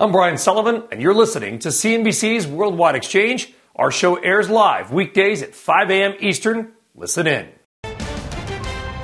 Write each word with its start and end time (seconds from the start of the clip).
I'm 0.00 0.12
Brian 0.12 0.38
Sullivan, 0.38 0.84
and 0.92 1.02
you're 1.02 1.12
listening 1.12 1.58
to 1.58 1.70
CNBC's 1.70 2.46
Worldwide 2.46 2.94
Exchange. 2.94 3.52
Our 3.74 3.90
show 3.90 4.14
airs 4.14 4.48
live 4.48 4.92
weekdays 4.92 5.42
at 5.42 5.56
5 5.56 5.90
a.m. 5.90 6.14
Eastern. 6.20 6.70
Listen 6.94 7.26
in. 7.26 7.48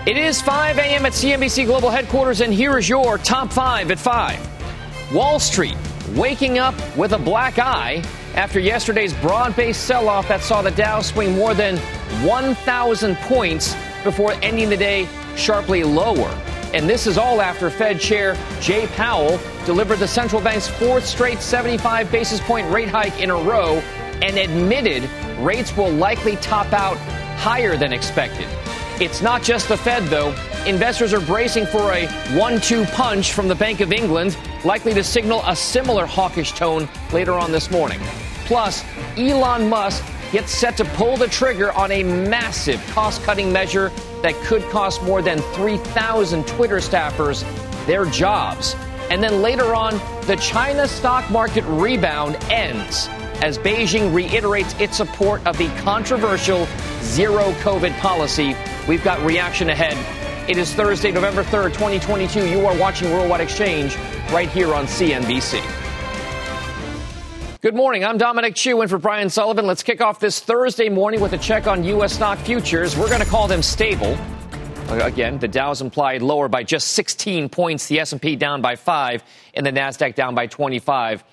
It 0.07 0.16
is 0.16 0.41
5 0.41 0.79
a.m. 0.79 1.05
at 1.05 1.11
CNBC 1.11 1.66
Global 1.66 1.91
Headquarters, 1.91 2.43
and 2.43 2.55
here 2.55 2.79
is 2.79 2.88
your 2.88 3.19
top 3.19 3.52
five 3.52 3.91
at 3.91 3.99
5. 3.99 5.12
Wall 5.12 5.41
Street 5.41 5.77
waking 6.11 6.61
up 6.61 6.77
with 6.97 7.13
a 7.13 7.19
black 7.19 7.59
eye 7.59 8.01
after 8.37 8.61
yesterday's 8.61 9.15
broad 9.15 9.57
based 9.57 9.87
sell 9.87 10.09
off 10.09 10.29
that 10.29 10.43
saw 10.43 10.63
the 10.63 10.71
Dow 10.71 11.01
swing 11.01 11.35
more 11.35 11.55
than 11.55 11.77
1,000 12.24 13.16
points 13.16 13.74
before 14.05 14.35
ending 14.43 14.69
the 14.69 14.77
day 14.77 15.09
sharply 15.35 15.83
lower. 15.83 16.33
And 16.74 16.91
this 16.91 17.06
is 17.06 17.19
all 17.19 17.41
after 17.41 17.70
Fed 17.70 18.01
Chair 18.01 18.37
Jay 18.60 18.88
Powell 18.88 19.38
delivered 19.65 20.01
the 20.01 20.09
central 20.09 20.42
bank's 20.42 20.66
fourth 20.66 21.06
straight 21.06 21.41
75 21.41 22.10
basis 22.10 22.41
point 22.41 22.69
rate 22.69 22.88
hike 22.88 23.20
in 23.20 23.30
a 23.30 23.37
row 23.37 23.77
and 24.20 24.37
admitted 24.37 25.09
rates 25.38 25.76
will 25.76 25.93
likely 25.93 26.34
top 26.37 26.73
out 26.73 26.96
higher 27.38 27.76
than 27.76 27.93
expected. 27.93 28.49
It's 29.01 29.23
not 29.23 29.45
just 29.45 29.68
the 29.68 29.76
Fed, 29.76 30.02
though. 30.04 30.30
Investors 30.66 31.12
are 31.12 31.21
bracing 31.21 31.65
for 31.66 31.93
a 31.93 32.09
one 32.37 32.60
two 32.60 32.84
punch 32.87 33.32
from 33.32 33.46
the 33.46 33.54
Bank 33.54 33.80
of 33.80 33.93
England, 33.93 34.37
likely 34.65 34.95
to 34.95 35.04
signal 35.04 35.43
a 35.46 35.54
similar 35.54 36.06
hawkish 36.06 36.52
tone 36.52 36.88
later 37.12 37.34
on 37.34 37.52
this 37.52 37.71
morning. 37.71 38.01
Plus, 38.46 38.84
Elon 39.16 39.68
Musk 39.68 40.04
gets 40.33 40.53
set 40.53 40.77
to 40.77 40.85
pull 40.85 41.17
the 41.17 41.29
trigger 41.29 41.73
on 41.73 41.91
a 41.93 42.03
massive 42.03 42.85
cost 42.89 43.23
cutting 43.23 43.53
measure 43.53 43.91
that 44.23 44.35
could 44.45 44.63
cost 44.71 45.03
more 45.03 45.23
than 45.23 45.39
3,000 45.55 46.47
Twitter 46.47 46.77
staffers 46.77 47.45
their 47.87 48.07
jobs. 48.07 48.75
And 49.11 49.23
then 49.23 49.43
later 49.43 49.75
on, 49.75 49.95
the 50.27 50.37
China 50.37 50.89
stock 50.89 51.30
market 51.30 51.65
rebound 51.65 52.37
ends 52.51 53.09
as 53.43 53.59
Beijing 53.59 54.15
reiterates 54.15 54.75
its 54.80 54.97
support 54.97 55.45
of 55.47 55.59
the 55.59 55.69
controversial 55.83 56.67
zero 57.02 57.52
COVID 57.61 57.97
policy. 57.99 58.57
We've 58.89 59.05
got 59.05 59.21
reaction 59.25 59.69
ahead. 59.69 59.99
It 60.49 60.57
is 60.57 60.73
Thursday, 60.73 61.11
November 61.11 61.43
3rd, 61.43 61.75
2022. 61.75 62.49
You 62.49 62.67
are 62.67 62.77
watching 62.79 63.11
Worldwide 63.11 63.41
Exchange 63.41 63.97
right 64.31 64.49
here 64.49 64.75
on 64.75 64.87
CNBC. 64.87 65.84
Good 67.65 67.75
morning. 67.75 68.04
I'm 68.04 68.19
Dominic 68.19 68.54
Chu 68.54 68.82
in 68.82 68.88
for 68.88 68.98
Brian 68.98 69.31
Sullivan. 69.31 69.66
Let's 69.66 69.82
kick 69.82 70.03
off 70.03 70.20
this 70.20 70.38
Thursday 70.38 70.91
morning 70.91 71.19
with 71.19 71.32
a 71.32 71.38
check 71.38 71.66
on 71.66 71.82
U.S. 71.84 72.12
stock 72.12 72.38
futures. 72.41 72.94
We're 72.94 73.09
going 73.09 73.22
to 73.22 73.26
call 73.26 73.48
them 73.48 73.62
stable. 73.62 74.19
Uh, 74.91 74.98
again, 75.03 75.38
the 75.38 75.48
Dow's 75.48 75.81
implied 75.81 76.21
lower 76.21 76.47
by 76.47 76.62
just 76.62 76.88
16 76.88 77.48
points, 77.48 77.87
the 77.87 78.00
S&P 78.00 78.37
down 78.37 78.60
by 78.60 78.76
5 78.76 79.25
and 79.54 79.65
the 79.65 79.71
Nasdaq 79.72 80.15
down 80.15 80.34
by 80.34 80.47
25. 80.47 81.25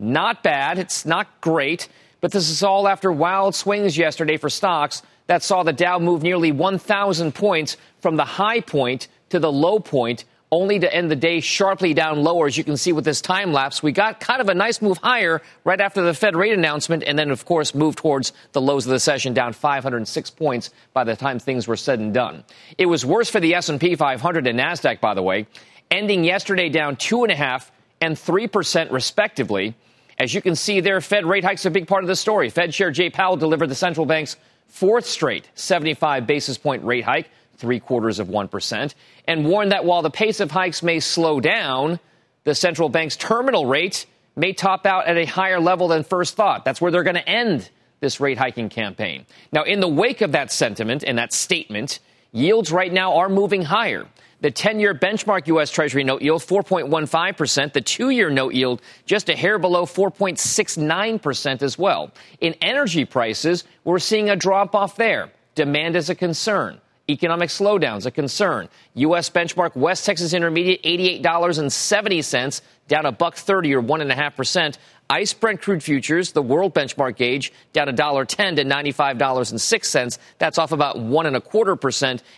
Not 0.00 0.42
bad, 0.42 0.80
it's 0.80 1.06
not 1.06 1.40
great, 1.40 1.86
but 2.20 2.32
this 2.32 2.50
is 2.50 2.64
all 2.64 2.88
after 2.88 3.12
wild 3.12 3.54
swings 3.54 3.96
yesterday 3.96 4.38
for 4.38 4.50
stocks 4.50 5.04
that 5.28 5.44
saw 5.44 5.62
the 5.62 5.72
Dow 5.72 6.00
move 6.00 6.20
nearly 6.20 6.50
1,000 6.50 7.32
points 7.32 7.76
from 8.00 8.16
the 8.16 8.24
high 8.24 8.60
point 8.60 9.06
to 9.28 9.38
the 9.38 9.52
low 9.52 9.78
point 9.78 10.24
only 10.52 10.78
to 10.78 10.92
end 10.92 11.10
the 11.10 11.16
day 11.16 11.40
sharply 11.40 11.92
down 11.92 12.22
lower, 12.22 12.46
as 12.46 12.56
you 12.56 12.64
can 12.64 12.76
see 12.76 12.92
with 12.92 13.04
this 13.04 13.20
time 13.20 13.52
lapse. 13.52 13.82
We 13.82 13.92
got 13.92 14.20
kind 14.20 14.40
of 14.40 14.48
a 14.48 14.54
nice 14.54 14.80
move 14.80 14.98
higher 14.98 15.42
right 15.64 15.80
after 15.80 16.02
the 16.02 16.14
Fed 16.14 16.36
rate 16.36 16.52
announcement, 16.52 17.02
and 17.04 17.18
then, 17.18 17.30
of 17.30 17.44
course, 17.44 17.74
moved 17.74 17.98
towards 17.98 18.32
the 18.52 18.60
lows 18.60 18.86
of 18.86 18.92
the 18.92 19.00
session, 19.00 19.34
down 19.34 19.52
506 19.52 20.30
points 20.30 20.70
by 20.92 21.04
the 21.04 21.16
time 21.16 21.38
things 21.38 21.66
were 21.66 21.76
said 21.76 21.98
and 21.98 22.14
done. 22.14 22.44
It 22.78 22.86
was 22.86 23.04
worse 23.04 23.28
for 23.28 23.40
the 23.40 23.54
S&P 23.54 23.96
500 23.96 24.46
and 24.46 24.58
Nasdaq, 24.58 25.00
by 25.00 25.14
the 25.14 25.22
way, 25.22 25.46
ending 25.90 26.24
yesterday 26.24 26.68
down 26.68 26.96
two 26.96 27.24
and 27.24 27.32
a 27.32 27.36
half 27.36 27.72
and 28.00 28.18
three 28.18 28.46
percent 28.46 28.90
respectively. 28.92 29.74
As 30.18 30.32
you 30.32 30.40
can 30.40 30.54
see 30.54 30.80
there, 30.80 31.00
Fed 31.00 31.26
rate 31.26 31.44
hikes 31.44 31.66
a 31.66 31.70
big 31.70 31.86
part 31.88 32.04
of 32.04 32.08
the 32.08 32.16
story. 32.16 32.48
Fed 32.50 32.72
Chair 32.72 32.90
Jay 32.90 33.10
Powell 33.10 33.36
delivered 33.36 33.68
the 33.68 33.74
central 33.74 34.06
bank's 34.06 34.36
fourth 34.66 35.06
straight 35.06 35.48
75 35.54 36.26
basis 36.26 36.58
point 36.58 36.84
rate 36.84 37.04
hike 37.04 37.28
three 37.56 37.80
quarters 37.80 38.18
of 38.18 38.28
1%, 38.28 38.94
and 39.26 39.46
warned 39.46 39.72
that 39.72 39.84
while 39.84 40.02
the 40.02 40.10
pace 40.10 40.40
of 40.40 40.50
hikes 40.50 40.82
may 40.82 41.00
slow 41.00 41.40
down, 41.40 41.98
the 42.44 42.54
central 42.54 42.88
bank's 42.88 43.16
terminal 43.16 43.66
rate 43.66 44.06
may 44.36 44.52
top 44.52 44.86
out 44.86 45.06
at 45.06 45.16
a 45.16 45.24
higher 45.24 45.58
level 45.58 45.88
than 45.88 46.04
first 46.04 46.36
thought. 46.36 46.64
That's 46.64 46.80
where 46.80 46.90
they're 46.90 47.02
going 47.02 47.16
to 47.16 47.28
end 47.28 47.70
this 48.00 48.20
rate 48.20 48.38
hiking 48.38 48.68
campaign. 48.68 49.26
Now, 49.52 49.62
in 49.62 49.80
the 49.80 49.88
wake 49.88 50.20
of 50.20 50.32
that 50.32 50.52
sentiment 50.52 51.02
and 51.02 51.18
that 51.18 51.32
statement, 51.32 51.98
yields 52.32 52.70
right 52.70 52.92
now 52.92 53.16
are 53.16 53.28
moving 53.28 53.62
higher. 53.62 54.06
The 54.42 54.50
10 54.50 54.80
year 54.80 54.94
benchmark 54.94 55.46
U.S. 55.46 55.70
Treasury 55.70 56.04
note 56.04 56.20
yield, 56.20 56.42
4.15%. 56.42 57.72
The 57.72 57.80
two 57.80 58.10
year 58.10 58.28
note 58.28 58.52
yield, 58.52 58.82
just 59.06 59.30
a 59.30 59.34
hair 59.34 59.58
below 59.58 59.86
4.69% 59.86 61.62
as 61.62 61.78
well. 61.78 62.12
In 62.40 62.54
energy 62.60 63.06
prices, 63.06 63.64
we're 63.84 63.98
seeing 63.98 64.28
a 64.28 64.36
drop 64.36 64.74
off 64.74 64.96
there. 64.96 65.30
Demand 65.54 65.96
is 65.96 66.10
a 66.10 66.14
concern. 66.14 66.80
Economic 67.08 67.50
slowdowns, 67.50 68.04
a 68.04 68.10
concern. 68.10 68.68
U.S. 68.94 69.30
benchmark 69.30 69.76
West 69.76 70.04
Texas 70.04 70.32
Intermediate, 70.32 70.82
$88.70, 70.82 72.60
down 72.88 73.06
a 73.06 73.12
buck 73.12 73.36
30 73.36 73.74
or 73.76 73.82
1.5%. 73.82 74.76
ICE 75.08 75.34
Brent 75.34 75.62
crude 75.62 75.84
futures, 75.84 76.32
the 76.32 76.42
world 76.42 76.74
benchmark 76.74 77.14
gauge, 77.14 77.52
down 77.72 77.86
$1.10 77.86 78.56
to 78.56 78.64
$95.06. 78.64 80.18
That's 80.38 80.58
off 80.58 80.72
about 80.72 80.98
one 80.98 81.26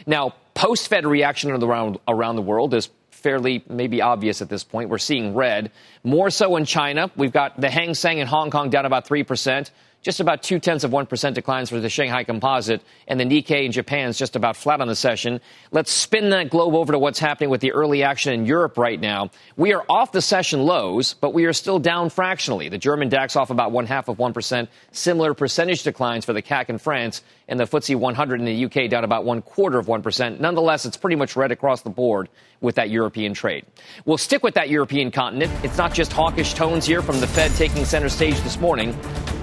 Now, 0.06 0.34
post 0.55 0.88
Fed 0.88 1.06
reaction 1.06 1.50
around, 1.50 1.99
around 2.09 2.37
the 2.37 2.43
world 2.43 2.72
is 2.72 2.88
fairly 3.10 3.62
maybe 3.69 4.00
obvious 4.00 4.41
at 4.41 4.49
this 4.49 4.65
point. 4.65 4.88
We're 4.88 4.97
seeing 4.99 5.34
red. 5.34 5.72
More 6.05 6.31
so 6.31 6.56
in 6.56 6.65
China. 6.65 7.10
We've 7.16 7.32
got 7.32 7.60
the 7.60 7.69
Hang 7.69 7.93
Seng 7.94 8.16
in 8.19 8.26
Hong 8.26 8.50
Kong 8.50 8.70
down 8.70 8.87
about 8.87 9.06
3% 9.06 9.70
just 10.03 10.20
about 10.20 10.42
two 10.42 10.59
tenths 10.59 10.84
of 10.84 10.91
1% 10.91 11.34
declines 11.34 11.70
for 11.70 11.81
the 11.81 11.88
Shanghai 11.88 12.25
Composite, 12.25 12.82
and 13.06 13.19
the 13.19 13.25
Nikkei 13.25 13.64
in 13.64 13.72
Japan 13.72 14.09
is 14.09 14.16
just 14.16 14.36
about 14.36 14.56
flat 14.56 14.81
on 14.81 14.88
the 14.88 14.94
session. 14.94 15.41
Let's 15.72 15.91
spin 15.91 16.31
that 16.31 16.50
globe 16.50 16.75
over 16.75 16.92
to 16.92 16.98
what's 16.98 17.19
happening 17.19 17.50
with 17.50 17.60
the 17.60 17.72
early 17.72 18.03
action 18.03 18.32
in 18.32 18.47
Europe 18.47 18.78
right 18.78 19.00
now. 19.00 19.31
We 19.56 19.75
are 19.75 19.84
off 19.88 20.12
the 20.12 20.22
session 20.22 20.60
lows, 20.60 21.14
but 21.14 21.34
we 21.34 21.47
are 21.47 21.53
still 21.53 21.78
down 21.78 22.10
fractionally. 22.10 22.69
The 22.69 22.78
German 22.78 23.08
DAX 23.08 23.34
off 23.37 23.50
about 23.50 23.72
one 23.72 23.87
half 23.87 24.08
of 24.08 24.19
1%, 24.19 24.69
similar 24.92 25.34
percentage 25.34 25.82
declines 25.82 26.25
for 26.25 26.32
the 26.32 26.42
CAC 26.42 26.69
in 26.69 26.78
France, 26.78 27.22
and 27.48 27.59
the 27.59 27.64
FTSE 27.64 27.97
100 27.97 28.41
in 28.41 28.47
the 28.47 28.64
UK 28.66 28.91
down 28.91 29.04
about 29.04 29.25
one 29.25 29.41
quarter 29.41 29.78
of 29.78 29.86
1%. 29.86 30.38
Nonetheless, 30.38 30.84
it's 30.84 30.97
pretty 30.97 31.16
much 31.16 31.34
red 31.34 31.50
across 31.50 31.82
the 31.82 31.90
board 31.90 32.28
with 32.61 32.75
that 32.75 32.90
European 32.90 33.32
trade. 33.32 33.64
We'll 34.05 34.19
stick 34.19 34.43
with 34.43 34.55
that 34.55 34.69
European 34.69 35.11
continent. 35.11 35.52
It's 35.64 35.78
not 35.78 35.94
just 35.94 36.12
hawkish 36.12 36.55
tones 36.55 36.84
here 36.84 37.00
from 37.00 37.20
the 37.20 37.26
Fed 37.26 37.50
taking 37.52 37.84
center 37.84 38.08
stage 38.08 38.38
this 38.43 38.61
morning. 38.61 38.96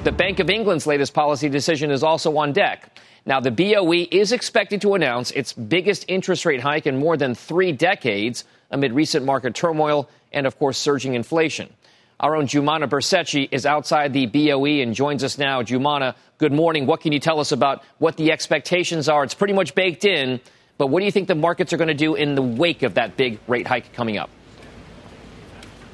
The 0.04 0.12
Bank 0.12 0.40
of 0.40 0.50
England's 0.50 0.86
latest 0.86 1.14
policy 1.14 1.50
decision 1.50 1.90
is 1.90 2.04
also 2.04 2.38
on 2.38 2.54
deck. 2.54 2.96
Now, 3.26 3.40
the 3.40 3.50
BOE 3.50 4.06
is 4.12 4.32
expected 4.32 4.82
to 4.82 4.94
announce 4.94 5.32
its 5.32 5.52
biggest 5.52 6.06
interest 6.08 6.46
rate 6.46 6.62
hike 6.62 6.86
in 6.86 6.98
more 6.98 7.18
than 7.18 7.34
three 7.34 7.72
decades 7.72 8.44
amid 8.70 8.94
recent 8.94 9.26
market 9.26 9.56
turmoil 9.56 10.08
and, 10.32 10.46
of 10.46 10.60
course, 10.60 10.78
surging 10.78 11.16
inflation. 11.16 11.74
Our 12.20 12.38
own 12.38 12.48
Joumanna 12.48 12.88
Bercetche 12.88 13.50
is 13.52 13.66
outside 13.66 14.14
the 14.14 14.26
BOE 14.26 14.82
and 14.82 14.96
joins 14.96 15.22
us 15.22 15.38
now. 15.38 15.62
Jumana, 15.64 16.16
good 16.38 16.54
morning. 16.54 16.86
What 16.86 17.02
can 17.02 17.12
you 17.12 17.20
tell 17.20 17.42
us 17.42 17.52
about 17.52 17.84
what 17.98 18.16
the 18.16 18.32
expectations 18.32 19.10
are? 19.10 19.26
It's 19.26 19.34
pretty 19.34 19.54
much 19.54 19.76
baked 19.76 20.06
in, 20.06 20.40
but 20.78 20.88
what 20.88 21.02
do 21.02 21.06
you 21.06 21.12
think 21.12 21.28
the 21.28 21.36
markets 21.36 21.74
are 21.74 21.78
going 21.78 21.90
to 21.90 21.94
do 21.94 22.16
in 22.16 22.36
the 22.36 22.42
wake 22.42 22.84
of 22.84 22.94
that 22.94 23.18
big 23.18 23.40
rate 23.48 23.68
hike 23.68 23.92
coming 23.92 24.18
up? 24.18 24.30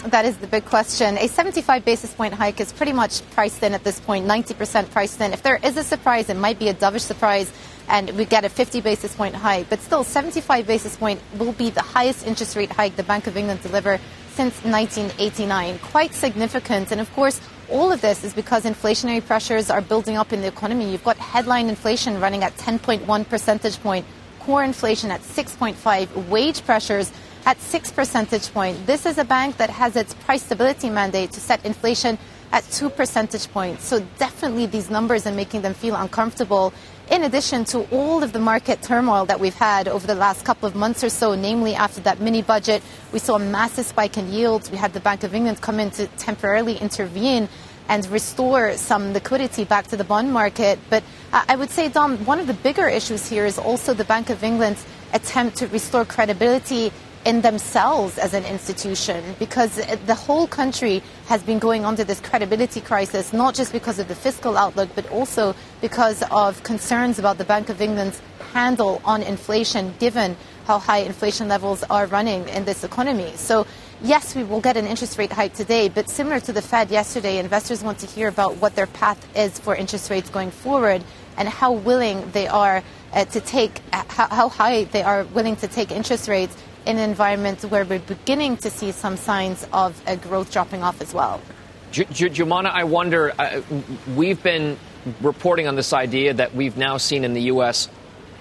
That 0.06 0.26
is 0.26 0.38
the 0.38 0.48
big 0.48 0.66
question. 0.66 1.18
A 1.18 1.28
75 1.28 1.86
basis 1.86 2.14
point 2.14 2.36
hike 2.36 2.60
is 2.60 2.72
pretty 2.72 2.94
much 2.94 3.28
priced 3.32 3.64
in 3.64 3.74
at 3.74 3.84
this 3.84 4.00
point, 4.00 4.28
90% 4.28 4.92
priced 4.92 5.22
in. 5.22 5.34
If 5.34 5.42
there 5.42 5.60
is 5.64 5.76
a 5.78 5.84
surprise, 5.84 6.30
it 6.30 6.38
might 6.38 6.60
be 6.60 6.70
a 6.70 6.74
dovish 6.74 7.02
surprise 7.02 7.52
and 7.88 8.12
we 8.12 8.26
get 8.26 8.46
a 8.46 8.50
50 8.50 8.82
basis 8.82 9.16
point 9.16 9.36
hike. 9.36 9.70
But 9.70 9.80
still, 9.82 10.04
75 10.04 10.68
basis 10.68 10.96
point 10.96 11.20
will 11.38 11.52
be 11.54 11.72
the 11.72 11.82
highest 11.82 12.26
interest 12.28 12.56
rate 12.56 12.72
hike 12.72 12.96
the 12.96 13.04
Bank 13.04 13.26
of 13.26 13.38
England 13.38 13.62
deliver 13.64 14.00
since 14.32 14.64
1989. 14.64 15.80
Quite 15.80 16.14
significant. 16.14 16.92
And 16.92 17.02
of 17.02 17.12
course, 17.14 17.42
all 17.70 17.92
of 17.92 18.02
this 18.02 18.24
is 18.24 18.34
because 18.34 18.66
inflationary 18.66 19.26
pressures 19.26 19.70
are 19.70 19.82
building 19.82 20.18
up 20.18 20.34
in 20.34 20.42
the 20.42 20.48
economy. 20.48 20.92
You've 20.92 21.04
got 21.04 21.18
headline 21.18 21.70
inflation 21.70 22.20
running 22.20 22.44
at 22.44 22.56
10.1 22.58 23.30
percentage 23.30 23.82
point, 23.82 24.06
core 24.40 24.64
inflation 24.64 25.12
at 25.12 25.22
6.5, 25.22 26.28
wage 26.30 26.64
pressures 26.66 27.12
at 27.46 27.60
6 27.60 27.92
percentage 27.92 28.52
point. 28.54 28.86
This 28.86 29.06
is 29.06 29.18
a 29.18 29.26
bank 29.26 29.58
that 29.58 29.70
has 29.70 29.96
its 29.96 30.14
price 30.14 30.44
stability 30.44 30.90
mandate 30.90 31.32
to 31.32 31.40
set 31.40 31.66
inflation 31.66 32.18
at 32.52 32.64
2 32.72 32.90
percentage 32.90 33.50
points. 33.52 33.86
So 33.86 34.06
definitely 34.18 34.66
these 34.66 34.90
numbers 34.90 35.26
are 35.26 35.32
making 35.32 35.62
them 35.62 35.74
feel 35.74 35.96
uncomfortable. 35.96 36.74
In 37.12 37.26
addition 37.26 37.66
to 37.66 37.80
all 37.92 38.24
of 38.24 38.32
the 38.32 38.40
market 38.40 38.82
turmoil 38.82 39.26
that 39.26 39.38
we've 39.38 39.54
had 39.54 39.90
over 39.90 40.08
the 40.08 40.16
last 40.16 40.46
couple 40.46 40.66
of 40.66 40.76
months 40.76 41.04
or 41.04 41.10
so, 41.10 41.36
namely 41.36 41.76
after 41.76 42.00
that 42.04 42.22
mini 42.22 42.42
budget, 42.42 42.82
we 43.12 43.20
saw 43.20 43.36
a 43.36 43.40
massive 43.40 43.86
spike 43.86 44.18
in 44.18 44.32
yields. 44.32 44.72
We 44.72 44.78
had 44.78 44.94
the 44.94 45.02
Bank 45.02 45.26
of 45.26 45.36
England 45.36 45.60
come 45.60 45.82
in 45.82 45.92
to 45.92 46.08
temporarily 46.08 46.78
intervene 46.78 47.50
and 47.90 48.08
restore 48.08 48.78
some 48.78 49.12
liquidity 49.12 49.66
back 49.66 49.88
to 49.88 49.98
the 49.98 50.06
bond 50.06 50.32
market. 50.32 50.80
But 50.90 51.04
I 51.34 51.58
would 51.58 51.70
say, 51.70 51.90
Dom, 51.90 52.18
one 52.24 52.40
of 52.40 52.48
the 52.48 52.54
bigger 52.54 52.88
issues 52.88 53.28
here 53.28 53.46
is 53.46 53.60
also 53.60 53.94
the 53.94 54.06
Bank 54.06 54.30
of 54.30 54.42
England's 54.42 54.86
attempt 55.12 55.58
to 55.58 55.68
restore 55.68 56.06
credibility 56.06 56.94
in 57.26 57.42
themselves 57.42 58.18
as 58.18 58.34
an 58.34 58.44
institution 58.46 59.24
because 59.38 59.76
the 60.06 60.16
whole 60.16 60.48
country 60.48 61.04
has 61.28 61.44
been 61.44 61.60
going 61.60 61.86
under 61.86 62.04
this 62.04 62.20
credibility 62.20 62.82
crisis, 62.82 63.32
not 63.32 63.54
just 63.54 63.72
because 63.72 64.00
of 64.00 64.08
the 64.08 64.16
fiscal 64.16 64.58
outlook, 64.58 64.90
but 64.96 65.10
also 65.12 65.56
because 65.82 66.24
of 66.32 66.62
concerns 66.64 67.20
about 67.20 67.38
the 67.38 67.46
Bank 67.46 67.70
of 67.70 67.82
England's 67.82 68.22
handle 68.54 69.02
on 69.06 69.22
inflation, 69.22 69.94
given 70.00 70.36
how 70.66 70.80
high 70.80 71.00
inflation 71.00 71.48
levels 71.48 71.84
are 71.90 72.06
running 72.08 72.48
in 72.50 72.66
this 72.66 72.84
economy. 72.84 73.32
So, 73.36 73.66
yes, 74.02 74.36
we 74.36 74.44
will 74.44 74.62
get 74.62 74.78
an 74.78 74.86
interest 74.86 75.18
rate 75.18 75.32
hike 75.32 75.54
today, 75.54 75.90
but 75.90 76.10
similar 76.10 76.40
to 76.42 76.54
the 76.54 76.62
Fed 76.62 76.90
yesterday, 76.90 77.38
investors 77.38 77.84
want 77.84 78.00
to 78.00 78.08
hear 78.08 78.28
about 78.28 78.58
what 78.58 78.76
their 78.76 78.88
path 78.88 79.20
is 79.38 79.60
for 79.60 79.76
interest 79.76 80.10
rates 80.10 80.30
going 80.30 80.52
forward 80.52 81.04
and 81.38 81.48
how 81.48 81.72
willing 81.72 82.30
they 82.32 82.48
are 82.48 82.84
uh, 83.14 83.26
to 83.26 83.40
take, 83.42 83.80
how, 83.92 84.28
how 84.28 84.50
high 84.50 84.86
they 84.86 85.04
are 85.04 85.24
willing 85.26 85.56
to 85.58 85.68
take 85.68 85.92
interest 85.92 86.28
rates 86.28 86.56
in 86.86 86.98
an 86.98 87.10
environment 87.10 87.62
where 87.64 87.86
we're 87.86 88.00
beginning 88.00 88.58
to 88.58 88.70
see 88.70 88.92
some 88.92 89.18
signs 89.18 89.68
of 89.72 90.02
a 90.08 90.18
growth 90.18 90.52
dropping 90.52 90.84
off 90.84 91.02
as 91.02 91.14
well. 91.14 91.40
J- 91.92 92.06
J- 92.06 92.30
Joumanna, 92.30 92.72
I 92.72 92.86
wonder, 92.86 93.34
uh, 93.38 93.62
we've 94.16 94.42
been 94.42 94.78
reporting 95.22 95.68
on 95.68 95.76
this 95.76 95.94
idea 95.94 96.34
that 96.34 96.56
we've 96.56 96.78
now 96.78 96.98
seen 96.98 97.24
in 97.24 97.34
the 97.34 97.42
U.S. 97.44 97.90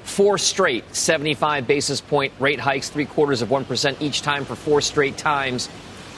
four 0.04 0.38
straight 0.38 0.94
75 0.94 1.66
basis 1.66 2.00
point 2.00 2.32
rate 2.38 2.60
hikes, 2.60 2.88
three 2.88 3.06
quarters 3.06 3.42
of 3.42 3.48
1% 3.48 4.00
each 4.00 4.22
time 4.22 4.44
for 4.44 4.54
four 4.54 4.80
straight 4.80 5.16
times. 5.16 5.68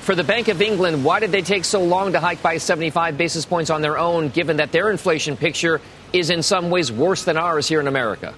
For 0.03 0.15
the 0.17 0.25
Bank 0.25 0.49
of 0.49 0.61
England, 0.61 1.05
why 1.05 1.21
did 1.21 1.31
they 1.31 1.43
take 1.43 1.65
so 1.65 1.83
long 1.83 2.13
to 2.13 2.21
hike 2.21 2.43
by 2.43 2.59
75 2.59 3.17
basis 3.17 3.47
points 3.47 3.71
on 3.71 3.83
their 3.83 3.97
own, 3.99 4.31
given 4.31 4.57
that 4.57 4.73
their 4.73 4.91
inflation 4.91 5.37
picture 5.37 5.81
is 6.13 6.29
in 6.29 6.43
some 6.43 6.71
ways 6.71 6.91
worse 6.91 7.25
than 7.25 7.37
ours 7.37 7.69
here 7.69 7.81
in 7.81 7.87
America? 7.87 8.35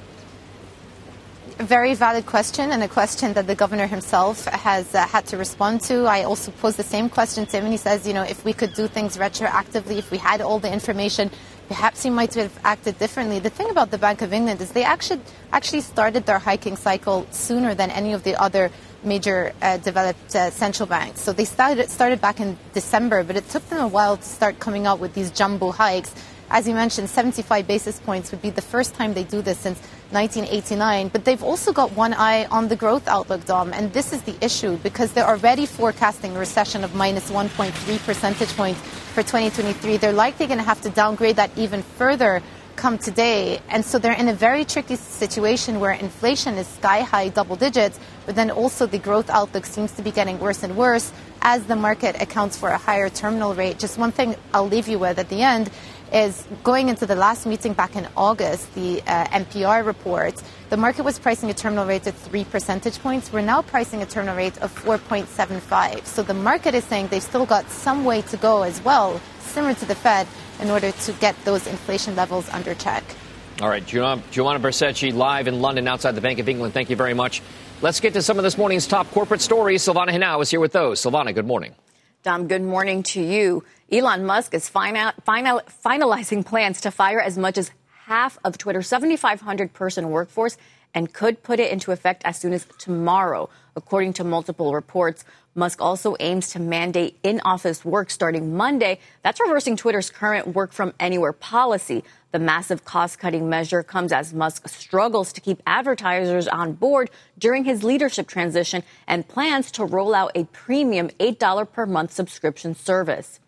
Very 1.62 1.94
valid 1.94 2.26
question 2.26 2.72
and 2.72 2.82
a 2.82 2.88
question 2.88 3.32
that 3.34 3.46
the 3.46 3.54
governor 3.54 3.86
himself 3.86 4.44
has 4.46 4.92
uh, 4.94 5.06
had 5.06 5.24
to 5.26 5.36
respond 5.36 5.80
to. 5.82 6.04
I 6.04 6.24
also 6.24 6.50
posed 6.50 6.76
the 6.76 6.82
same 6.82 7.08
question 7.08 7.46
to 7.46 7.56
him, 7.56 7.64
and 7.64 7.72
he 7.72 7.78
says, 7.78 8.06
you 8.06 8.12
know, 8.12 8.22
if 8.22 8.44
we 8.44 8.52
could 8.52 8.74
do 8.74 8.88
things 8.88 9.16
retroactively, 9.16 9.98
if 9.98 10.10
we 10.10 10.18
had 10.18 10.40
all 10.40 10.58
the 10.58 10.72
information, 10.72 11.30
perhaps 11.68 12.02
he 12.02 12.10
might 12.10 12.34
have 12.34 12.58
acted 12.64 12.98
differently. 12.98 13.38
The 13.38 13.50
thing 13.50 13.70
about 13.70 13.90
the 13.90 13.98
Bank 13.98 14.20
of 14.20 14.32
England 14.32 14.60
is 14.60 14.72
they 14.72 14.84
actually 14.84 15.20
actually 15.52 15.82
started 15.82 16.26
their 16.26 16.40
hiking 16.40 16.76
cycle 16.76 17.26
sooner 17.30 17.74
than 17.74 17.90
any 17.90 18.12
of 18.12 18.24
the 18.24 18.34
other 18.34 18.70
major 19.04 19.52
uh, 19.62 19.76
developed 19.76 20.34
uh, 20.34 20.50
central 20.50 20.88
banks. 20.88 21.20
So 21.20 21.32
they 21.32 21.44
started 21.44 21.88
started 21.88 22.20
back 22.20 22.40
in 22.40 22.58
December, 22.72 23.22
but 23.22 23.36
it 23.36 23.48
took 23.48 23.68
them 23.68 23.78
a 23.78 23.88
while 23.88 24.16
to 24.16 24.22
start 24.22 24.58
coming 24.58 24.86
out 24.86 24.98
with 24.98 25.14
these 25.14 25.30
jumbo 25.30 25.70
hikes. 25.70 26.14
As 26.50 26.68
you 26.68 26.74
mentioned, 26.74 27.08
75 27.08 27.66
basis 27.66 27.98
points 28.00 28.30
would 28.30 28.42
be 28.42 28.50
the 28.50 28.62
first 28.62 28.94
time 28.94 29.14
they 29.14 29.24
do 29.24 29.42
this 29.42 29.58
since 29.58 29.78
1989. 30.10 31.08
But 31.08 31.24
they've 31.24 31.42
also 31.42 31.72
got 31.72 31.92
one 31.92 32.14
eye 32.14 32.46
on 32.46 32.68
the 32.68 32.76
growth 32.76 33.08
outlook, 33.08 33.44
Dom. 33.44 33.72
And 33.72 33.92
this 33.92 34.12
is 34.12 34.22
the 34.22 34.36
issue 34.44 34.76
because 34.78 35.12
they're 35.12 35.28
already 35.28 35.66
forecasting 35.66 36.36
a 36.36 36.38
recession 36.38 36.84
of 36.84 36.94
minus 36.94 37.30
1.3 37.30 38.06
percentage 38.06 38.54
points 38.56 38.80
for 38.80 39.22
2023. 39.22 39.96
They're 39.96 40.12
likely 40.12 40.46
going 40.46 40.58
to 40.58 40.64
have 40.64 40.80
to 40.82 40.90
downgrade 40.90 41.36
that 41.36 41.50
even 41.56 41.82
further 41.82 42.42
come 42.76 42.98
today. 42.98 43.60
And 43.68 43.84
so 43.84 43.98
they're 43.98 44.12
in 44.12 44.28
a 44.28 44.34
very 44.34 44.64
tricky 44.64 44.96
situation 44.96 45.80
where 45.80 45.92
inflation 45.92 46.54
is 46.54 46.66
sky 46.66 47.00
high 47.00 47.28
double 47.28 47.56
digits, 47.56 47.98
but 48.26 48.34
then 48.34 48.50
also 48.50 48.86
the 48.86 48.98
growth 48.98 49.30
outlook 49.30 49.66
seems 49.66 49.92
to 49.92 50.02
be 50.02 50.10
getting 50.10 50.38
worse 50.38 50.62
and 50.62 50.76
worse 50.76 51.12
as 51.42 51.64
the 51.64 51.76
market 51.76 52.20
accounts 52.20 52.56
for 52.56 52.70
a 52.70 52.78
higher 52.78 53.08
terminal 53.08 53.54
rate. 53.54 53.78
Just 53.78 53.98
one 53.98 54.12
thing 54.12 54.34
I'll 54.52 54.66
leave 54.66 54.88
you 54.88 54.98
with 54.98 55.18
at 55.18 55.28
the 55.28 55.42
end 55.42 55.70
is 56.14 56.46
going 56.62 56.88
into 56.88 57.06
the 57.06 57.16
last 57.16 57.44
meeting 57.44 57.72
back 57.72 57.96
in 57.96 58.06
August, 58.16 58.72
the 58.74 59.02
uh, 59.02 59.26
MPR 59.26 59.84
report, 59.84 60.40
the 60.70 60.76
market 60.76 61.04
was 61.04 61.18
pricing 61.18 61.50
a 61.50 61.54
terminal 61.54 61.86
rate 61.86 62.06
at 62.06 62.14
three 62.14 62.44
percentage 62.44 63.00
points. 63.00 63.32
We're 63.32 63.42
now 63.42 63.62
pricing 63.62 64.00
a 64.00 64.06
terminal 64.06 64.36
rate 64.36 64.56
of 64.58 64.72
4.75. 64.84 66.06
So 66.06 66.22
the 66.22 66.32
market 66.32 66.74
is 66.74 66.84
saying 66.84 67.08
they've 67.08 67.22
still 67.22 67.46
got 67.46 67.68
some 67.68 68.04
way 68.04 68.22
to 68.22 68.36
go 68.36 68.62
as 68.62 68.80
well, 68.82 69.20
similar 69.40 69.74
to 69.74 69.84
the 69.84 69.96
Fed, 69.96 70.28
in 70.60 70.70
order 70.70 70.92
to 70.92 71.12
get 71.14 71.34
those 71.44 71.66
inflation 71.66 72.14
levels 72.14 72.48
under 72.50 72.74
check. 72.74 73.02
All 73.60 73.68
right, 73.68 73.84
Joumanna 73.84 74.60
Bercetche 74.60 75.12
live 75.12 75.48
in 75.48 75.60
London 75.60 75.88
outside 75.88 76.12
the 76.12 76.20
Bank 76.20 76.38
of 76.38 76.48
England. 76.48 76.74
Thank 76.74 76.90
you 76.90 76.96
very 76.96 77.14
much. 77.14 77.42
Let's 77.82 77.98
get 77.98 78.12
to 78.12 78.22
some 78.22 78.38
of 78.38 78.44
this 78.44 78.56
morning's 78.56 78.86
top 78.86 79.10
corporate 79.10 79.40
stories. 79.40 79.82
Silvana 79.82 80.10
Henao 80.10 80.40
is 80.42 80.50
here 80.50 80.60
with 80.60 80.72
those. 80.72 81.00
Silvana, 81.00 81.34
good 81.34 81.46
morning. 81.46 81.74
Dom, 82.24 82.48
good 82.48 82.62
morning 82.62 83.02
to 83.02 83.20
you. 83.20 83.62
Elon 83.92 84.24
Musk 84.24 84.54
is 84.54 84.66
final, 84.66 85.12
final, 85.24 85.60
finalizing 85.84 86.42
plans 86.42 86.80
to 86.80 86.90
fire 86.90 87.20
as 87.20 87.36
much 87.36 87.58
as 87.58 87.70
half 88.06 88.38
of 88.46 88.56
Twitter's 88.56 88.88
7,500 88.88 89.74
person 89.74 90.08
workforce 90.08 90.56
and 90.94 91.12
could 91.12 91.42
put 91.42 91.60
it 91.60 91.70
into 91.70 91.92
effect 91.92 92.22
as 92.24 92.38
soon 92.38 92.54
as 92.54 92.66
tomorrow. 92.78 93.50
According 93.76 94.14
to 94.14 94.24
multiple 94.24 94.72
reports, 94.72 95.26
Musk 95.54 95.80
also 95.80 96.16
aims 96.18 96.50
to 96.50 96.58
mandate 96.58 97.18
in 97.22 97.40
office 97.44 97.84
work 97.84 98.10
starting 98.10 98.56
Monday. 98.56 98.98
That's 99.22 99.40
reversing 99.40 99.76
Twitter's 99.76 100.10
current 100.10 100.48
work 100.48 100.72
from 100.72 100.92
anywhere 100.98 101.32
policy. 101.32 102.02
The 102.32 102.40
massive 102.40 102.84
cost 102.84 103.20
cutting 103.20 103.48
measure 103.48 103.84
comes 103.84 104.12
as 104.12 104.34
Musk 104.34 104.68
struggles 104.68 105.32
to 105.34 105.40
keep 105.40 105.62
advertisers 105.66 106.48
on 106.48 106.72
board 106.72 107.10
during 107.38 107.64
his 107.64 107.84
leadership 107.84 108.26
transition 108.26 108.82
and 109.06 109.28
plans 109.28 109.70
to 109.72 109.84
roll 109.84 110.14
out 110.14 110.32
a 110.34 110.44
premium 110.46 111.08
$8 111.20 111.72
per 111.72 111.86
month 111.86 112.12
subscription 112.12 112.74
service. 112.74 113.38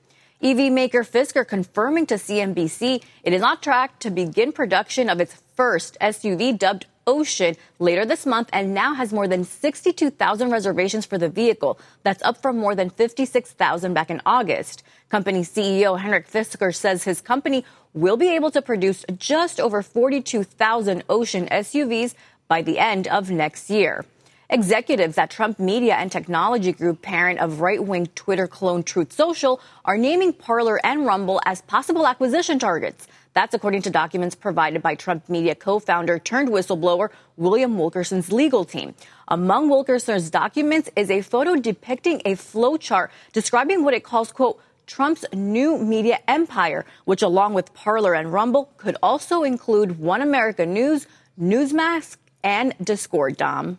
EV 0.43 0.71
maker 0.71 1.03
Fisker 1.03 1.49
confirming 1.49 2.07
to 2.07 2.15
CNBC 2.15 3.03
it 3.25 3.33
is 3.33 3.43
on 3.43 3.59
track 3.61 3.99
to 4.01 4.11
begin 4.11 4.53
production 4.53 5.09
of 5.09 5.21
its 5.21 5.35
first 5.57 5.97
SUV 6.01 6.57
dubbed 6.57 6.87
Ocean 7.07 7.57
later 7.79 8.05
this 8.05 8.27
month 8.27 8.49
and 8.53 8.75
now 8.75 8.95
has 8.95 9.13
more 9.13 9.29
than 9.29 9.45
62,000 9.45 10.51
reservations 10.51 11.07
for 11.07 11.19
the 11.19 11.29
vehicle. 11.29 11.79
That's 12.03 12.23
up 12.23 12.43
from 12.43 12.59
more 12.59 12.75
than 12.75 12.91
56,000 12.91 13.95
back 13.95 14.11
in 14.11 14.21
August. 14.27 14.83
Company 15.09 15.43
CEO 15.43 16.01
Henrik 16.01 16.29
Fisker 16.29 16.75
says 16.75 17.05
his 17.05 17.21
company 17.21 17.65
will 17.95 18.17
be 18.17 18.35
able 18.35 18.51
to 18.51 18.61
produce 18.61 19.05
just 19.17 19.61
over 19.61 19.83
42,000 19.83 21.05
Ocean 21.09 21.47
SUVs 21.47 22.15
by 22.49 22.63
the 22.63 22.79
end 22.79 23.07
of 23.07 23.31
next 23.31 23.71
year. 23.71 24.05
Executives 24.49 25.19
at 25.19 25.31
Trump 25.31 25.59
Media 25.59 25.95
and 25.95 26.13
Technology 26.13 26.73
Group, 26.73 27.03
parent 27.03 27.41
of 27.41 27.61
right 27.61 27.83
wing 27.83 28.07
Twitter 28.15 28.47
clone 28.47 28.85
Truth 28.85 29.13
Social, 29.13 29.61
are 29.85 29.97
naming 29.97 30.33
Parler 30.33 30.79
and 30.85 31.05
Rumble 31.05 31.41
as 31.45 31.63
possible 31.63 32.07
acquisition 32.07 32.59
targets. 32.61 33.09
That's 33.37 33.53
according 33.53 33.83
to 33.83 33.91
documents 33.91 34.35
provided 34.35 34.81
by 34.81 34.95
Trump 34.95 35.29
Media 35.29 35.55
co 35.55 35.79
founder 35.79 36.19
turned 36.19 36.49
whistleblower 36.49 37.11
William 37.37 37.77
Wilkerson's 37.77 38.33
legal 38.33 38.65
team. 38.65 38.95
Among 39.29 39.69
Wilkerson's 39.69 40.31
documents 40.31 40.89
is 40.97 41.11
a 41.11 41.21
photo 41.21 41.55
depicting 41.55 42.23
a 42.25 42.33
flowchart 42.33 43.11
describing 43.35 43.85
what 43.85 43.93
it 43.93 44.05
calls, 44.05 44.33
quote, 44.33 44.59
Trump's 44.87 45.27
new 45.35 45.77
media 45.77 46.19
empire, 46.27 46.87
which 47.05 47.21
along 47.21 47.53
with 47.53 47.75
Parler 47.75 48.15
and 48.15 48.33
Rumble 48.33 48.71
could 48.79 48.97
also 49.03 49.43
include 49.43 49.99
One 49.99 50.23
America 50.23 50.65
News, 50.65 51.07
Newsmax, 51.39 52.17
and 52.43 52.73
Discord, 52.83 53.37
Dom. 53.37 53.79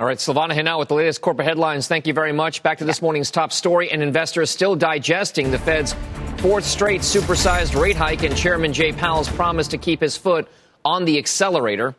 All 0.00 0.06
right, 0.06 0.18
Silvana 0.18 0.54
Henao 0.54 0.80
with 0.80 0.88
the 0.88 0.94
latest 0.94 1.20
corporate 1.20 1.46
headlines. 1.46 1.86
Thank 1.86 2.08
you 2.08 2.14
very 2.14 2.32
much. 2.32 2.64
Back 2.64 2.78
to 2.78 2.84
this 2.84 3.00
morning's 3.00 3.30
top 3.30 3.52
story. 3.52 3.92
And 3.92 4.02
investors 4.02 4.50
still 4.50 4.74
digesting 4.74 5.52
the 5.52 5.58
Fed's 5.60 5.94
fourth 6.38 6.64
straight 6.64 7.00
supersized 7.00 7.80
rate 7.80 7.96
hike 7.96 8.22
and 8.22 8.36
Chairman 8.36 8.72
Jay 8.72 8.92
Powell's 8.92 9.28
promise 9.28 9.68
to 9.68 9.78
keep 9.78 10.00
his 10.00 10.16
foot 10.16 10.48
on 10.84 11.04
the 11.04 11.18
accelerator. 11.18 11.94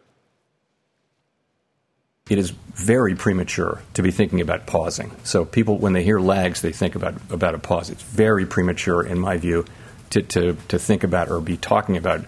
it 2.30 2.38
is 2.38 2.52
very 2.52 3.16
premature 3.16 3.82
to 3.96 4.04
be 4.04 4.12
thinking 4.12 4.40
about 4.40 4.68
pausing. 4.68 5.12
So 5.24 5.44
people, 5.46 5.80
when 5.80 5.94
they 5.94 6.04
hear 6.04 6.20
lags, 6.20 6.62
they 6.62 6.72
think 6.72 6.96
about, 6.96 7.16
about 7.32 7.56
a 7.56 7.58
pause. 7.58 7.90
It's 7.90 8.04
very 8.04 8.46
premature, 8.46 9.04
in 9.04 9.18
my 9.20 9.38
view, 9.38 9.66
to, 10.12 10.22
to, 10.22 10.56
to 10.68 10.80
think 10.80 11.04
about 11.04 11.30
or 11.30 11.42
be 11.42 11.58
talking 11.58 11.98
about 11.98 12.26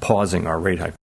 pausing 0.00 0.46
our 0.46 0.58
rate 0.58 0.80
hike. 0.80 0.94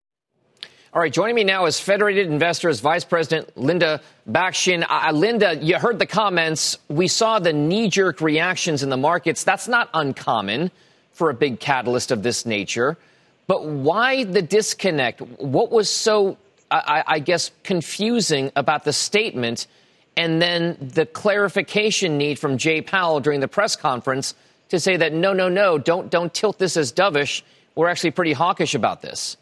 All 0.93 1.01
right, 1.01 1.13
joining 1.13 1.35
me 1.35 1.45
now 1.45 1.67
is 1.67 1.79
Federated 1.79 2.27
Investors 2.27 2.81
Vice 2.81 3.05
President 3.05 3.57
Linda 3.57 4.01
Bakhshian. 4.29 4.85
Uh, 4.89 5.13
Linda, 5.13 5.55
you 5.55 5.77
heard 5.79 5.99
the 5.99 6.05
comments. 6.05 6.77
We 6.89 7.07
saw 7.07 7.39
the 7.39 7.53
knee 7.53 7.87
jerk 7.87 8.19
reactions 8.19 8.83
in 8.83 8.89
the 8.89 8.97
markets. 8.97 9.45
That's 9.45 9.69
not 9.69 9.89
uncommon 9.93 10.69
for 11.13 11.29
a 11.29 11.33
big 11.33 11.61
catalyst 11.61 12.11
of 12.11 12.23
this 12.23 12.45
nature. 12.45 12.97
But 13.47 13.65
why 13.65 14.25
the 14.25 14.41
disconnect? 14.41 15.21
What 15.21 15.71
was 15.71 15.89
so, 15.89 16.35
I, 16.69 17.05
I 17.07 17.19
guess, 17.19 17.51
confusing 17.63 18.51
about 18.57 18.83
the 18.83 18.91
statement 18.91 19.67
and 20.17 20.41
then 20.41 20.75
the 20.81 21.05
clarification 21.05 22.17
need 22.17 22.37
from 22.37 22.57
Jay 22.57 22.81
Powell 22.81 23.21
during 23.21 23.39
the 23.39 23.47
press 23.47 23.77
conference 23.77 24.35
to 24.67 24.77
say 24.77 24.97
that 24.97 25.13
no, 25.13 25.31
no, 25.31 25.47
no, 25.47 25.77
don't, 25.77 26.11
don't 26.11 26.33
tilt 26.33 26.59
this 26.59 26.75
as 26.75 26.91
dovish. 26.91 27.43
We're 27.75 27.87
actually 27.87 28.11
pretty 28.11 28.33
hawkish 28.33 28.75
about 28.75 29.01
this. 29.01 29.37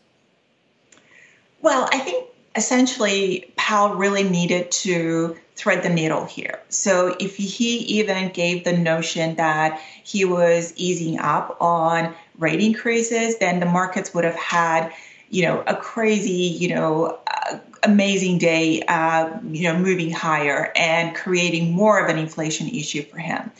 Well, 1.62 1.88
I 1.92 2.00
think 2.00 2.26
essentially 2.56 3.52
Powell 3.56 3.96
really 3.96 4.24
needed 4.24 4.72
to 4.72 5.38
thread 5.56 5.84
the 5.84 5.90
needle 5.90 6.26
here. 6.26 6.60
So 6.70 7.16
if 7.20 7.36
he 7.36 7.78
even 8.00 8.30
gave 8.30 8.64
the 8.64 8.78
notion 8.78 9.36
that 9.36 9.82
he 10.04 10.24
was 10.24 10.74
easing 10.78 11.20
up 11.20 11.58
on 11.60 12.16
rate 12.38 12.62
increases, 12.62 13.38
then 13.40 13.60
the 13.60 13.66
markets 13.66 14.14
would 14.14 14.24
have 14.24 14.36
had, 14.36 14.94
you 15.30 15.44
know, 15.44 15.62
a 15.68 15.76
crazy, 15.76 16.32
you 16.32 16.74
know, 16.74 17.20
uh, 17.28 17.60
amazing 17.84 18.38
day, 18.38 18.82
uh, 18.88 19.38
you 19.52 19.64
know, 19.64 19.78
moving 19.78 20.12
higher 20.12 20.72
and 20.76 21.16
creating 21.16 21.74
more 21.74 22.02
of 22.02 22.10
an 22.10 22.18
inflation 22.18 22.70
issue 22.70 23.04
for 23.04 23.18
him. 23.18 23.52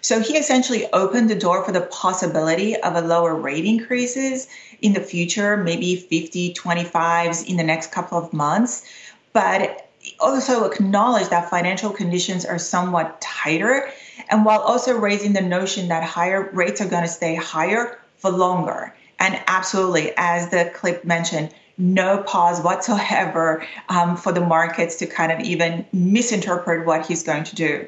So 0.00 0.20
he 0.20 0.36
essentially 0.36 0.86
opened 0.92 1.28
the 1.28 1.34
door 1.34 1.64
for 1.64 1.72
the 1.72 1.80
possibility 1.80 2.76
of 2.76 2.94
a 2.94 3.00
lower 3.00 3.34
rate 3.34 3.64
increases 3.64 4.46
in 4.82 4.92
the 4.92 5.00
future, 5.00 5.56
maybe 5.56 5.96
50, 5.96 6.54
25s 6.54 7.48
in 7.48 7.56
the 7.56 7.64
next 7.64 7.92
couple 7.92 8.18
of 8.18 8.32
months. 8.32 8.84
But 9.32 9.88
also 10.20 10.64
acknowledge 10.64 11.28
that 11.28 11.50
financial 11.50 11.90
conditions 11.90 12.44
are 12.44 12.58
somewhat 12.58 13.20
tighter. 13.20 13.90
And 14.30 14.44
while 14.44 14.60
also 14.60 14.96
raising 14.96 15.32
the 15.32 15.40
notion 15.40 15.88
that 15.88 16.02
higher 16.02 16.50
rates 16.52 16.80
are 16.80 16.88
going 16.88 17.02
to 17.02 17.08
stay 17.08 17.34
higher 17.34 17.98
for 18.16 18.30
longer. 18.30 18.94
And 19.18 19.40
absolutely, 19.46 20.12
as 20.16 20.50
the 20.50 20.70
clip 20.74 21.04
mentioned, 21.04 21.54
no 21.76 22.22
pause 22.24 22.60
whatsoever 22.60 23.64
um, 23.88 24.16
for 24.16 24.32
the 24.32 24.40
markets 24.40 24.96
to 24.96 25.06
kind 25.06 25.30
of 25.30 25.40
even 25.40 25.84
misinterpret 25.92 26.86
what 26.86 27.06
he's 27.06 27.22
going 27.22 27.44
to 27.44 27.54
do. 27.54 27.86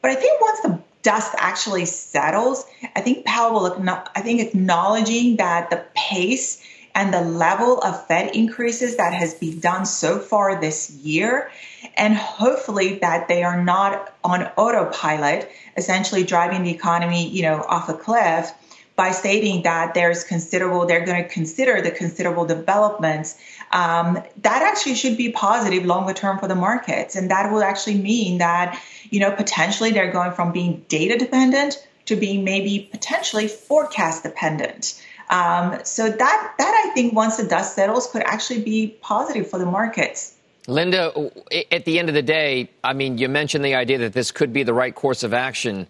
But 0.00 0.12
I 0.12 0.14
think 0.14 0.40
once 0.40 0.60
the 0.60 0.80
dust 1.06 1.36
actually 1.38 1.86
settles, 1.86 2.66
I 2.96 3.00
think 3.00 3.24
Powell 3.24 3.62
will, 3.62 3.86
I 4.16 4.22
think 4.22 4.40
acknowledging 4.40 5.36
that 5.36 5.70
the 5.70 5.84
pace 5.94 6.60
and 6.96 7.14
the 7.14 7.20
level 7.20 7.78
of 7.80 8.08
Fed 8.08 8.34
increases 8.34 8.96
that 8.96 9.14
has 9.14 9.32
been 9.34 9.60
done 9.60 9.86
so 9.86 10.18
far 10.18 10.60
this 10.60 10.90
year, 10.90 11.48
and 11.96 12.16
hopefully 12.16 12.98
that 13.02 13.28
they 13.28 13.44
are 13.44 13.62
not 13.62 14.12
on 14.24 14.50
autopilot, 14.56 15.48
essentially 15.76 16.24
driving 16.24 16.64
the 16.64 16.72
economy, 16.72 17.28
you 17.28 17.42
know, 17.42 17.64
off 17.68 17.88
a 17.88 17.94
cliff 17.94 18.52
by 18.96 19.10
stating 19.10 19.62
that 19.62 19.92
there's 19.92 20.24
considerable, 20.24 20.86
they're 20.86 21.04
going 21.04 21.22
to 21.22 21.28
consider 21.28 21.82
the 21.82 21.90
considerable 21.90 22.46
developments. 22.46 23.36
Um, 23.70 24.22
that 24.42 24.62
actually 24.62 24.94
should 24.94 25.18
be 25.18 25.30
positive 25.30 25.84
longer 25.84 26.14
term 26.14 26.38
for 26.38 26.48
the 26.48 26.54
markets. 26.54 27.14
And 27.14 27.30
that 27.30 27.52
will 27.52 27.62
actually 27.62 27.98
mean 27.98 28.38
that, 28.38 28.80
you 29.10 29.20
know, 29.20 29.30
potentially 29.30 29.90
they're 29.90 30.10
going 30.10 30.32
from 30.32 30.52
being 30.52 30.84
data 30.88 31.18
dependent 31.18 31.86
to 32.06 32.16
being 32.16 32.42
maybe 32.42 32.88
potentially 32.90 33.48
forecast 33.48 34.22
dependent. 34.22 35.02
Um, 35.28 35.80
so 35.84 36.08
that, 36.08 36.54
that 36.58 36.84
I 36.86 36.94
think 36.94 37.12
once 37.12 37.36
the 37.36 37.46
dust 37.46 37.74
settles 37.74 38.10
could 38.10 38.22
actually 38.22 38.62
be 38.62 38.96
positive 39.02 39.50
for 39.50 39.58
the 39.58 39.66
markets. 39.66 40.34
Linda, 40.68 41.12
at 41.70 41.84
the 41.84 41.98
end 41.98 42.08
of 42.08 42.14
the 42.14 42.22
day, 42.22 42.70
I 42.82 42.92
mean, 42.92 43.18
you 43.18 43.28
mentioned 43.28 43.64
the 43.64 43.74
idea 43.74 43.98
that 43.98 44.14
this 44.14 44.32
could 44.32 44.52
be 44.52 44.62
the 44.62 44.74
right 44.74 44.94
course 44.94 45.22
of 45.22 45.34
action. 45.34 45.86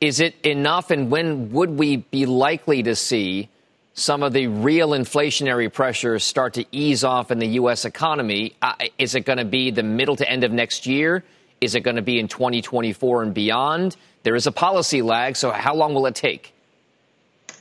Is 0.00 0.20
it 0.20 0.34
enough, 0.44 0.90
and 0.90 1.10
when 1.10 1.50
would 1.52 1.70
we 1.70 1.96
be 1.96 2.24
likely 2.24 2.84
to 2.84 2.94
see 2.94 3.48
some 3.94 4.22
of 4.22 4.32
the 4.32 4.46
real 4.46 4.90
inflationary 4.90 5.72
pressures 5.72 6.22
start 6.22 6.54
to 6.54 6.64
ease 6.70 7.02
off 7.02 7.32
in 7.32 7.40
the 7.40 7.48
U.S. 7.48 7.84
economy? 7.84 8.54
Uh, 8.62 8.74
is 8.96 9.16
it 9.16 9.22
going 9.22 9.38
to 9.38 9.44
be 9.44 9.72
the 9.72 9.82
middle 9.82 10.14
to 10.14 10.30
end 10.30 10.44
of 10.44 10.52
next 10.52 10.86
year? 10.86 11.24
Is 11.60 11.74
it 11.74 11.80
going 11.80 11.96
to 11.96 12.02
be 12.02 12.20
in 12.20 12.28
2024 12.28 13.24
and 13.24 13.34
beyond? 13.34 13.96
There 14.22 14.36
is 14.36 14.46
a 14.46 14.52
policy 14.52 15.02
lag, 15.02 15.34
so 15.34 15.50
how 15.50 15.74
long 15.74 15.94
will 15.94 16.06
it 16.06 16.14
take? 16.14 16.54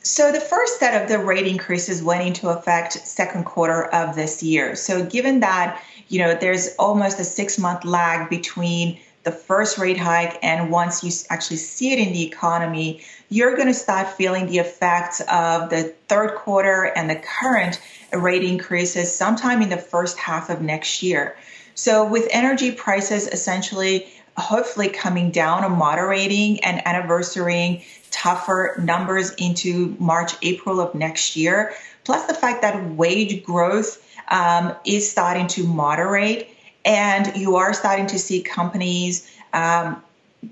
So 0.03 0.32
the 0.32 0.39
first 0.39 0.79
set 0.79 1.01
of 1.01 1.10
the 1.10 1.17
rate 1.17 1.48
increases 1.48 2.03
went 2.03 2.22
into 2.22 2.50
effect 2.50 2.94
second 2.94 3.46
quarter 3.46 3.86
of 3.86 4.15
this 4.15 4.44
year. 4.44 4.75
So 4.75 5.03
given 5.03 5.39
that, 5.39 5.82
you 6.08 6.20
know, 6.20 6.36
there's 6.36 6.75
almost 6.75 7.20
a 7.20 7.24
6-month 7.24 7.84
lag 7.84 8.29
between 8.29 9.00
the 9.28 9.34
first 9.34 9.78
rate 9.78 9.98
hike 9.98 10.40
and 10.42 10.72
once 10.72 11.04
you 11.04 11.12
actually 11.30 11.58
see 11.58 11.92
it 11.92 12.00
in 12.00 12.14
the 12.14 12.26
economy, 12.26 13.04
you're 13.28 13.58
going 13.58 13.68
to 13.68 13.74
start 13.74 14.08
feeling 14.08 14.48
the 14.48 14.60
effects 14.60 15.20
of 15.30 15.70
the 15.70 15.94
third 16.08 16.34
quarter 16.36 16.86
and 16.96 17.10
the 17.10 17.18
current 17.18 17.82
rate 18.14 18.42
increases 18.42 19.14
sometime 19.14 19.62
in 19.62 19.68
the 19.68 19.76
first 19.76 20.18
half 20.18 20.50
of 20.50 20.62
next 20.62 21.04
year. 21.04 21.36
So, 21.76 22.08
with 22.08 22.26
energy 22.32 22.72
prices 22.72 23.28
essentially 23.28 24.08
hopefully 24.38 24.88
coming 24.88 25.30
down 25.30 25.66
or 25.66 25.70
moderating 25.70 26.64
and 26.64 26.80
anniversarying 26.86 27.84
tougher 28.12 28.80
numbers 28.82 29.34
into 29.34 29.94
March, 30.00 30.36
April 30.42 30.80
of 30.80 30.96
next 30.96 31.36
year, 31.36 31.74
plus 32.06 32.26
the 32.28 32.34
fact 32.34 32.62
that 32.62 32.92
wage 32.92 33.44
growth 33.44 34.02
um, 34.30 34.74
is 34.86 35.12
starting 35.12 35.48
to 35.48 35.64
moderate 35.68 36.57
and 36.88 37.36
you 37.36 37.58
are 37.58 37.74
starting 37.74 38.08
to 38.08 38.17
see 38.17 38.41
companies 38.41 39.29
um, 39.53 40.01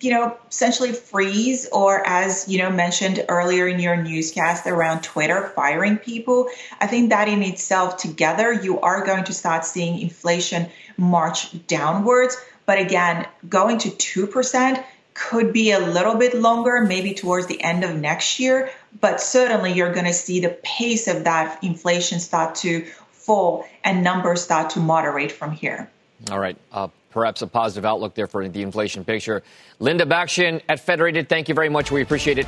you 0.01 0.11
know 0.11 0.37
essentially 0.49 0.91
freeze 0.91 1.67
or 1.71 2.05
as 2.05 2.47
you 2.47 2.57
know 2.57 2.69
mentioned 2.69 3.23
earlier 3.29 3.67
in 3.67 3.79
your 3.79 3.95
newscast 3.95 4.67
around 4.67 5.01
twitter 5.01 5.51
firing 5.55 5.97
people 5.97 6.47
i 6.81 6.87
think 6.87 7.09
that 7.09 7.27
in 7.27 7.41
itself 7.41 7.97
together 7.97 8.51
you 8.51 8.79
are 8.81 9.05
going 9.05 9.23
to 9.23 9.33
start 9.33 9.63
seeing 9.65 9.99
inflation 9.99 10.67
march 10.97 11.67
downwards. 11.67 12.37
But 12.65 12.79
again 12.79 13.27
going 13.47 13.77
to 13.79 13.89
2% 13.89 14.83
could 15.13 15.53
be 15.53 15.71
a 15.71 15.79
little 15.79 16.15
bit 16.15 16.33
longer 16.33 16.81
maybe 16.81 17.13
towards 17.13 17.45
the 17.47 17.61
end 17.61 17.83
of 17.83 17.95
next 17.95 18.39
year 18.39 18.71
but 18.99 19.21
certainly 19.21 19.71
you're 19.71 19.93
going 19.93 20.07
to 20.07 20.13
see 20.13 20.39
the 20.39 20.57
pace 20.63 21.07
of 21.07 21.25
that 21.25 21.63
inflation 21.63 22.19
start 22.19 22.55
to 22.55 22.85
fall 23.11 23.65
and 23.83 24.03
numbers 24.03 24.41
start 24.41 24.71
to 24.71 24.79
moderate 24.79 25.31
from 25.31 25.51
here 25.51 25.89
all 26.32 26.39
right. 26.39 26.58
Uh, 26.72 26.88
perhaps 27.12 27.41
a 27.41 27.48
positive 27.48 27.86
outlook 27.86 28.13
there 28.13 28.27
for 28.27 28.48
the 28.48 28.62
inflation 28.62 29.05
picture. 29.05 29.41
Linda 29.79 30.05
Bakhshian 30.05 30.62
at 30.67 30.82
Federated, 30.82 31.29
thank 31.29 31.48
you 31.48 31.55
very 31.55 31.70
much. 31.70 31.89
We 31.89 32.01
appreciate 32.01 32.38
it. 32.38 32.46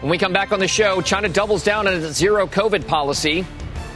When 0.00 0.10
we 0.10 0.18
come 0.18 0.32
back 0.32 0.50
on 0.50 0.58
the 0.58 0.66
show, 0.66 1.00
China 1.00 1.28
doubles 1.28 1.62
down 1.62 1.86
on 1.86 1.94
its 1.94 2.16
zero 2.16 2.46
COVID 2.46 2.88
policy, 2.88 3.46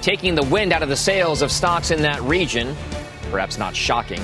taking 0.03 0.35
the 0.35 0.45
wind 0.45 0.73
out 0.73 0.83
of 0.83 0.89
the 0.89 0.97
sails 0.97 1.43
of 1.43 1.51
stocks 1.51 1.91
in 1.91 2.03
that 2.03 2.23
region. 2.23 2.77
Perhaps 3.31 3.59
not 3.59 3.75
shocking. 3.75 4.21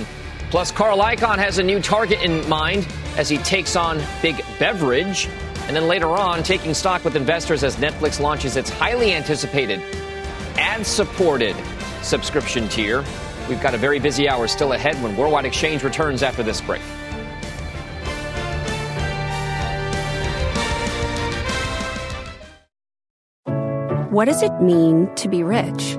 Plus, 0.51 0.71
Carl 0.71 0.99
Icahn 0.99 1.39
has 1.39 1.59
a 1.59 1.63
new 1.63 1.81
target 1.81 2.23
in 2.23 2.49
mind 2.49 2.87
as 3.17 3.29
he 3.29 3.39
takes 3.39 3.77
on 3.77 4.01
big 4.21 4.45
beverage. 4.59 5.29
And 5.67 5.77
then 5.77 5.89
later 5.89 6.09
on, 6.09 6.43
taking 6.43 6.75
stock 6.75 7.05
with 7.05 7.17
investors 7.17 7.65
as 7.65 7.77
Netflix 7.77 8.21
launches 8.21 8.57
its 8.57 8.71
highly 8.71 9.13
anticipated 9.13 9.81
ad 10.57 10.85
supported 10.85 11.57
subscription 12.03 12.69
tier. 12.69 13.05
We've 13.51 13.61
got 13.61 13.75
a 13.75 13.79
very 13.79 13.99
busy 13.99 14.29
hour 14.29 14.47
still 14.47 14.73
ahead 14.73 14.95
when 15.03 15.17
Worldwide 15.17 15.45
Exchange 15.45 15.83
returns 15.83 16.23
after 16.23 16.45
this 16.45 16.61
break. 16.61 16.81
What 24.13 24.27
does 24.27 24.43
it 24.43 24.63
mean 24.63 25.13
to 25.17 25.29
be 25.29 25.43
rich? 25.43 25.99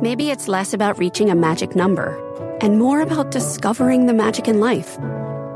Maybe 0.00 0.30
it's 0.30 0.46
less 0.46 0.72
about 0.72 0.98
reaching 0.98 1.30
a 1.30 1.34
magic 1.34 1.74
number 1.74 2.16
and 2.60 2.78
more 2.78 3.00
about 3.00 3.32
discovering 3.32 4.06
the 4.06 4.14
magic 4.14 4.46
in 4.46 4.60
life. 4.60 4.98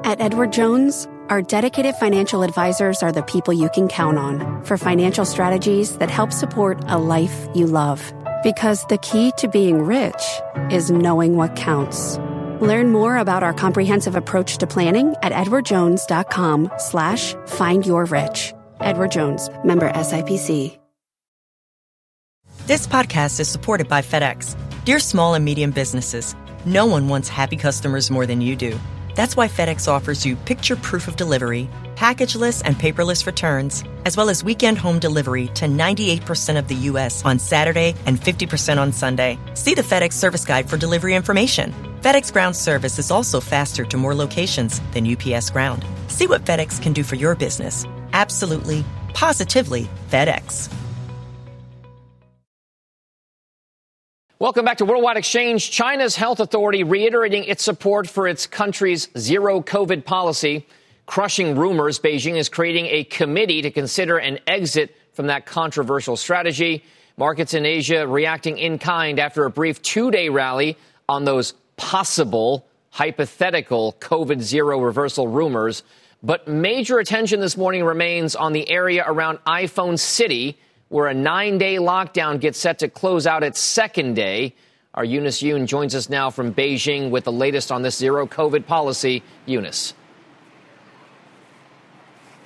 At 0.05 0.21
Edward 0.21 0.53
Jones, 0.53 1.07
our 1.29 1.41
dedicated 1.41 1.95
financial 1.97 2.43
advisors 2.43 3.01
are 3.01 3.13
the 3.13 3.23
people 3.23 3.55
you 3.55 3.69
can 3.73 3.87
count 3.87 4.19
on 4.19 4.65
for 4.65 4.77
financial 4.77 5.25
strategies 5.25 5.99
that 5.99 6.11
help 6.11 6.33
support 6.33 6.83
a 6.89 6.99
life 6.99 7.47
you 7.55 7.69
love. 7.69 8.13
Because 8.43 8.87
the 8.87 8.99
key 8.99 9.33
to 9.39 9.49
being 9.49 9.83
rich 9.83 10.41
is 10.71 10.91
knowing 10.91 11.37
what 11.37 11.57
counts. 11.57 12.19
Learn 12.61 12.91
more 12.91 13.17
about 13.19 13.43
our 13.43 13.53
comprehensive 13.53 14.17
approach 14.17 14.59
to 14.59 14.67
planning 14.67 15.15
at 15.23 15.33
edwardjones.com 15.33 16.73
slash 16.79 17.35
find 17.47 17.87
your 17.87 18.05
rich. 18.07 18.53
Edward 18.81 19.11
Jones, 19.11 19.51
member 19.65 19.91
SIPC. 19.91 20.79
This 22.67 22.87
podcast 22.87 23.41
is 23.41 23.49
supported 23.49 23.89
by 23.89 24.01
FedEx. 24.01 24.57
Dear 24.85 25.01
small 25.01 25.35
and 25.35 25.45
medium 25.45 25.73
businesses, 25.73 26.37
No 26.65 26.87
one 26.87 27.09
wants 27.09 27.29
happy 27.29 27.57
customers 27.57 28.11
more 28.11 28.27
than 28.27 28.41
you 28.41 28.55
do. 28.55 28.79
That's 29.17 29.37
why 29.37 29.49
FedEx 29.49 29.89
offers 29.89 30.25
you 30.25 30.37
picture 30.37 30.77
proof 30.77 31.09
of 31.09 31.17
delivery, 31.17 31.69
packageless 32.01 32.63
and 32.65 32.77
paperless 32.77 33.27
returns, 33.27 33.85
as 34.07 34.17
well 34.17 34.31
as 34.31 34.43
weekend 34.43 34.79
home 34.79 34.99
delivery 34.99 35.49
to 35.49 35.67
98% 35.67 36.59
of 36.59 36.67
the 36.67 36.75
U.S. 36.91 37.23
on 37.27 37.39
Saturday 37.39 37.95
and 38.07 38.19
50% 38.19 38.79
on 38.79 38.91
Sunday. 38.91 39.39
See 39.53 39.75
the 39.75 39.83
FedEx 39.83 40.15
service 40.15 40.47
guide 40.47 40.71
for 40.71 40.79
delivery 40.79 41.15
information. 41.15 41.75
FedEx 42.01 42.33
Ground 42.33 42.57
service 42.57 42.99
is 42.99 43.11
also 43.11 43.39
faster 43.39 43.85
to 43.85 43.99
more 43.99 44.15
locations 44.15 44.81
than 44.93 45.07
UPS 45.07 45.51
Ground. 45.51 45.85
See 46.09 46.27
what 46.27 46.47
FedEx 46.47 46.81
can 46.81 46.95
do 46.95 47.03
for 47.03 47.17
your 47.17 47.35
business. 47.35 47.85
Absolutely, 48.15 48.83
positively 49.13 49.87
FedEx. 50.11 50.73
Welcome 54.39 54.65
back 54.65 54.79
to 54.79 54.87
Worldwide 54.87 55.19
Exchange. 55.19 55.71
China's 55.71 56.17
health 56.17 56.41
authority 56.41 56.83
reiterating 56.83 57.45
its 57.45 57.63
support 57.63 58.09
for 58.09 58.27
its 58.27 58.47
country's 58.47 59.11
zero 59.19 59.61
COVID 59.61 60.07
policy. 60.07 60.67
Crushing 61.11 61.57
rumors, 61.57 61.99
Beijing 61.99 62.37
is 62.37 62.49
creating 62.49 62.87
a 62.87 63.03
committee 63.03 63.63
to 63.63 63.73
consider 63.73 64.19
an 64.19 64.39
exit 64.47 64.95
from 65.13 65.27
that 65.27 65.45
controversial 65.45 66.17
strategy. 66.17 66.85
Markets 67.17 67.53
in 67.53 67.67
Asia 67.67 68.07
reacting 68.07 68.59
in 68.59 68.79
kind 68.79 69.19
after 69.19 69.45
a 69.45 69.51
brief 69.51 69.83
two 69.83 70.13
day 70.13 70.29
rally 70.29 70.79
on 71.09 71.25
those 71.25 71.55
possible 71.77 72.65
hypothetical 72.91 73.97
COVID 73.99 74.41
zero 74.41 74.79
reversal 74.79 75.27
rumors. 75.27 75.83
But 76.23 76.47
major 76.47 77.01
attention 77.01 77.41
this 77.41 77.57
morning 77.57 77.83
remains 77.83 78.37
on 78.37 78.53
the 78.53 78.71
area 78.71 79.03
around 79.05 79.39
iPhone 79.49 79.99
City 79.99 80.57
where 80.91 81.09
a 81.09 81.15
nine 81.15 81.59
day 81.59 81.79
lockdown 81.79 82.39
gets 82.39 82.57
set 82.57 82.79
to 82.79 82.89
close 82.89 83.27
out 83.27 83.43
its 83.43 83.59
second 83.59 84.15
day. 84.15 84.55
Our 84.95 85.05
Eunice 85.05 85.43
Yoon 85.43 85.67
joins 85.67 85.97
us 85.97 86.09
now 86.09 86.31
from 86.31 86.55
Beijing 86.55 87.11
with 87.11 87.25
the 87.25 87.33
latest 87.33 87.73
on 87.73 87.83
this 87.83 87.97
zero 87.97 88.29
COVID 88.29 88.65
policy. 88.65 89.25
Eunice. 89.45 89.95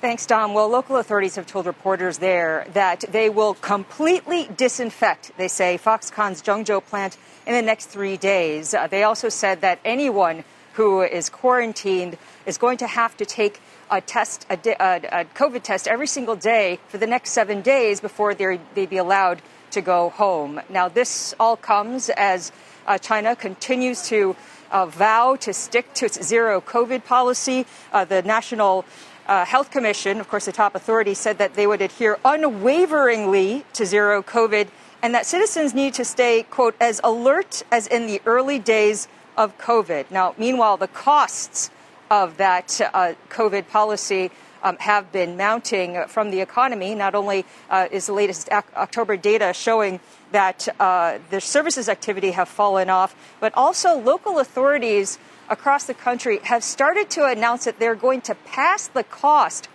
Thanks, 0.01 0.25
Dom. 0.25 0.53
Well, 0.53 0.69
local 0.69 0.97
authorities 0.97 1.35
have 1.35 1.47
told 1.47 1.65
reporters 1.65 2.17
there 2.19 2.67
that 2.73 3.05
they 3.09 3.29
will 3.29 3.55
completely 3.55 4.49
disinfect, 4.55 5.31
they 5.37 5.47
say, 5.47 5.77
Foxconn's 5.77 6.43
Zhengzhou 6.43 6.85
plant 6.85 7.17
in 7.47 7.53
the 7.53 7.61
next 7.61 7.87
three 7.87 8.17
days. 8.17 8.73
Uh, 8.73 8.87
they 8.87 9.03
also 9.03 9.29
said 9.29 9.61
that 9.61 9.79
anyone 9.85 10.43
who 10.73 11.01
is 11.01 11.29
quarantined 11.29 12.17
is 12.45 12.57
going 12.57 12.77
to 12.77 12.87
have 12.87 13.15
to 13.17 13.25
take 13.25 13.61
a 13.89 14.01
test, 14.01 14.45
a, 14.49 14.59
a, 14.79 15.21
a 15.21 15.25
COVID 15.25 15.63
test 15.63 15.87
every 15.87 16.07
single 16.07 16.35
day 16.35 16.77
for 16.89 16.97
the 16.97 17.07
next 17.07 17.31
seven 17.31 17.61
days 17.61 18.01
before 18.01 18.35
they 18.35 18.85
be 18.85 18.97
allowed 18.97 19.41
to 19.71 19.81
go 19.81 20.09
home. 20.09 20.59
Now, 20.69 20.89
this 20.89 21.33
all 21.39 21.55
comes 21.55 22.09
as 22.09 22.51
uh, 22.85 22.97
China 22.97 23.35
continues 23.35 24.07
to 24.09 24.35
uh, 24.71 24.85
vow 24.85 25.37
to 25.37 25.53
stick 25.53 25.93
to 25.95 26.05
its 26.05 26.21
zero 26.21 26.59
COVID 26.61 27.05
policy. 27.05 27.65
Uh, 27.93 28.05
the 28.05 28.21
National 28.21 28.85
uh, 29.27 29.45
Health 29.45 29.71
Commission, 29.71 30.19
of 30.19 30.27
course, 30.27 30.45
the 30.45 30.51
top 30.51 30.75
authority, 30.75 31.13
said 31.13 31.37
that 31.37 31.55
they 31.55 31.67
would 31.67 31.81
adhere 31.81 32.17
unwaveringly 32.23 33.65
to 33.73 33.85
zero 33.85 34.21
COVID 34.21 34.67
and 35.01 35.13
that 35.13 35.25
citizens 35.25 35.73
need 35.73 35.93
to 35.95 36.05
stay, 36.05 36.43
quote, 36.43 36.75
as 36.81 36.99
alert 37.03 37.63
as 37.71 37.85
in 37.85 38.07
the 38.07 38.21
early 38.25 38.57
days 38.57 39.07
of 39.37 39.55
COVID. 39.59 40.09
Now, 40.09 40.33
meanwhile, 40.37 40.77
the 40.77 40.87
costs 40.87 41.69
of 42.09 42.37
that 42.37 42.81
uh, 42.93 43.13
COVID 43.29 43.67
policy 43.67 44.31
um, 44.63 44.77
have 44.77 45.11
been 45.11 45.37
mounting 45.37 46.03
from 46.07 46.31
the 46.31 46.41
economy. 46.41 46.95
Not 46.95 47.13
only 47.13 47.45
uh, 47.69 47.87
is 47.91 48.07
the 48.07 48.13
latest 48.13 48.49
ac- 48.51 48.65
October 48.75 49.15
data 49.15 49.53
showing 49.53 49.99
that 50.31 50.67
uh, 50.79 51.19
the 51.29 51.39
services 51.39 51.87
activity 51.87 52.31
have 52.31 52.49
fallen 52.49 52.89
off, 52.89 53.15
but 53.39 53.53
also 53.55 53.99
local 53.99 54.39
authorities 54.39 55.19
across 55.49 55.85
the 55.85 55.93
country 55.93 56.39
have 56.43 56.63
started 56.63 57.09
to 57.11 57.25
announce 57.25 57.65
that 57.65 57.79
they're 57.79 57.95
going 57.95 58.21
to 58.21 58.35
pass 58.35 58.87
the 58.87 59.03
cost 59.03 59.67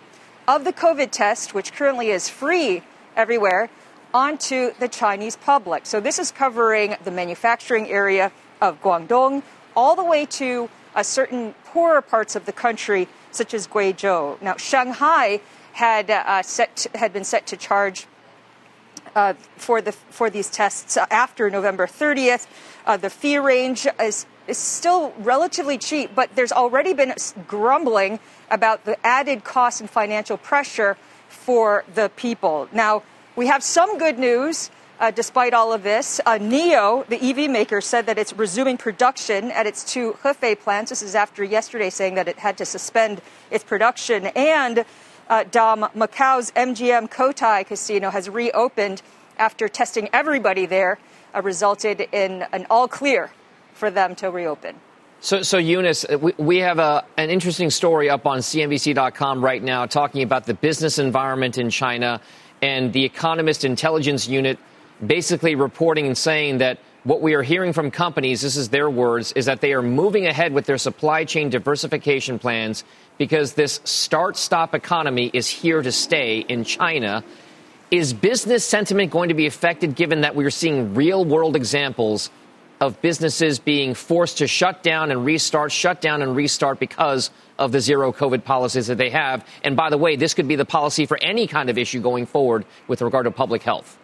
of 0.47 0.63
the 0.63 0.73
COVID 0.73 1.11
test, 1.11 1.53
which 1.53 1.73
currently 1.73 2.09
is 2.09 2.29
free 2.29 2.83
everywhere, 3.15 3.69
onto 4.13 4.73
the 4.79 4.87
Chinese 4.87 5.35
public. 5.37 5.85
So 5.85 5.99
this 5.99 6.19
is 6.19 6.31
covering 6.31 6.95
the 7.03 7.11
manufacturing 7.11 7.87
area 7.87 8.31
of 8.59 8.81
Guangdong 8.81 9.43
all 9.75 9.95
the 9.95 10.03
way 10.03 10.25
to 10.25 10.69
a 10.95 11.03
certain 11.03 11.53
poorer 11.65 12.01
parts 12.01 12.35
of 12.35 12.45
the 12.45 12.51
country, 12.51 13.07
such 13.31 13.53
as 13.53 13.67
Guizhou. 13.67 14.41
Now, 14.41 14.57
Shanghai 14.57 15.39
had 15.73 16.09
uh, 16.09 16.41
set 16.41 16.87
had 16.95 17.13
been 17.13 17.23
set 17.23 17.47
to 17.47 17.57
charge 17.57 18.07
uh, 19.15 19.33
for 19.55 19.81
the 19.81 19.93
for 19.93 20.29
these 20.29 20.49
tests 20.49 20.97
after 20.97 21.49
November 21.49 21.87
30th. 21.87 22.47
Uh, 22.85 22.97
the 22.97 23.09
fee 23.09 23.37
range 23.37 23.87
is 23.99 24.25
is 24.47 24.57
still 24.57 25.13
relatively 25.19 25.77
cheap, 25.77 26.11
but 26.15 26.35
there's 26.35 26.51
already 26.51 26.93
been 26.93 27.13
grumbling 27.47 28.19
about 28.49 28.85
the 28.85 28.97
added 29.05 29.43
cost 29.43 29.81
and 29.81 29.89
financial 29.89 30.37
pressure 30.37 30.97
for 31.29 31.83
the 31.93 32.09
people. 32.15 32.67
Now, 32.71 33.03
we 33.35 33.47
have 33.47 33.63
some 33.63 33.97
good 33.97 34.19
news. 34.19 34.69
Uh, 34.99 35.09
despite 35.09 35.51
all 35.51 35.73
of 35.73 35.81
this, 35.81 36.21
uh, 36.27 36.37
NIO, 36.37 37.03
the 37.07 37.19
EV 37.19 37.49
maker, 37.49 37.81
said 37.81 38.05
that 38.05 38.19
it's 38.19 38.33
resuming 38.33 38.77
production 38.77 39.49
at 39.49 39.65
its 39.65 39.83
two 39.83 40.15
Hefei 40.21 40.59
plants. 40.59 40.91
This 40.91 41.01
is 41.01 41.15
after 41.15 41.43
yesterday 41.43 41.89
saying 41.89 42.13
that 42.13 42.27
it 42.27 42.37
had 42.37 42.55
to 42.59 42.65
suspend 42.65 43.19
its 43.49 43.63
production. 43.63 44.27
And 44.35 44.85
uh, 45.27 45.45
Dom, 45.49 45.89
Macau's 45.95 46.51
MGM 46.51 47.09
Cotai 47.09 47.65
casino 47.65 48.11
has 48.11 48.29
reopened 48.29 49.01
after 49.39 49.67
testing 49.67 50.07
everybody 50.13 50.67
there, 50.67 50.99
uh, 51.33 51.41
resulted 51.41 52.07
in 52.11 52.45
an 52.53 52.67
all 52.69 52.87
clear 52.87 53.31
for 53.81 53.89
them 53.89 54.13
to 54.13 54.29
reopen. 54.29 54.75
So, 55.21 55.41
so 55.41 55.57
Eunice, 55.57 56.05
we, 56.19 56.33
we 56.37 56.57
have 56.59 56.77
a, 56.77 57.03
an 57.17 57.31
interesting 57.31 57.71
story 57.71 58.11
up 58.11 58.27
on 58.27 58.37
CNBC.com 58.37 59.43
right 59.43 59.61
now 59.61 59.87
talking 59.87 60.21
about 60.21 60.45
the 60.45 60.53
business 60.53 60.99
environment 60.99 61.57
in 61.57 61.71
China 61.71 62.21
and 62.61 62.93
the 62.93 63.03
Economist 63.03 63.65
Intelligence 63.65 64.27
Unit 64.27 64.59
basically 65.05 65.55
reporting 65.55 66.05
and 66.05 66.15
saying 66.15 66.59
that 66.59 66.77
what 67.05 67.21
we 67.21 67.33
are 67.33 67.41
hearing 67.41 67.73
from 67.73 67.89
companies, 67.89 68.41
this 68.41 68.55
is 68.55 68.69
their 68.69 68.87
words, 68.87 69.31
is 69.31 69.47
that 69.47 69.61
they 69.61 69.73
are 69.73 69.81
moving 69.81 70.27
ahead 70.27 70.53
with 70.53 70.67
their 70.67 70.77
supply 70.77 71.25
chain 71.25 71.49
diversification 71.49 72.37
plans 72.37 72.83
because 73.17 73.53
this 73.53 73.81
start 73.83 74.37
stop 74.37 74.75
economy 74.75 75.31
is 75.33 75.47
here 75.47 75.81
to 75.81 75.91
stay 75.91 76.45
in 76.47 76.63
China. 76.63 77.23
Is 77.89 78.13
business 78.13 78.63
sentiment 78.63 79.09
going 79.11 79.29
to 79.29 79.35
be 79.35 79.47
affected 79.47 79.95
given 79.95 80.21
that 80.21 80.35
we're 80.35 80.51
seeing 80.51 80.93
real 80.93 81.25
world 81.25 81.55
examples 81.55 82.29
of 82.81 82.99
businesses 82.99 83.59
being 83.59 83.93
forced 83.93 84.39
to 84.39 84.47
shut 84.47 84.81
down 84.81 85.11
and 85.11 85.23
restart, 85.23 85.71
shut 85.71 86.01
down 86.01 86.23
and 86.23 86.35
restart 86.35 86.79
because 86.79 87.29
of 87.59 87.71
the 87.71 87.79
zero 87.79 88.11
COVID 88.11 88.43
policies 88.43 88.87
that 88.87 88.97
they 88.97 89.11
have? 89.11 89.45
And 89.63 89.77
by 89.77 89.91
the 89.91 89.97
way, 89.97 90.15
this 90.15 90.33
could 90.33 90.47
be 90.47 90.55
the 90.55 90.65
policy 90.65 91.05
for 91.05 91.17
any 91.21 91.45
kind 91.45 91.69
of 91.69 91.77
issue 91.77 92.01
going 92.01 92.25
forward 92.25 92.65
with 92.87 93.03
regard 93.03 93.25
to 93.25 93.31
public 93.31 93.61
health. 93.61 93.99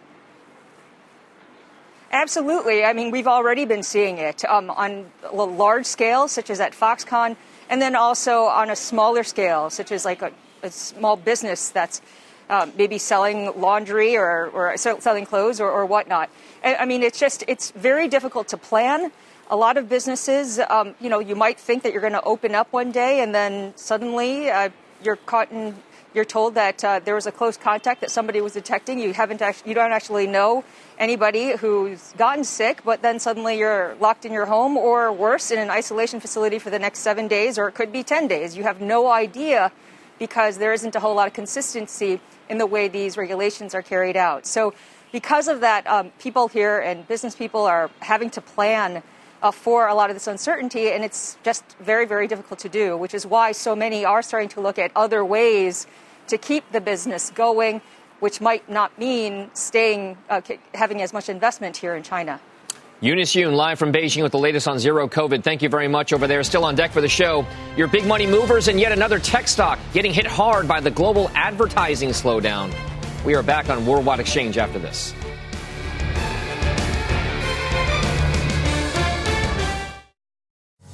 Absolutely. 2.12 2.86
I 2.86 2.94
mean, 2.94 3.12
we've 3.12 3.28
already 3.28 3.66
been 3.66 3.84
seeing 3.84 4.20
it 4.20 4.46
um, 4.46 4.70
on 4.70 5.12
a 5.24 5.36
large 5.36 5.86
scale, 5.86 6.28
such 6.28 6.50
as 6.50 6.60
at 6.60 6.74
Foxconn, 6.74 7.36
and 7.70 7.82
then 7.82 7.96
also 7.96 8.44
on 8.44 8.70
a 8.70 8.76
smaller 8.76 9.24
scale, 9.24 9.70
such 9.70 9.92
as 9.92 10.06
like 10.06 10.22
a, 10.22 10.32
a 10.62 10.70
small 10.70 11.18
business 11.18 11.70
that's 11.70 12.02
um, 12.50 12.72
maybe 12.78 12.98
selling 12.98 13.52
laundry 13.60 14.16
or, 14.16 14.48
or 14.48 14.78
selling 14.78 15.26
clothes 15.26 15.60
or, 15.60 15.70
or 15.70 15.86
whatnot. 15.86 16.30
I 16.64 16.86
mean, 16.86 17.04
it's 17.04 17.20
just, 17.20 17.44
it's 17.48 17.72
very 17.72 18.08
difficult 18.08 18.48
to 18.50 18.58
plan. 18.58 19.12
A 19.50 19.56
lot 19.56 19.78
of 19.78 19.88
businesses, 19.88 20.60
um, 20.70 20.96
you 21.00 21.10
know, 21.10 21.20
you 21.20 21.36
might 21.36 21.60
think 21.60 21.84
that 21.84 21.94
you're 21.94 22.02
going 22.02 22.14
to 22.14 22.24
open 22.24 22.56
up 22.56 22.72
one 22.72 22.92
day 22.92 23.22
and 23.22 23.34
then 23.34 23.74
suddenly 23.76 24.50
uh, 24.50 24.70
you're 25.02 25.16
caught 25.16 25.52
in 25.52 25.76
you're 26.14 26.26
told 26.26 26.56
that 26.56 26.84
uh, 26.84 27.00
there 27.00 27.14
was 27.16 27.28
a 27.28 27.32
close 27.32 27.58
contact 27.58 28.02
that 28.02 28.10
somebody 28.10 28.42
was 28.42 28.54
detecting. 28.54 29.00
You 29.00 29.14
haven't 29.14 29.42
actually, 29.42 29.70
you 29.70 29.76
don't 29.76 29.92
actually 29.92 30.26
know 30.26 30.64
anybody 30.98 31.56
who's 31.56 32.12
gotten 32.18 32.44
sick, 32.44 32.82
but 32.84 33.04
then 33.04 33.20
suddenly 33.20 33.60
you're 33.60 33.96
locked 34.00 34.26
in 34.26 34.34
your 34.34 34.48
home 34.48 34.78
or 34.78 35.12
worse 35.14 35.52
in 35.52 35.60
an 35.60 35.70
isolation 35.70 36.20
facility 36.20 36.58
for 36.58 36.72
the 36.72 36.80
next 36.80 37.00
seven 37.00 37.28
days, 37.28 37.60
or 37.60 37.68
it 37.68 37.74
could 37.74 37.92
be 37.92 38.04
10 38.04 38.28
days. 38.28 38.58
You 38.58 38.64
have 38.64 38.82
no 38.82 39.12
idea 39.12 39.72
because 40.20 40.58
there 40.58 40.74
isn't 40.74 40.96
a 40.96 41.00
whole 41.00 41.16
lot 41.16 41.28
of 41.28 41.34
consistency 41.34 42.20
in 42.50 42.58
the 42.58 42.66
way 42.66 42.88
these 42.88 43.18
regulations 43.18 43.76
are 43.76 43.82
carried 43.82 44.18
out. 44.18 44.46
So, 44.46 44.74
because 45.12 45.48
of 45.48 45.62
that, 45.62 45.88
um, 45.88 46.12
people 46.20 46.50
here 46.50 46.80
and 46.80 47.08
business 47.08 47.34
people 47.36 47.62
are 47.62 47.90
having 48.02 48.30
to 48.32 48.42
plan 48.42 49.02
uh, 49.42 49.52
for 49.52 49.88
a 49.88 49.94
lot 49.94 50.10
of 50.10 50.16
this 50.16 50.28
uncertainty, 50.28 50.92
and 50.92 51.04
it's 51.04 51.38
just 51.44 51.64
very, 51.80 52.06
very 52.06 52.28
difficult 52.28 52.60
to 52.60 52.70
do, 52.70 52.98
which 52.98 53.14
is 53.14 53.26
why 53.26 53.52
so 53.52 53.76
many 53.76 54.04
are 54.04 54.22
starting 54.22 54.50
to 54.50 54.62
look 54.62 54.78
at 54.78 54.92
other 54.96 55.24
ways 55.24 55.88
to 56.28 56.38
keep 56.38 56.70
the 56.72 56.82
business 56.82 57.32
going, 57.32 57.82
which 58.20 58.42
might 58.42 58.68
not 58.70 58.98
mean 58.98 59.50
staying, 59.54 60.18
uh, 60.30 60.42
having 60.74 61.02
as 61.02 61.14
much 61.14 61.30
investment 61.30 61.78
here 61.78 61.96
in 61.96 62.04
China. 62.04 62.42
Eunice 63.00 63.36
Yoon, 63.36 63.54
live 63.54 63.78
from 63.78 63.94
Beijing 63.94 64.24
with 64.24 64.32
the 64.32 64.40
latest 64.40 64.68
on 64.68 64.80
zero 64.80 65.08
COVID. 65.08 65.44
Thank 65.44 65.62
you 65.62 65.70
very 65.70 65.88
much 65.88 66.14
over 66.14 66.26
there. 66.26 66.44
Still 66.44 66.66
on 66.66 66.74
deck 66.74 66.90
for 66.90 67.00
the 67.00 67.08
show. 67.08 67.46
Your 67.76 67.88
big 67.88 68.08
money 68.08 68.26
movers 68.26 68.70
and 68.70 68.80
yet 68.80 68.92
another 68.92 69.20
tech 69.20 69.48
stock 69.48 69.78
getting 69.94 70.12
hit 70.12 70.26
hard 70.26 70.68
by 70.68 70.80
the 70.80 70.90
global 70.90 71.30
advertising 71.36 72.10
slowdown. 72.10 72.74
We 73.24 73.36
are 73.36 73.44
back 73.44 73.70
on 73.70 73.86
Worldwide 73.86 74.20
Exchange 74.20 74.58
after 74.58 74.80
this. 74.80 75.14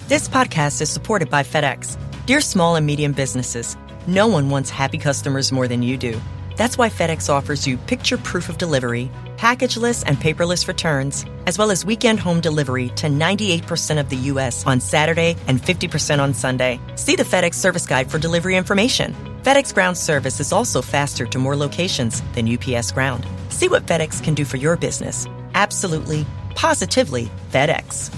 This 0.09 0.27
podcast 0.27 0.81
is 0.81 0.89
supported 0.89 1.29
by 1.29 1.43
FedEx. 1.43 1.97
Dear 2.25 2.41
small 2.41 2.75
and 2.75 2.85
medium 2.85 3.13
businesses, 3.13 3.77
no 4.07 4.27
one 4.27 4.49
wants 4.49 4.69
happy 4.69 4.97
customers 4.97 5.53
more 5.53 5.69
than 5.69 5.81
you 5.81 5.95
do. 5.95 6.19
That's 6.55 6.77
why 6.77 6.89
FedEx 6.89 7.29
offers 7.29 7.67
you 7.67 7.77
picture 7.77 8.17
proof 8.17 8.49
of 8.49 8.57
delivery, 8.57 9.09
packageless 9.37 10.03
and 10.05 10.17
paperless 10.17 10.67
returns, 10.67 11.25
as 11.47 11.57
well 11.57 11.71
as 11.71 11.85
weekend 11.85 12.19
home 12.19 12.41
delivery 12.41 12.89
to 12.89 13.07
98% 13.07 13.99
of 13.99 14.09
the 14.09 14.15
U.S. 14.31 14.65
on 14.65 14.79
Saturday 14.79 15.35
and 15.47 15.61
50% 15.61 16.19
on 16.19 16.33
Sunday. 16.33 16.79
See 16.95 17.15
the 17.15 17.23
FedEx 17.23 17.55
service 17.55 17.87
guide 17.87 18.11
for 18.11 18.19
delivery 18.19 18.57
information. 18.57 19.15
FedEx 19.43 19.73
Ground 19.73 19.97
service 19.97 20.39
is 20.39 20.51
also 20.53 20.81
faster 20.81 21.25
to 21.25 21.39
more 21.39 21.55
locations 21.55 22.21
than 22.33 22.47
UPS 22.47 22.91
Ground. 22.91 23.25
See 23.49 23.67
what 23.67 23.85
FedEx 23.85 24.23
can 24.23 24.33
do 24.33 24.45
for 24.45 24.57
your 24.57 24.77
business. 24.77 25.27
Absolutely, 25.55 26.25
positively 26.55 27.31
FedEx. 27.51 28.13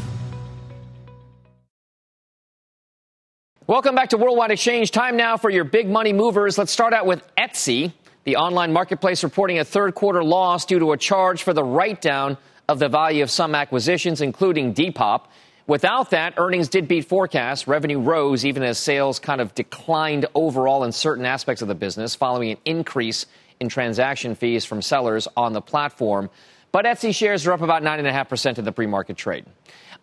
Welcome 3.68 3.96
back 3.96 4.10
to 4.10 4.18
Worldwide 4.18 4.52
Exchange. 4.52 4.92
Time 4.92 5.18
now 5.18 5.38
for 5.38 5.50
your 5.50 5.64
big 5.64 5.90
money 5.90 6.14
movers. 6.14 6.56
Let's 6.56 6.72
start 6.72 6.94
out 6.94 7.08
with 7.08 7.24
Etsy, 7.36 7.94
the 8.26 8.36
online 8.38 8.74
marketplace 8.74 9.24
reporting 9.24 9.60
a 9.60 9.64
third 9.64 9.94
quarter 9.94 10.24
loss 10.24 10.66
due 10.66 10.80
to 10.80 10.92
a 10.92 10.98
charge 10.98 11.44
for 11.44 11.54
the 11.54 11.64
write 11.64 12.02
down 12.02 12.38
of 12.68 12.80
the 12.80 12.90
value 12.90 13.22
of 13.22 13.30
some 13.30 13.54
acquisitions, 13.54 14.20
including 14.20 14.74
Depop. 14.74 15.28
Without 15.68 16.10
that, 16.10 16.34
earnings 16.38 16.68
did 16.68 16.88
beat 16.88 17.06
forecasts. 17.06 17.68
Revenue 17.68 18.00
rose 18.00 18.44
even 18.44 18.64
as 18.64 18.80
sales 18.80 19.20
kind 19.20 19.42
of 19.42 19.54
declined 19.54 20.26
overall 20.34 20.84
in 20.84 20.92
certain 20.92 21.26
aspects 21.26 21.62
of 21.62 21.68
the 21.68 21.76
business 21.76 22.16
following 22.16 22.52
an 22.52 22.58
increase 22.66 23.28
in 23.60 23.70
transaction 23.70 24.34
fees 24.34 24.66
from 24.66 24.82
sellers 24.82 25.28
on 25.38 25.54
the 25.54 25.62
platform. 25.62 26.30
But 26.72 26.86
Etsy 26.86 27.16
shares 27.16 27.46
are 27.46 27.54
up 27.54 27.62
about 27.62 27.84
9.5% 27.84 28.58
in 28.58 28.66
the 28.66 28.72
pre 28.72 28.88
market 28.88 29.18
trade. 29.18 29.46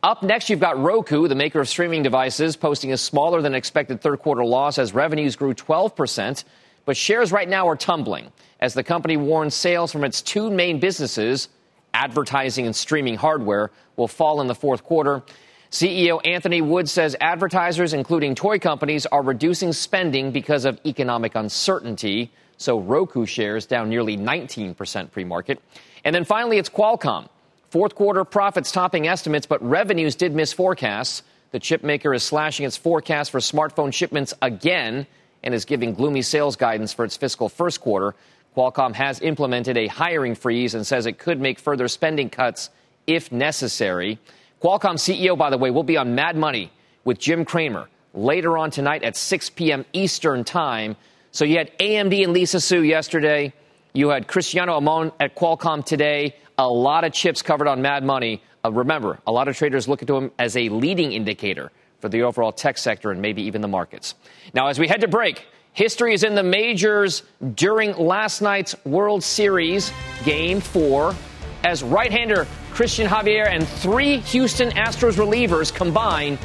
Up 0.05 0.23
next, 0.23 0.49
you've 0.49 0.61
got 0.61 0.81
Roku, 0.81 1.29
the 1.29 1.35
maker 1.35 1.61
of 1.61 1.69
streaming 1.69 2.03
devices, 2.03 2.57
posting 2.57 2.93
a 2.93 2.97
smaller 2.97 3.43
than 3.43 3.55
expected 3.55 4.01
third 4.01 4.21
quarter 4.21 4.45
loss 4.45 4.79
as 4.79 4.95
revenues 4.95 5.37
grew 5.37 5.55
12%. 5.55 6.45
But 6.85 6.97
shares 6.97 7.33
right 7.33 7.49
now 7.49 7.69
are 7.69 7.77
tumbling 7.77 8.33
as 8.61 8.75
the 8.75 8.83
company 8.83 9.17
warns 9.17 9.55
sales 9.55 9.93
from 9.93 10.05
its 10.05 10.23
two 10.23 10.51
main 10.51 10.81
businesses, 10.81 11.49
advertising 11.95 12.67
and 12.67 12.75
streaming 12.75 13.17
hardware, 13.17 13.71
will 13.97 14.09
fall 14.09 14.41
in 14.41 14.47
the 14.47 14.55
fourth 14.55 14.85
quarter. 14.85 15.23
CEO 15.71 16.21
Anthony 16.27 16.61
Wood 16.61 16.89
says 16.89 17.17
advertisers, 17.21 17.95
including 17.95 18.35
toy 18.35 18.59
companies, 18.59 19.07
are 19.07 19.23
reducing 19.23 19.73
spending 19.73 20.31
because 20.31 20.65
of 20.65 20.79
economic 20.85 21.35
uncertainty. 21.35 22.31
So 22.59 22.79
Roku 22.79 23.27
shares 23.27 23.65
down 23.67 23.89
nearly 23.89 24.17
19% 24.17 25.11
pre 25.11 25.25
market. 25.25 25.61
And 26.05 26.15
then 26.15 26.25
finally, 26.25 26.59
it's 26.59 26.69
Qualcomm. 26.69 27.29
Fourth 27.71 27.95
quarter 27.95 28.23
profits 28.25 28.71
topping 28.71 29.09
estimates, 29.09 29.47
but 29.47 29.63
revenues 29.67 30.15
did 30.15 30.35
miss 30.35 30.53
forecasts. 30.53 31.23
The 31.53 31.61
chipmaker 31.61 32.15
is 32.15 32.23
slashing 32.23 32.67
its 32.67 32.77
forecast 32.77 33.31
for 33.31 33.41
smartphone 33.41 33.95
shipments 33.95 34.35
again 34.43 35.07
and 35.43 35.55
is 35.55 35.65
giving 35.65 35.95
gloomy 35.95 36.23
sales 36.23 36.57
guidance 36.57 36.93
for 36.93 37.05
its 37.05 37.17
fiscal 37.17 37.49
first 37.49 37.81
quarter. 37.81 38.15
Qualcomm 38.57 38.95
has 38.95 39.21
implemented 39.21 39.77
a 39.77 39.87
hiring 39.87 40.35
freeze 40.35 40.75
and 40.75 40.87
says 40.87 41.07
it 41.07 41.19
could 41.19 41.41
make 41.41 41.59
further 41.59 41.89
spending 41.89 42.29
cuts 42.29 42.71
if 43.07 43.33
necessary. 43.33 44.19
Qualcomm 44.63 44.95
CEO, 44.95 45.37
by 45.37 45.51
the 45.51 45.59
way, 45.59 45.71
will 45.71 45.83
be 45.83 45.97
on 45.97 46.15
Mad 46.15 46.37
Money 46.37 46.71
with 47.05 47.19
Jim 47.19 47.45
Cramer 47.45 47.89
later 48.15 48.59
on 48.59 48.71
tonight 48.71 49.03
at 49.03 49.17
6 49.17 49.51
p.m. 49.51 49.85
Eastern 49.93 50.45
Time. 50.45 50.97
So 51.31 51.45
you 51.45 51.59
had 51.59 51.77
AMD 51.79 52.23
and 52.23 52.33
Lisa 52.33 52.61
Su 52.61 52.83
yesterday. 52.83 53.53
You 53.95 54.11
had 54.11 54.29
Cristiano 54.29 54.75
Amon 54.75 55.13
at 55.19 55.35
Qualcomm 55.35 55.85
today 55.85 56.37
a 56.59 56.69
lot 56.69 57.05
of 57.05 57.13
chips 57.13 57.43
covered 57.43 57.67
on 57.67 57.83
Mad 57.83 58.05
Money. 58.05 58.43
Uh, 58.65 58.73
remember, 58.73 59.19
a 59.27 59.33
lot 59.33 59.49
of 59.49 59.57
traders 59.57 59.89
look 59.89 60.03
at 60.03 60.09
him 60.09 60.31
as 60.39 60.57
a 60.57 60.69
leading 60.69 61.13
indicator 61.13 61.71
for 62.03 62.09
the 62.09 62.23
overall 62.23 62.53
tech 62.53 62.77
sector 62.77 63.13
and 63.13 63.23
maybe 63.23 63.43
even 63.43 63.63
the 63.63 63.69
markets. 63.69 64.17
Now, 64.53 64.67
as 64.67 64.79
we 64.79 64.89
head 64.89 65.01
to 65.01 65.09
break, 65.09 65.47
history 65.73 66.13
is 66.13 66.25
in 66.25 66.35
the 66.35 66.43
majors 66.43 67.23
during 67.55 67.97
last 67.97 68.43
night's 68.43 68.75
World 68.85 69.23
Series 69.23 69.93
Game 70.25 70.61
4 70.61 71.15
as 71.63 71.85
right-hander 71.85 72.49
Cristian 72.73 73.07
Javier 73.07 73.47
and 73.47 73.67
three 73.67 74.19
Houston 74.19 74.71
Astros 74.71 75.15
relievers 75.15 75.73
combine 75.73 76.39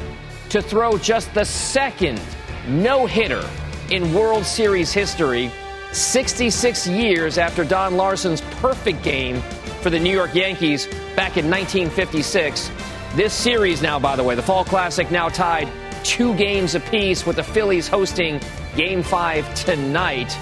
to 0.50 0.62
throw 0.62 0.96
just 0.96 1.34
the 1.34 1.44
second 1.44 2.20
no-hitter 2.68 3.44
in 3.90 4.14
World 4.14 4.46
Series 4.46 4.92
history 4.92 5.50
66 5.92 6.86
years 6.86 7.36
after 7.36 7.64
Don 7.64 7.96
Larsen's 7.96 8.42
perfect 8.60 9.02
game 9.02 9.40
for 9.80 9.90
the 9.90 9.98
New 9.98 10.12
York 10.12 10.34
Yankees 10.34 10.86
back 11.16 11.36
in 11.36 11.50
1956. 11.50 12.70
This 13.14 13.32
series 13.32 13.82
now, 13.82 13.98
by 13.98 14.16
the 14.16 14.22
way, 14.22 14.34
the 14.34 14.42
Fall 14.42 14.64
Classic 14.64 15.10
now 15.10 15.28
tied 15.28 15.68
two 16.04 16.34
games 16.36 16.74
apiece 16.74 17.26
with 17.26 17.36
the 17.36 17.42
Phillies 17.42 17.88
hosting 17.88 18.40
Game 18.76 19.02
5 19.02 19.54
tonight. 19.54 20.32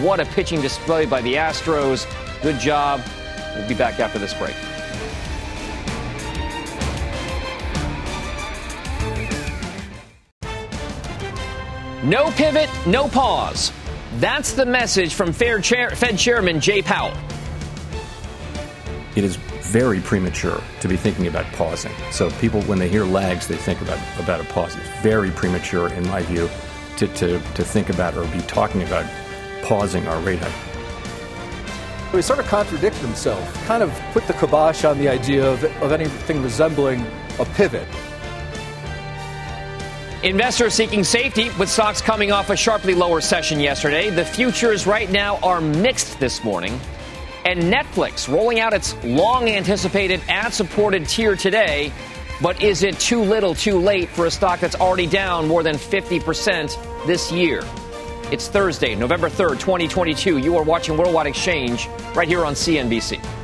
What 0.00 0.20
a 0.20 0.24
pitching 0.26 0.60
display 0.60 1.06
by 1.06 1.20
the 1.22 1.34
Astros. 1.34 2.06
Good 2.42 2.58
job. 2.58 3.00
We'll 3.54 3.68
be 3.68 3.74
back 3.74 4.00
after 4.00 4.18
this 4.18 4.34
break. 4.34 4.54
No 12.04 12.30
pivot, 12.32 12.68
no 12.86 13.08
pause. 13.08 13.72
That's 14.18 14.52
the 14.52 14.66
message 14.66 15.14
from 15.14 15.32
Fed 15.32 15.62
Chairman 15.62 16.60
Jay 16.60 16.82
Powell 16.82 17.16
it 19.16 19.24
is 19.24 19.36
very 19.70 20.00
premature 20.00 20.60
to 20.80 20.88
be 20.88 20.96
thinking 20.96 21.28
about 21.28 21.46
pausing. 21.52 21.92
So 22.10 22.28
people, 22.32 22.60
when 22.62 22.80
they 22.80 22.88
hear 22.88 23.04
lags, 23.04 23.46
they 23.46 23.56
think 23.56 23.80
about, 23.80 24.00
about 24.18 24.40
a 24.40 24.44
pause. 24.44 24.74
It's 24.74 24.88
very 25.00 25.30
premature, 25.30 25.88
in 25.92 26.08
my 26.08 26.22
view, 26.22 26.50
to, 26.96 27.06
to, 27.06 27.38
to 27.38 27.64
think 27.64 27.88
about 27.88 28.16
or 28.16 28.26
be 28.32 28.40
talking 28.40 28.82
about 28.82 29.08
pausing 29.62 30.08
our 30.08 30.20
rate 30.22 30.40
hike. 30.40 32.12
He 32.12 32.20
sort 32.20 32.40
of 32.40 32.46
contradicted 32.46 33.00
himself, 33.00 33.54
kind 33.66 33.84
of 33.84 33.92
put 34.12 34.26
the 34.26 34.32
kibosh 34.32 34.84
on 34.84 34.98
the 34.98 35.08
idea 35.08 35.48
of, 35.48 35.62
of 35.80 35.92
anything 35.92 36.42
resembling 36.42 37.06
a 37.38 37.44
pivot. 37.44 37.86
Investors 40.24 40.74
seeking 40.74 41.04
safety 41.04 41.48
with 41.60 41.68
stocks 41.68 42.00
coming 42.00 42.32
off 42.32 42.50
a 42.50 42.56
sharply 42.56 42.94
lower 42.94 43.20
session 43.20 43.60
yesterday. 43.60 44.10
The 44.10 44.24
futures 44.24 44.84
right 44.84 45.08
now 45.08 45.36
are 45.36 45.60
mixed 45.60 46.18
this 46.18 46.42
morning. 46.42 46.78
And 47.44 47.60
Netflix 47.72 48.32
rolling 48.32 48.60
out 48.60 48.72
its 48.72 48.94
long 49.02 49.48
anticipated 49.48 50.20
ad 50.28 50.52
supported 50.52 51.08
tier 51.08 51.36
today. 51.36 51.92
But 52.42 52.62
is 52.62 52.82
it 52.82 52.98
too 52.98 53.22
little, 53.22 53.54
too 53.54 53.78
late 53.78 54.08
for 54.08 54.26
a 54.26 54.30
stock 54.30 54.60
that's 54.60 54.76
already 54.76 55.06
down 55.06 55.46
more 55.46 55.62
than 55.62 55.76
50% 55.76 57.06
this 57.06 57.30
year? 57.30 57.62
It's 58.30 58.48
Thursday, 58.48 58.94
November 58.94 59.28
3rd, 59.28 59.58
2022. 59.58 60.38
You 60.38 60.56
are 60.56 60.62
watching 60.62 60.96
Worldwide 60.96 61.26
Exchange 61.26 61.88
right 62.14 62.28
here 62.28 62.44
on 62.44 62.54
CNBC. 62.54 63.39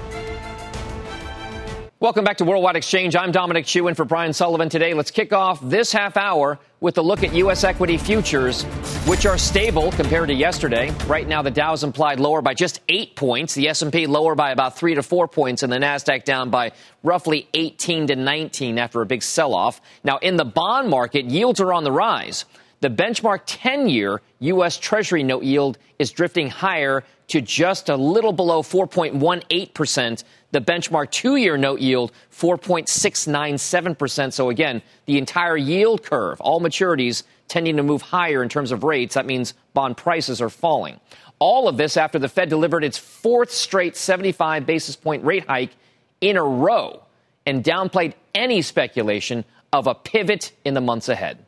Welcome 2.06 2.24
back 2.24 2.36
to 2.36 2.44
Worldwide 2.44 2.76
Exchange. 2.76 3.16
I'm 3.16 3.32
Dominic 3.32 3.66
Chu 3.66 3.88
in 3.88 3.96
for 3.96 4.04
Brian 4.04 4.32
Sullivan 4.32 4.68
today. 4.68 4.94
Let's 4.94 5.10
kick 5.10 5.32
off 5.32 5.58
this 5.60 5.90
half 5.90 6.16
hour 6.16 6.60
with 6.78 6.98
a 6.98 7.02
look 7.02 7.24
at 7.24 7.34
U.S. 7.34 7.64
equity 7.64 7.96
futures, 7.96 8.62
which 9.08 9.26
are 9.26 9.36
stable 9.36 9.90
compared 9.90 10.28
to 10.28 10.34
yesterday. 10.34 10.92
Right 11.08 11.26
now, 11.26 11.42
the 11.42 11.50
Dow's 11.50 11.82
implied 11.82 12.20
lower 12.20 12.42
by 12.42 12.54
just 12.54 12.80
eight 12.88 13.16
points, 13.16 13.54
the 13.54 13.68
S&P 13.70 14.06
lower 14.06 14.36
by 14.36 14.52
about 14.52 14.78
three 14.78 14.94
to 14.94 15.02
four 15.02 15.26
points, 15.26 15.64
and 15.64 15.72
the 15.72 15.78
Nasdaq 15.78 16.22
down 16.22 16.48
by 16.48 16.70
roughly 17.02 17.48
18 17.54 18.06
to 18.06 18.14
19 18.14 18.78
after 18.78 19.02
a 19.02 19.06
big 19.06 19.24
sell-off. 19.24 19.80
Now, 20.04 20.18
in 20.18 20.36
the 20.36 20.44
bond 20.44 20.88
market, 20.88 21.24
yields 21.24 21.60
are 21.60 21.72
on 21.72 21.82
the 21.82 21.90
rise. 21.90 22.44
The 22.80 22.90
benchmark 22.90 23.46
10-year 23.46 24.20
U.S. 24.40 24.78
Treasury 24.78 25.22
note 25.22 25.44
yield 25.44 25.78
is 25.98 26.10
drifting 26.10 26.50
higher 26.50 27.04
to 27.28 27.40
just 27.40 27.88
a 27.88 27.96
little 27.96 28.32
below 28.32 28.62
4.18 28.62 29.74
percent 29.74 30.24
the 30.52 30.60
benchmark 30.60 31.10
two 31.10 31.34
year 31.36 31.58
note 31.58 31.80
yield, 31.80 32.12
4.697%. 32.32 34.32
So 34.32 34.48
again, 34.48 34.80
the 35.04 35.18
entire 35.18 35.56
yield 35.56 36.02
curve, 36.02 36.40
all 36.40 36.60
maturities 36.60 37.24
tending 37.48 37.76
to 37.76 37.82
move 37.82 38.00
higher 38.02 38.42
in 38.42 38.48
terms 38.48 38.72
of 38.72 38.82
rates. 38.84 39.16
That 39.16 39.26
means 39.26 39.52
bond 39.74 39.98
prices 39.98 40.40
are 40.40 40.48
falling. 40.48 40.98
All 41.38 41.68
of 41.68 41.76
this 41.76 41.98
after 41.98 42.18
the 42.18 42.28
Fed 42.28 42.48
delivered 42.48 42.84
its 42.84 42.96
fourth 42.96 43.50
straight 43.50 43.96
75 43.96 44.64
basis 44.64 44.96
point 44.96 45.22
rate 45.24 45.46
hike 45.46 45.72
in 46.20 46.38
a 46.38 46.42
row 46.42 47.02
and 47.44 47.62
downplayed 47.62 48.14
any 48.34 48.62
speculation 48.62 49.44
of 49.72 49.86
a 49.86 49.94
pivot 49.94 50.52
in 50.64 50.74
the 50.74 50.80
months 50.80 51.10
ahead 51.10 51.45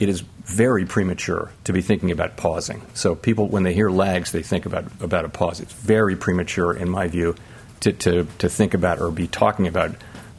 it 0.00 0.08
is 0.08 0.20
very 0.20 0.86
premature 0.86 1.50
to 1.64 1.72
be 1.72 1.82
thinking 1.82 2.10
about 2.10 2.36
pausing. 2.36 2.82
So 2.94 3.14
people, 3.14 3.48
when 3.48 3.64
they 3.64 3.74
hear 3.74 3.90
lags, 3.90 4.32
they 4.32 4.42
think 4.42 4.66
about, 4.66 4.84
about 5.00 5.24
a 5.24 5.28
pause. 5.28 5.60
It's 5.60 5.72
very 5.72 6.16
premature, 6.16 6.74
in 6.74 6.88
my 6.88 7.08
view, 7.08 7.34
to, 7.80 7.92
to, 7.92 8.26
to 8.38 8.48
think 8.48 8.74
about 8.74 9.00
or 9.00 9.10
be 9.10 9.26
talking 9.26 9.66
about 9.66 9.94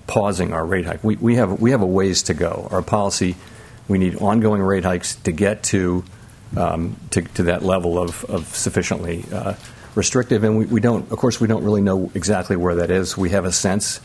pausing 0.08 0.54
our 0.54 0.66
rate 0.66 0.86
hike. 0.86 1.04
We, 1.04 1.16
we, 1.18 1.36
have, 1.36 1.62
we 1.62 1.72
have 1.72 1.82
a 1.82 1.86
ways 1.86 2.24
to 2.24 2.34
go. 2.34 2.68
Our 2.72 2.82
policy, 2.82 3.36
we 3.88 3.98
need 3.98 4.16
ongoing 4.16 4.62
rate 4.62 4.84
hikes 4.84 5.16
to 5.18 5.32
get 5.32 5.64
to, 5.64 6.04
um, 6.58 6.96
to, 7.12 7.22
to, 7.22 7.44
that 7.44 7.64
level 7.64 8.00
of, 8.00 8.26
of 8.26 8.48
sufficiently 8.56 9.26
uh, 9.32 9.54
restrictive. 9.94 10.44
And 10.44 10.58
we, 10.58 10.66
we 10.66 10.80
don't, 10.80 11.12
of 11.12 11.18
course, 11.18 11.40
we 11.40 11.48
don't 11.48 11.64
really 11.64 11.82
know 11.82 12.12
exactly 12.16 12.56
where 12.56 12.76
that 12.76 12.90
is. 12.90 13.16
We 13.16 13.30
have 13.30 13.46
a 13.46 13.52
sense 13.52 14.00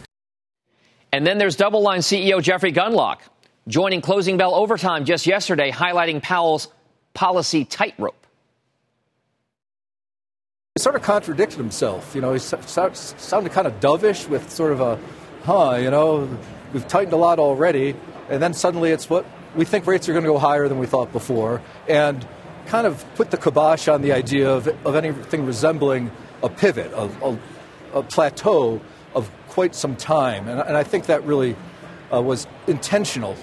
And 1.15 1.25
then 1.25 1.39
there's 1.39 1.57
DoubleLine 1.57 1.99
CEO 1.99 2.43
Jeffrey 2.43 2.73
Gundlach 2.73 3.19
joining 3.67 4.01
Closing 4.01 4.37
Bell 4.37 4.55
Overtime 4.55 5.05
just 5.05 5.27
yesterday, 5.27 5.71
highlighting 5.71 6.23
Powell's 6.23 6.69
policy 7.15 7.65
tightrope. 7.65 8.27
He 10.75 10.83
sort 10.83 10.97
of 10.97 11.03
contradicted 11.03 11.59
himself. 11.59 12.15
You 12.15 12.21
know, 12.21 12.33
he 12.33 12.39
sounded 12.39 13.53
kind 13.53 13.67
of 13.67 13.79
dovish 13.81 14.29
with 14.29 14.51
sort 14.51 14.73
of 14.73 14.81
a, 14.81 14.99
huh, 15.45 15.77
you 15.81 15.91
know, 15.91 16.29
we've 16.73 16.87
tightened 16.89 17.13
a 17.13 17.17
lot 17.17 17.39
already. 17.39 17.95
And 18.29 18.43
then 18.43 18.55
suddenly 18.55 18.91
it's 18.91 19.09
what 19.09 19.25
we 19.55 19.65
think 19.65 19.87
rates 19.87 20.09
are 20.09 20.13
going 20.13 20.25
to 20.25 20.31
go 20.31 20.39
higher 20.39 20.67
than 20.67 20.79
we 20.79 20.87
thought 20.87 21.13
before. 21.13 21.63
And 21.89 22.27
kind 22.67 22.87
of 22.87 23.05
put 23.15 23.31
the 23.31 23.37
kibosh 23.37 23.89
on 23.89 24.03
the 24.03 24.13
idea 24.13 24.51
of, 24.51 24.67
of 24.85 24.97
anything 24.97 25.47
resembling 25.47 26.11
a 26.43 26.49
pivot, 26.49 26.91
a, 26.93 27.09
a, 27.25 27.39
a 27.95 28.03
plateau 28.03 28.81
of 29.15 29.31
quite 29.49 29.75
some 29.75 29.95
time. 29.95 30.49
And, 30.49 30.61
and 30.61 30.77
I 30.77 30.83
think 30.83 31.07
that 31.07 31.23
really 31.25 31.55
uh, 32.13 32.21
was 32.21 32.49
intentional. 32.67 33.37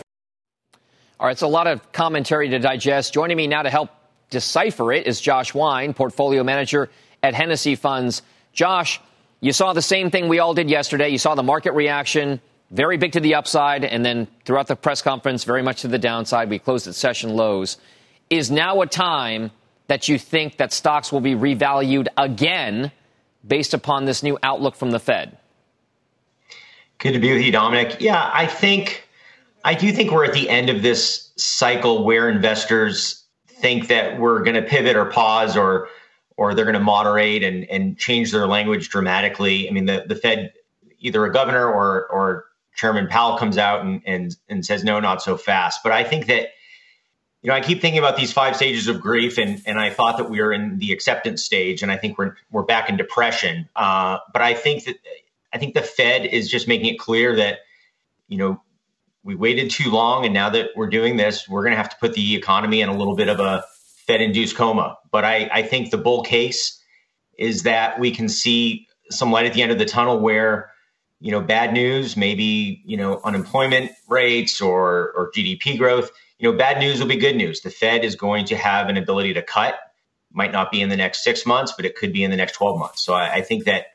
All 1.22 1.28
right, 1.28 1.34
it's 1.34 1.44
a 1.44 1.48
lot 1.48 1.68
of 1.68 1.92
commentary 1.92 2.50
to 2.50 2.58
digest. 2.58 3.14
Joining 3.14 3.38
me 3.38 3.46
now 3.46 3.62
to 3.62 3.70
help 3.70 3.92
decipher 4.32 4.92
it 4.92 5.06
is 5.06 5.22
Josh 5.22 5.54
Wein, 5.54 5.94
portfolio 5.94 6.44
manager 6.44 6.90
at 7.22 7.36
Hennessy 7.36 7.76
Funds. 7.76 8.24
Josh, 8.54 9.00
you 9.40 9.54
saw 9.54 9.74
the 9.74 9.84
same 9.84 10.10
thing 10.10 10.30
we 10.30 10.40
all 10.40 10.56
did 10.56 10.68
yesterday. 10.68 11.10
You 11.10 11.20
saw 11.20 11.36
the 11.36 11.44
market 11.44 11.74
reaction, 11.74 12.42
very 12.72 12.98
big 12.98 13.12
to 13.12 13.20
the 13.20 13.36
upside, 13.36 13.86
and 13.86 14.04
then 14.04 14.28
throughout 14.46 14.66
the 14.66 14.76
press 14.76 15.04
conference, 15.04 15.44
very 15.44 15.62
much 15.62 15.82
to 15.82 15.88
the 15.88 16.00
downside. 16.00 16.50
We 16.50 16.58
closed 16.58 16.88
at 16.88 16.96
session 16.96 17.36
lows. 17.36 17.78
Is 18.32 18.50
now 18.50 18.82
a 18.82 18.88
time 18.88 19.52
that 19.90 20.08
you 20.08 20.18
think 20.18 20.58
that 20.58 20.74
stocks 20.74 21.12
will 21.12 21.22
be 21.22 21.36
revalued 21.36 22.08
again 22.18 22.92
based 23.48 23.76
upon 23.76 24.06
this 24.06 24.24
new 24.24 24.40
outlook 24.42 24.76
from 24.76 24.90
the 24.90 25.00
Fed? 25.00 25.38
Good 26.98 27.12
to 27.12 27.20
be 27.20 27.32
with 27.32 27.44
you, 27.44 27.52
Dominic. 27.52 27.98
Yeah, 28.00 28.32
I 28.34 28.48
think 28.48 29.08
I 29.64 29.74
do 29.74 29.92
think 29.92 30.12
we're 30.12 30.26
at 30.26 30.34
the 30.34 30.50
end 30.50 30.70
of 30.70 30.82
this 30.82 31.32
cycle 31.38 32.04
where 32.04 32.30
investors 32.30 33.26
think 33.48 33.88
that 33.88 34.20
we're 34.20 34.42
going 34.44 34.56
to 34.56 34.62
pivot 34.62 34.96
or 34.96 35.06
pause 35.06 35.56
or 35.56 35.88
or 36.38 36.56
they're 36.56 36.66
going 36.66 36.74
to 36.74 36.80
moderate 36.80 37.44
and, 37.44 37.66
and 37.66 37.98
change 38.00 38.32
their 38.32 38.48
language 38.48 38.90
dramatically. 38.90 39.70
I 39.70 39.72
mean, 39.72 39.86
the, 39.86 40.06
the 40.08 40.16
Fed, 40.16 40.54
either 41.00 41.24
a 41.26 41.32
governor 41.32 41.68
or 41.68 42.08
or 42.08 42.46
Chairman 42.76 43.08
Powell 43.08 43.38
comes 43.38 43.58
out 43.58 43.86
and, 43.86 44.02
and 44.06 44.36
and 44.50 44.66
says 44.66 44.84
no, 44.84 45.00
not 45.00 45.22
so 45.22 45.38
fast. 45.38 45.82
But 45.84 45.92
I 45.92 46.04
think 46.04 46.28
that 46.28 46.50
you 47.42 47.50
know, 47.50 47.56
I 47.56 47.62
keep 47.62 47.82
thinking 47.82 47.98
about 48.00 48.18
these 48.18 48.32
five 48.32 48.56
stages 48.56 48.88
of 48.88 49.02
grief, 49.02 49.38
and 49.38 49.62
and 49.66 49.80
I 49.80 49.90
thought 49.90 50.18
that 50.18 50.30
we 50.30 50.42
were 50.42 50.52
in 50.52 50.78
the 50.78 50.92
acceptance 50.92 51.44
stage, 51.44 51.84
and 51.84 51.92
I 51.92 51.98
think 51.98 52.18
we're 52.18 52.36
we're 52.52 52.64
back 52.64 52.90
in 52.90 52.98
depression. 52.98 53.68
Uh, 53.76 54.20
but 54.32 54.42
I 54.42 54.54
think 54.54 54.86
that 54.86 54.96
I 55.54 55.58
think 55.58 55.74
the 55.74 55.82
Fed 55.82 56.26
is 56.26 56.50
just 56.50 56.68
making 56.68 56.94
it 56.94 57.00
clear 57.00 57.36
that 57.36 57.60
you 58.28 58.38
know 58.38 58.62
we 59.24 59.36
waited 59.36 59.70
too 59.70 59.92
long, 59.92 60.26
and 60.26 60.34
now 60.34 60.50
that 60.50 60.70
we're 60.76 60.90
doing 60.90 61.18
this, 61.18 61.48
we're 61.48 61.62
going 61.62 61.72
to 61.72 61.78
have 61.78 61.90
to 61.90 61.98
put 61.98 62.14
the 62.14 62.36
economy 62.36 62.82
in 62.82 62.90
a 62.90 62.98
little 62.98 63.16
bit 63.16 63.30
of 63.30 63.40
a 63.40 63.64
Fed-induced 64.08 64.56
coma. 64.56 64.98
But 65.12 65.26
I, 65.26 65.50
I 65.54 65.62
think 65.62 65.92
the 65.92 65.98
bull 65.98 66.24
case 66.24 66.82
is 67.38 67.64
that 67.64 68.00
we 68.00 68.12
can 68.12 68.30
see 68.30 68.88
some 69.10 69.32
light 69.32 69.46
at 69.46 69.54
the 69.54 69.62
end 69.62 69.72
of 69.72 69.78
the 69.78 69.86
tunnel 69.86 70.20
where 70.20 70.72
you 71.20 71.32
know 71.32 71.42
bad 71.42 71.74
news, 71.74 72.18
maybe 72.18 72.82
you 72.84 72.98
know 72.98 73.22
unemployment 73.24 73.92
rates 74.08 74.60
or 74.60 75.12
or 75.16 75.32
GDP 75.36 75.78
growth. 75.78 76.12
You 76.40 76.52
know, 76.52 76.58
bad 76.58 76.80
news 76.80 77.00
will 77.00 77.08
be 77.08 77.18
good 77.18 77.36
news. 77.36 77.62
The 77.62 77.70
Fed 77.70 78.04
is 78.04 78.16
going 78.16 78.46
to 78.46 78.56
have 78.56 78.90
an 78.90 78.98
ability 78.98 79.36
to 79.36 79.44
cut. 79.44 79.76
Might 80.34 80.52
not 80.52 80.72
be 80.72 80.82
in 80.82 80.90
the 80.90 80.98
next 80.98 81.24
six 81.24 81.46
months, 81.46 81.74
but 81.76 81.86
it 81.86 81.96
could 81.96 82.12
be 82.12 82.24
in 82.24 82.32
the 82.32 82.38
next 82.38 82.54
twelve 82.54 82.80
months. 82.80 83.04
So 83.04 83.14
I, 83.14 83.36
I 83.36 83.42
think 83.42 83.66
that 83.66 83.88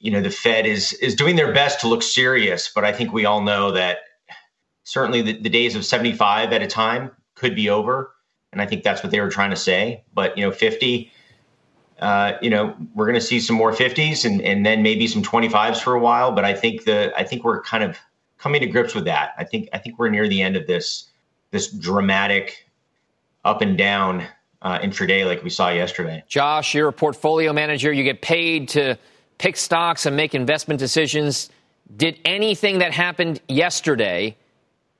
you 0.00 0.10
know 0.10 0.20
the 0.20 0.30
Fed 0.30 0.66
is 0.66 0.92
is 0.94 1.14
doing 1.14 1.36
their 1.36 1.52
best 1.52 1.80
to 1.80 1.88
look 1.88 2.02
serious, 2.02 2.70
but 2.74 2.84
I 2.84 2.92
think 2.92 3.12
we 3.12 3.26
all 3.26 3.40
know 3.40 3.72
that 3.72 3.98
certainly 4.84 5.22
the, 5.22 5.32
the 5.32 5.48
days 5.48 5.74
of 5.74 5.84
75 5.84 6.52
at 6.52 6.62
a 6.62 6.66
time 6.66 7.10
could 7.34 7.56
be 7.56 7.68
over, 7.68 8.14
and 8.52 8.62
I 8.62 8.66
think 8.66 8.84
that's 8.84 9.02
what 9.02 9.10
they 9.10 9.20
were 9.20 9.30
trying 9.30 9.50
to 9.50 9.56
say. 9.56 10.04
But 10.14 10.38
you 10.38 10.44
know, 10.44 10.52
50, 10.52 11.10
uh, 11.98 12.32
you 12.40 12.50
know, 12.50 12.76
we're 12.94 13.06
going 13.06 13.14
to 13.16 13.20
see 13.20 13.40
some 13.40 13.56
more 13.56 13.72
50s 13.72 14.24
and 14.24 14.40
and 14.40 14.64
then 14.64 14.82
maybe 14.82 15.06
some 15.08 15.22
25s 15.22 15.80
for 15.80 15.94
a 15.94 16.00
while. 16.00 16.30
But 16.32 16.44
I 16.44 16.54
think 16.54 16.84
the 16.84 17.12
I 17.16 17.24
think 17.24 17.42
we're 17.44 17.62
kind 17.62 17.82
of 17.82 17.98
coming 18.38 18.60
to 18.60 18.66
grips 18.66 18.94
with 18.94 19.06
that. 19.06 19.32
I 19.36 19.44
think 19.44 19.68
I 19.72 19.78
think 19.78 19.98
we're 19.98 20.10
near 20.10 20.28
the 20.28 20.40
end 20.40 20.56
of 20.56 20.66
this 20.66 21.08
this 21.50 21.68
dramatic 21.68 22.68
up 23.44 23.60
and 23.60 23.76
down 23.76 24.24
uh, 24.62 24.78
intraday 24.78 25.26
like 25.26 25.42
we 25.42 25.50
saw 25.50 25.70
yesterday. 25.70 26.22
Josh, 26.28 26.74
you're 26.74 26.88
a 26.88 26.92
portfolio 26.92 27.52
manager. 27.52 27.92
You 27.92 28.04
get 28.04 28.22
paid 28.22 28.68
to 28.70 28.96
pick 29.38 29.56
stocks 29.56 30.06
and 30.06 30.16
make 30.16 30.34
investment 30.34 30.78
decisions. 30.78 31.50
Did 31.96 32.18
anything 32.24 32.78
that 32.78 32.92
happened 32.92 33.40
yesterday 33.48 34.36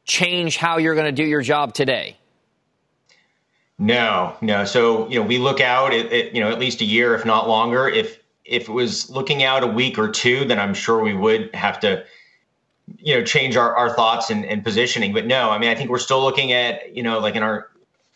change 0.05 0.57
how 0.57 0.79
you're 0.79 0.95
going 0.95 1.07
to 1.07 1.13
do 1.13 1.25
your 1.25 1.43
job 1.43 1.75
today? 1.75 2.17
No, 3.79 4.37
no. 4.41 4.65
So 4.65 5.09
you 5.09 5.19
know, 5.21 5.27
we 5.27 5.39
look 5.39 5.61
out 5.61 5.93
at, 5.93 6.13
at, 6.13 6.35
you 6.35 6.41
know 6.41 6.51
at 6.51 6.59
least 6.59 6.81
a 6.81 6.85
year, 6.85 7.15
if 7.15 7.25
not 7.25 7.49
longer. 7.49 7.89
If 7.89 8.21
if 8.45 8.69
it 8.69 8.73
was 8.73 9.11
looking 9.11 9.43
out 9.43 9.65
a 9.65 9.67
week 9.67 9.99
or 9.99 10.09
two, 10.09 10.45
then 10.45 10.61
I'm 10.61 10.75
sure 10.75 11.03
we 11.03 11.15
would 11.15 11.53
have 11.55 11.81
to 11.81 12.05
you 12.99 13.17
know 13.17 13.25
change 13.25 13.57
our, 13.57 13.75
our 13.77 13.95
thoughts 13.95 14.31
and, 14.31 14.45
and 14.45 14.63
positioning. 14.63 15.13
But 15.13 15.27
no, 15.27 15.51
I 15.51 15.59
mean, 15.59 15.71
I 15.71 15.75
think 15.75 15.91
we're 15.91 15.99
still 15.99 16.23
looking 16.23 16.53
at 16.53 16.95
you 16.95 17.03
know 17.03 17.19
like 17.19 17.35
in 17.35 17.43
our 17.43 17.69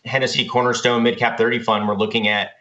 Hennessy 0.05 0.45
Cornerstone 0.45 1.03
Mid 1.03 1.17
Cap 1.17 1.37
30 1.37 1.59
Fund, 1.59 1.87
we're 1.87 1.95
looking 1.97 2.29
at 2.29 2.51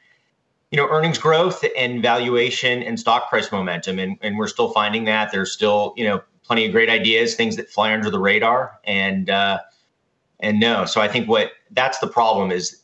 you 0.72 0.76
know 0.76 0.88
earnings 0.88 1.18
growth 1.18 1.64
and 1.76 2.02
valuation 2.02 2.82
and 2.82 2.98
stock 2.98 3.30
price 3.30 3.52
momentum 3.52 3.98
and, 3.98 4.18
and 4.22 4.36
we're 4.36 4.48
still 4.48 4.70
finding 4.70 5.04
that 5.04 5.30
there's 5.32 5.52
still 5.52 5.94
you 5.96 6.04
know 6.04 6.20
plenty 6.48 6.64
of 6.66 6.72
great 6.72 6.88
ideas 6.88 7.34
things 7.34 7.54
that 7.56 7.68
fly 7.68 7.92
under 7.92 8.10
the 8.10 8.18
radar 8.18 8.80
and 8.84 9.30
uh, 9.30 9.58
and 10.40 10.58
no. 10.58 10.84
So 10.86 11.00
i 11.00 11.06
think 11.06 11.28
what 11.28 11.52
that's 11.70 11.98
the 11.98 12.08
problem 12.08 12.50
is 12.50 12.82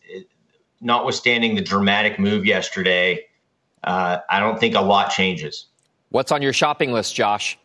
notwithstanding 0.81 1.55
the 1.55 1.62
dramatic 1.62 2.18
move 2.18 2.44
yesterday 2.44 3.24
uh, 3.83 4.18
i 4.29 4.38
don't 4.38 4.61
think 4.61 4.77
a 4.77 4.81
lot 4.81 5.11
changes. 5.11 5.66
What's 6.11 6.31
on 6.31 6.42
your 6.42 6.53
shopping 6.53 6.92
list 6.92 7.14
josh? 7.14 7.59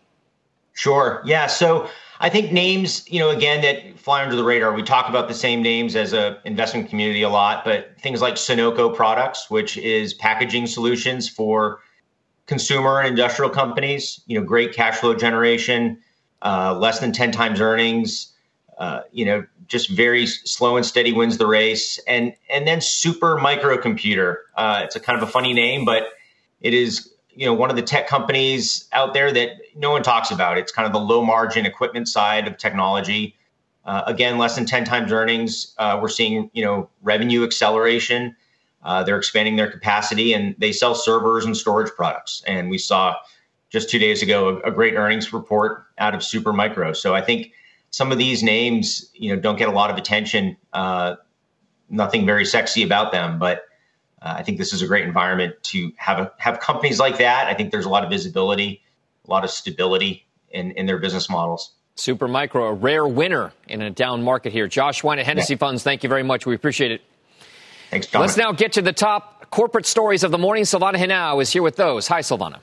Sure. 0.73 1.21
Yeah 1.25 1.47
so 1.47 1.89
I 2.21 2.29
think 2.29 2.51
names, 2.51 3.09
you 3.09 3.19
know, 3.19 3.29
again 3.29 3.61
that 3.61 3.97
fly 3.97 4.23
under 4.23 4.35
the 4.35 4.43
radar. 4.43 4.73
We 4.73 4.83
talk 4.83 5.07
about 5.07 5.27
the 5.27 5.33
same 5.33 5.61
names 5.61 5.95
as 5.95 6.13
a 6.13 6.39
investment 6.45 6.89
community 6.89 7.21
a 7.21 7.29
lot, 7.29 7.63
but 7.63 7.97
things 7.99 8.21
like 8.21 8.35
Sonoco 8.35 8.93
Products, 8.93 9.49
which 9.49 9.77
is 9.77 10.13
packaging 10.13 10.67
solutions 10.67 11.29
for 11.29 11.79
consumer 12.49 12.99
and 12.99 13.07
industrial 13.09 13.51
companies. 13.51 14.21
You 14.25 14.39
know, 14.39 14.45
great 14.45 14.73
cash 14.73 14.97
flow 14.97 15.13
generation, 15.13 15.99
uh, 16.41 16.75
less 16.77 16.99
than 16.99 17.13
ten 17.13 17.31
times 17.31 17.61
earnings. 17.61 18.33
Uh, 18.79 19.01
you 19.11 19.23
know, 19.23 19.45
just 19.67 19.89
very 19.89 20.25
slow 20.25 20.75
and 20.75 20.85
steady 20.85 21.13
wins 21.13 21.37
the 21.37 21.45
race, 21.47 21.99
and 22.07 22.33
and 22.49 22.67
then 22.67 22.81
Super 22.81 23.37
Microcomputer. 23.37 24.37
Uh, 24.55 24.81
it's 24.83 24.95
a 24.95 24.99
kind 24.99 25.21
of 25.21 25.27
a 25.27 25.31
funny 25.31 25.53
name, 25.53 25.85
but 25.85 26.07
it 26.59 26.73
is 26.73 27.13
you 27.29 27.45
know 27.45 27.53
one 27.53 27.69
of 27.69 27.75
the 27.75 27.83
tech 27.83 28.07
companies 28.07 28.89
out 28.93 29.13
there 29.13 29.31
that 29.31 29.51
no 29.75 29.91
one 29.91 30.01
talks 30.01 30.31
about. 30.31 30.57
It's 30.57 30.71
kind 30.71 30.87
of 30.87 30.91
the 30.91 30.99
low 30.99 31.23
margin 31.23 31.65
equipment 31.65 32.09
side 32.09 32.47
of 32.47 32.57
technology. 32.57 33.35
Uh, 33.85 34.03
again, 34.07 34.37
less 34.37 34.55
than 34.55 34.65
10 34.65 34.83
times 34.85 35.11
earnings. 35.11 35.73
Uh, 35.77 35.97
we're 36.01 36.09
seeing 36.09 36.49
you 36.53 36.65
know 36.65 36.89
revenue 37.03 37.43
acceleration. 37.43 38.35
Uh, 38.81 39.03
they're 39.03 39.17
expanding 39.17 39.55
their 39.55 39.69
capacity 39.69 40.33
and 40.33 40.55
they 40.57 40.71
sell 40.71 40.95
servers 40.95 41.45
and 41.45 41.55
storage 41.55 41.91
products. 41.91 42.41
And 42.47 42.69
we 42.69 42.77
saw 42.77 43.15
just 43.69 43.89
two 43.89 43.99
days 43.99 44.21
ago 44.21 44.61
a, 44.63 44.69
a 44.69 44.71
great 44.71 44.95
earnings 44.95 45.33
report 45.33 45.85
out 45.97 46.15
of 46.15 46.21
Supermicro. 46.21 46.95
So 46.95 47.13
I 47.13 47.21
think 47.21 47.51
some 47.91 48.11
of 48.11 48.17
these 48.17 48.43
names 48.43 49.09
you 49.13 49.33
know 49.33 49.41
don't 49.41 49.57
get 49.57 49.67
a 49.67 49.71
lot 49.71 49.89
of 49.89 49.97
attention. 49.97 50.57
Uh, 50.73 51.15
nothing 51.89 52.25
very 52.25 52.45
sexy 52.45 52.83
about 52.83 53.11
them, 53.11 53.39
but 53.39 53.63
uh, 54.21 54.35
I 54.37 54.43
think 54.43 54.57
this 54.57 54.73
is 54.73 54.81
a 54.81 54.87
great 54.87 55.05
environment 55.05 55.55
to 55.63 55.91
have 55.97 56.19
a, 56.19 56.31
have 56.37 56.59
companies 56.59 56.99
like 56.99 57.17
that. 57.17 57.47
I 57.47 57.53
think 57.53 57.71
there's 57.71 57.85
a 57.85 57.89
lot 57.89 58.03
of 58.03 58.09
visibility, 58.09 58.81
a 59.27 59.31
lot 59.31 59.43
of 59.43 59.49
stability 59.49 60.27
in, 60.49 60.71
in 60.71 60.85
their 60.85 60.97
business 60.97 61.29
models. 61.29 61.73
Super 61.95 62.27
Micro, 62.27 62.67
a 62.67 62.73
rare 62.73 63.05
winner 63.05 63.51
in 63.67 63.81
a 63.81 63.89
down 63.89 64.23
market 64.23 64.53
here. 64.53 64.67
Josh 64.67 65.03
Wein 65.03 65.19
at 65.19 65.25
Hennessy 65.25 65.53
yeah. 65.53 65.57
Funds, 65.57 65.83
thank 65.83 66.03
you 66.03 66.09
very 66.09 66.23
much. 66.23 66.45
We 66.45 66.55
appreciate 66.55 66.91
it. 66.91 67.01
Thanks, 67.89 68.07
John. 68.07 68.21
Let's 68.21 68.37
now 68.37 68.51
get 68.51 68.73
to 68.73 68.81
the 68.81 68.93
top 68.93 69.49
corporate 69.49 69.85
stories 69.85 70.23
of 70.23 70.31
the 70.31 70.37
morning. 70.37 70.63
Silvana 70.63 70.95
Henao 70.95 71.41
is 71.41 71.51
here 71.51 71.63
with 71.63 71.75
those. 71.75 72.07
Hi, 72.07 72.19
Silvana. 72.19 72.59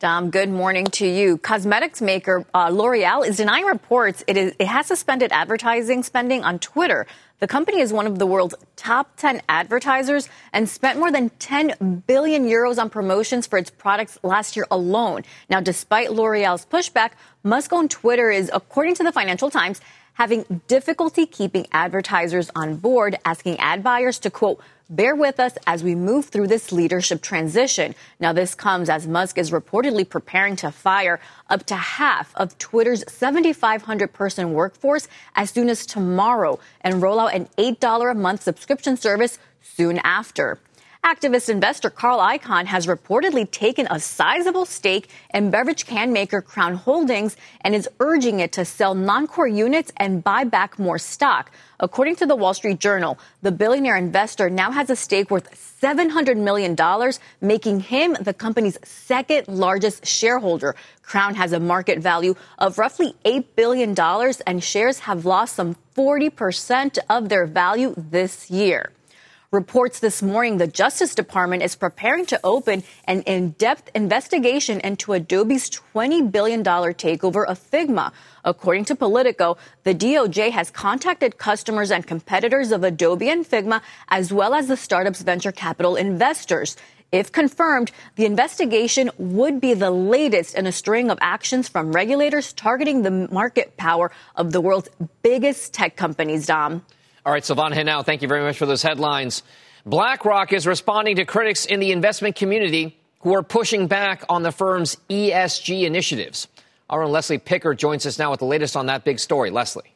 Dom, 0.00 0.30
good 0.30 0.48
morning 0.48 0.86
to 0.86 1.06
you. 1.06 1.38
Cosmetics 1.38 2.02
maker 2.02 2.44
uh, 2.52 2.68
L'Oreal 2.68 3.26
is 3.26 3.36
denying 3.36 3.64
reports 3.64 4.24
it, 4.26 4.36
is, 4.36 4.54
it 4.58 4.66
has 4.66 4.86
suspended 4.86 5.32
advertising 5.32 6.02
spending 6.02 6.42
on 6.42 6.58
Twitter 6.58 7.06
the 7.44 7.48
company 7.48 7.80
is 7.80 7.92
one 7.92 8.06
of 8.06 8.18
the 8.18 8.26
world's 8.26 8.54
top 8.74 9.16
10 9.16 9.42
advertisers 9.50 10.30
and 10.54 10.66
spent 10.66 10.98
more 10.98 11.12
than 11.12 11.28
10 11.28 12.02
billion 12.06 12.46
euros 12.46 12.78
on 12.78 12.88
promotions 12.88 13.46
for 13.46 13.58
its 13.58 13.68
products 13.68 14.18
last 14.22 14.56
year 14.56 14.66
alone. 14.70 15.24
Now, 15.50 15.60
despite 15.60 16.10
L'Oreal's 16.10 16.64
pushback, 16.64 17.10
Musk 17.42 17.72
on 17.74 17.88
Twitter 17.88 18.30
is, 18.30 18.50
according 18.54 18.94
to 18.94 19.02
the 19.02 19.12
Financial 19.12 19.50
Times, 19.50 19.82
having 20.14 20.62
difficulty 20.66 21.26
keeping 21.26 21.66
advertisers 21.72 22.50
on 22.56 22.76
board, 22.76 23.16
asking 23.24 23.58
ad 23.58 23.82
buyers 23.82 24.18
to 24.20 24.30
quote, 24.30 24.60
bear 24.90 25.14
with 25.14 25.40
us 25.40 25.54
as 25.66 25.82
we 25.82 25.94
move 25.94 26.26
through 26.26 26.46
this 26.46 26.70
leadership 26.72 27.22
transition. 27.22 27.94
Now, 28.20 28.32
this 28.32 28.54
comes 28.54 28.88
as 28.88 29.06
Musk 29.06 29.38
is 29.38 29.50
reportedly 29.50 30.08
preparing 30.08 30.56
to 30.56 30.70
fire 30.70 31.20
up 31.48 31.64
to 31.66 31.76
half 31.76 32.34
of 32.36 32.56
Twitter's 32.58 33.04
7,500 33.08 34.12
person 34.12 34.52
workforce 34.52 35.08
as 35.34 35.50
soon 35.50 35.68
as 35.68 35.86
tomorrow 35.86 36.58
and 36.80 37.02
roll 37.02 37.18
out 37.18 37.34
an 37.34 37.48
$8 37.58 38.10
a 38.10 38.14
month 38.14 38.42
subscription 38.42 38.96
service 38.96 39.38
soon 39.62 39.98
after. 39.98 40.58
Activist 41.04 41.50
investor 41.50 41.90
Carl 41.90 42.18
Icahn 42.18 42.64
has 42.64 42.86
reportedly 42.86 43.50
taken 43.50 43.86
a 43.90 44.00
sizable 44.00 44.64
stake 44.64 45.10
in 45.34 45.50
beverage 45.50 45.84
can 45.84 46.14
maker 46.14 46.40
Crown 46.40 46.76
Holdings 46.76 47.36
and 47.60 47.74
is 47.74 47.86
urging 48.00 48.40
it 48.40 48.52
to 48.52 48.64
sell 48.64 48.94
non-core 48.94 49.46
units 49.46 49.92
and 49.98 50.24
buy 50.24 50.44
back 50.44 50.78
more 50.78 50.96
stock. 50.96 51.50
According 51.78 52.16
to 52.16 52.26
the 52.26 52.34
Wall 52.34 52.54
Street 52.54 52.80
Journal, 52.80 53.18
the 53.42 53.52
billionaire 53.52 53.96
investor 53.96 54.48
now 54.48 54.70
has 54.70 54.88
a 54.88 54.96
stake 54.96 55.30
worth 55.30 55.50
$700 55.82 56.38
million, 56.38 56.74
making 57.42 57.80
him 57.80 58.16
the 58.18 58.32
company's 58.32 58.78
second 58.82 59.46
largest 59.46 60.06
shareholder. 60.06 60.74
Crown 61.02 61.34
has 61.34 61.52
a 61.52 61.60
market 61.60 61.98
value 61.98 62.34
of 62.58 62.78
roughly 62.78 63.14
$8 63.26 63.44
billion 63.56 63.94
and 64.46 64.64
shares 64.64 65.00
have 65.00 65.26
lost 65.26 65.54
some 65.54 65.76
40% 65.94 66.96
of 67.10 67.28
their 67.28 67.44
value 67.44 67.92
this 67.94 68.50
year 68.50 68.93
reports 69.54 70.00
this 70.00 70.20
morning 70.20 70.58
the 70.58 70.66
Justice 70.66 71.14
Department 71.14 71.62
is 71.62 71.76
preparing 71.76 72.26
to 72.26 72.40
open 72.42 72.82
an 73.04 73.22
in 73.22 73.50
depth 73.52 73.88
investigation 73.94 74.80
into 74.80 75.12
Adobe's 75.12 75.70
$20 75.70 76.30
billion 76.30 76.64
takeover 76.64 77.46
of 77.46 77.58
Figma. 77.70 78.12
According 78.44 78.84
to 78.86 78.96
Politico, 78.96 79.56
the 79.84 79.94
DOJ 79.94 80.50
has 80.50 80.70
contacted 80.70 81.38
customers 81.38 81.92
and 81.92 82.04
competitors 82.04 82.72
of 82.72 82.82
Adobe 82.82 83.30
and 83.30 83.46
Figma, 83.46 83.80
as 84.08 84.32
well 84.32 84.54
as 84.54 84.66
the 84.66 84.76
startup's 84.76 85.22
venture 85.22 85.52
capital 85.52 85.94
investors. 85.94 86.76
If 87.12 87.30
confirmed, 87.30 87.92
the 88.16 88.26
investigation 88.26 89.08
would 89.18 89.60
be 89.60 89.72
the 89.72 89.92
latest 89.92 90.56
in 90.56 90.66
a 90.66 90.72
string 90.72 91.12
of 91.12 91.18
actions 91.20 91.68
from 91.68 91.92
regulators 91.92 92.52
targeting 92.52 93.02
the 93.02 93.28
market 93.30 93.76
power 93.76 94.10
of 94.34 94.50
the 94.50 94.60
world's 94.60 94.88
biggest 95.22 95.72
tech 95.72 95.94
companies, 95.94 96.46
Dom. 96.46 96.84
All 97.26 97.32
right, 97.32 97.42
Silvana 97.42 97.72
Henao, 97.72 98.04
thank 98.04 98.20
you 98.20 98.28
very 98.28 98.42
much 98.42 98.58
for 98.58 98.66
those 98.66 98.82
headlines. 98.82 99.42
BlackRock 99.86 100.52
is 100.52 100.66
responding 100.66 101.16
to 101.16 101.24
critics 101.24 101.64
in 101.64 101.80
the 101.80 101.90
investment 101.90 102.36
community 102.36 102.98
who 103.20 103.34
are 103.34 103.42
pushing 103.42 103.86
back 103.86 104.24
on 104.28 104.42
the 104.42 104.52
firm's 104.52 104.98
ESG 105.08 105.84
initiatives. 105.84 106.48
Our 106.90 107.02
own 107.02 107.12
Leslie 107.12 107.38
Picker 107.38 107.72
joins 107.72 108.04
us 108.04 108.18
now 108.18 108.30
with 108.30 108.40
the 108.40 108.46
latest 108.46 108.76
on 108.76 108.86
that 108.86 109.04
big 109.04 109.18
story. 109.18 109.48
Leslie. 109.48 109.93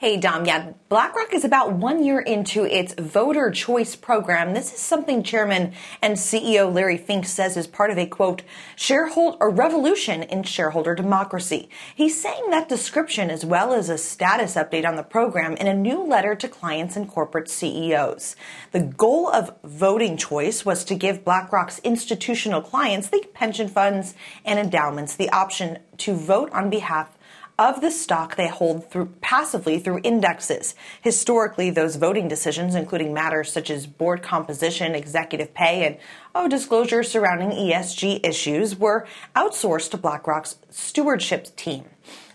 Hey, 0.00 0.16
Dom. 0.16 0.46
Yeah, 0.46 0.72
BlackRock 0.88 1.32
is 1.32 1.44
about 1.44 1.74
one 1.74 2.02
year 2.02 2.18
into 2.18 2.64
its 2.64 2.92
voter 2.94 3.52
choice 3.52 3.94
program. 3.94 4.52
This 4.52 4.72
is 4.72 4.80
something 4.80 5.22
Chairman 5.22 5.74
and 6.02 6.16
CEO 6.16 6.72
Larry 6.72 6.96
Fink 6.96 7.24
says 7.24 7.56
is 7.56 7.68
part 7.68 7.92
of 7.92 7.98
a 7.98 8.06
quote, 8.06 8.42
shareholder 8.74 9.36
a 9.40 9.48
revolution 9.48 10.24
in 10.24 10.42
shareholder 10.42 10.96
democracy. 10.96 11.68
He's 11.94 12.20
saying 12.20 12.50
that 12.50 12.68
description 12.68 13.30
as 13.30 13.44
well 13.44 13.72
as 13.72 13.88
a 13.88 13.96
status 13.96 14.56
update 14.56 14.84
on 14.84 14.96
the 14.96 15.04
program 15.04 15.54
in 15.54 15.68
a 15.68 15.74
new 15.74 16.02
letter 16.02 16.34
to 16.34 16.48
clients 16.48 16.96
and 16.96 17.08
corporate 17.08 17.48
CEOs. 17.48 18.34
The 18.72 18.80
goal 18.80 19.28
of 19.28 19.54
voting 19.62 20.16
choice 20.16 20.64
was 20.64 20.82
to 20.86 20.96
give 20.96 21.24
BlackRock's 21.24 21.78
institutional 21.80 22.60
clients, 22.60 23.08
the 23.08 23.24
pension 23.34 23.68
funds 23.68 24.14
and 24.44 24.58
endowments, 24.58 25.14
the 25.14 25.30
option 25.30 25.78
to 25.98 26.14
vote 26.14 26.50
on 26.52 26.70
behalf 26.70 27.16
of 27.60 27.82
the 27.82 27.90
stock 27.90 28.36
they 28.36 28.48
hold 28.48 28.90
through 28.90 29.04
passively 29.20 29.78
through 29.78 30.00
indexes. 30.02 30.74
Historically, 31.02 31.68
those 31.68 31.96
voting 31.96 32.26
decisions, 32.26 32.74
including 32.74 33.12
matters 33.12 33.52
such 33.52 33.68
as 33.68 33.86
board 33.86 34.22
composition, 34.22 34.94
executive 34.94 35.52
pay, 35.52 35.86
and 35.86 35.98
oh, 36.34 36.48
disclosures 36.48 37.10
surrounding 37.10 37.50
ESG 37.50 38.26
issues, 38.26 38.76
were 38.76 39.06
outsourced 39.36 39.90
to 39.90 39.98
BlackRock's 39.98 40.56
stewardship 40.70 41.54
team. 41.54 41.84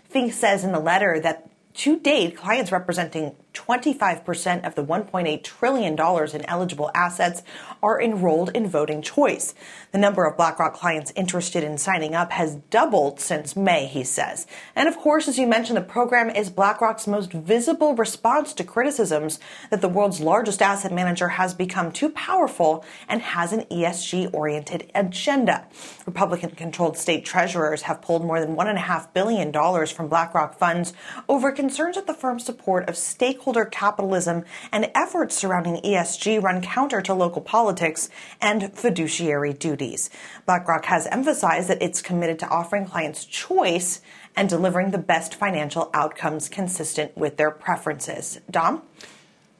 Fink 0.08 0.32
says 0.32 0.62
in 0.62 0.70
the 0.70 0.78
letter 0.78 1.18
that 1.18 1.50
to 1.74 1.98
date, 1.98 2.36
clients 2.36 2.70
representing 2.70 3.34
25% 3.56 4.66
of 4.66 4.74
the 4.74 4.84
$1.8 4.84 5.42
trillion 5.42 5.94
in 5.94 6.44
eligible 6.46 6.90
assets 6.94 7.42
are 7.82 8.00
enrolled 8.00 8.50
in 8.54 8.68
voting 8.68 9.02
choice. 9.02 9.54
The 9.92 9.98
number 9.98 10.24
of 10.26 10.36
BlackRock 10.36 10.74
clients 10.74 11.12
interested 11.16 11.64
in 11.64 11.78
signing 11.78 12.14
up 12.14 12.32
has 12.32 12.56
doubled 12.70 13.18
since 13.18 13.56
May, 13.56 13.86
he 13.86 14.04
says. 14.04 14.46
And 14.74 14.88
of 14.88 14.96
course, 14.96 15.26
as 15.26 15.38
you 15.38 15.46
mentioned, 15.46 15.76
the 15.76 15.82
program 15.82 16.28
is 16.28 16.50
BlackRock's 16.50 17.06
most 17.06 17.32
visible 17.32 17.94
response 17.94 18.52
to 18.54 18.64
criticisms 18.64 19.40
that 19.70 19.80
the 19.80 19.88
world's 19.88 20.20
largest 20.20 20.60
asset 20.60 20.92
manager 20.92 21.28
has 21.28 21.54
become 21.54 21.90
too 21.90 22.10
powerful 22.10 22.84
and 23.08 23.22
has 23.22 23.52
an 23.52 23.62
ESG 23.70 24.34
oriented 24.34 24.90
agenda. 24.94 25.66
Republican 26.04 26.50
controlled 26.50 26.98
state 26.98 27.24
treasurers 27.24 27.82
have 27.82 28.02
pulled 28.02 28.24
more 28.24 28.40
than 28.40 28.54
$1.5 28.54 29.12
billion 29.14 29.52
from 29.86 30.08
BlackRock 30.08 30.58
funds 30.58 30.92
over 31.28 31.50
concerns 31.52 31.96
at 31.96 32.06
the 32.06 32.14
firm's 32.14 32.44
support 32.44 32.88
of 32.88 32.94
stakeholders 32.94 33.45
stakeholder 33.46 33.64
capitalism 33.64 34.44
and 34.72 34.90
efforts 34.92 35.36
surrounding 35.36 35.76
ESG 35.82 36.42
run 36.42 36.60
counter 36.60 37.00
to 37.00 37.14
local 37.14 37.40
politics 37.40 38.10
and 38.40 38.72
fiduciary 38.74 39.52
duties. 39.52 40.10
BlackRock 40.46 40.86
has 40.86 41.06
emphasized 41.12 41.68
that 41.68 41.80
it's 41.80 42.02
committed 42.02 42.40
to 42.40 42.48
offering 42.48 42.86
clients 42.86 43.24
choice 43.24 44.00
and 44.34 44.48
delivering 44.48 44.90
the 44.90 44.98
best 44.98 45.36
financial 45.36 45.90
outcomes 45.94 46.48
consistent 46.48 47.16
with 47.16 47.36
their 47.36 47.52
preferences. 47.52 48.40
Dom? 48.50 48.82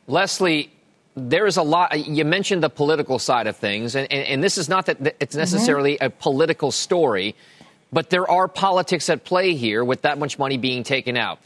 Leslie, 0.08 0.72
there 1.14 1.46
is 1.46 1.56
a 1.56 1.62
lot. 1.62 1.96
You 2.08 2.24
mentioned 2.24 2.64
the 2.64 2.68
political 2.68 3.20
side 3.20 3.46
of 3.46 3.56
things, 3.56 3.94
and, 3.94 4.10
and, 4.10 4.26
and 4.26 4.42
this 4.42 4.58
is 4.58 4.68
not 4.68 4.86
that 4.86 5.14
it's 5.20 5.34
mm-hmm. 5.34 5.38
necessarily 5.38 5.94
mm-hmm. 5.94 6.06
a 6.06 6.10
political 6.10 6.72
story, 6.72 7.36
but 7.92 8.10
there 8.10 8.28
are 8.28 8.48
politics 8.48 9.08
at 9.08 9.22
play 9.22 9.54
here 9.54 9.84
with 9.84 10.02
that 10.02 10.18
much 10.18 10.40
money 10.40 10.56
being 10.56 10.82
taken 10.82 11.16
out 11.16 11.38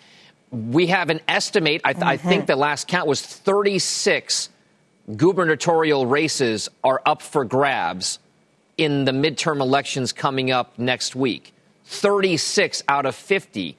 we 0.51 0.89
have 0.89 1.11
an 1.11 1.21
estimate. 1.29 1.81
I, 1.85 1.93
th- 1.93 2.01
mm-hmm. 2.01 2.09
I, 2.09 2.17
think 2.17 2.47
the 2.47 2.57
last 2.57 2.89
count 2.89 3.07
was 3.07 3.23
36 3.23 4.49
gubernatorial 5.17 6.07
races 6.07 6.69
are 6.85 7.01
up 7.05 7.23
for 7.23 7.45
grabs 7.45 8.19
in 8.77 9.05
the 9.05 9.13
midterm 9.13 9.61
elections 9.61 10.13
coming 10.13 10.51
up 10.51 10.79
next 10.79 11.15
week. 11.15 11.53
36 11.85 12.83
out 12.89 13.07
of 13.07 13.15
50. 13.15 13.77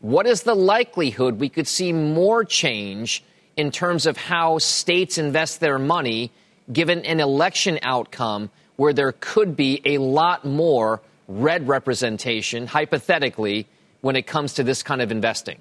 What 0.00 0.26
is 0.26 0.42
the 0.42 0.54
likelihood 0.54 1.40
we 1.40 1.48
could 1.48 1.66
see 1.66 1.92
more 1.92 2.44
change 2.44 3.24
in 3.56 3.70
terms 3.70 4.06
of 4.06 4.16
how 4.16 4.58
states 4.58 5.18
invest 5.18 5.60
their 5.60 5.78
money 5.78 6.30
given 6.72 7.04
an 7.04 7.20
election 7.20 7.78
outcome 7.82 8.50
where 8.76 8.92
there 8.92 9.12
could 9.12 9.56
be 9.56 9.80
a 9.84 9.98
lot 9.98 10.44
more 10.44 11.00
red 11.28 11.66
representation, 11.66 12.66
hypothetically, 12.66 13.66
when 14.00 14.16
it 14.16 14.26
comes 14.26 14.54
to 14.54 14.62
this 14.62 14.82
kind 14.82 15.00
of 15.00 15.10
investing? 15.10 15.58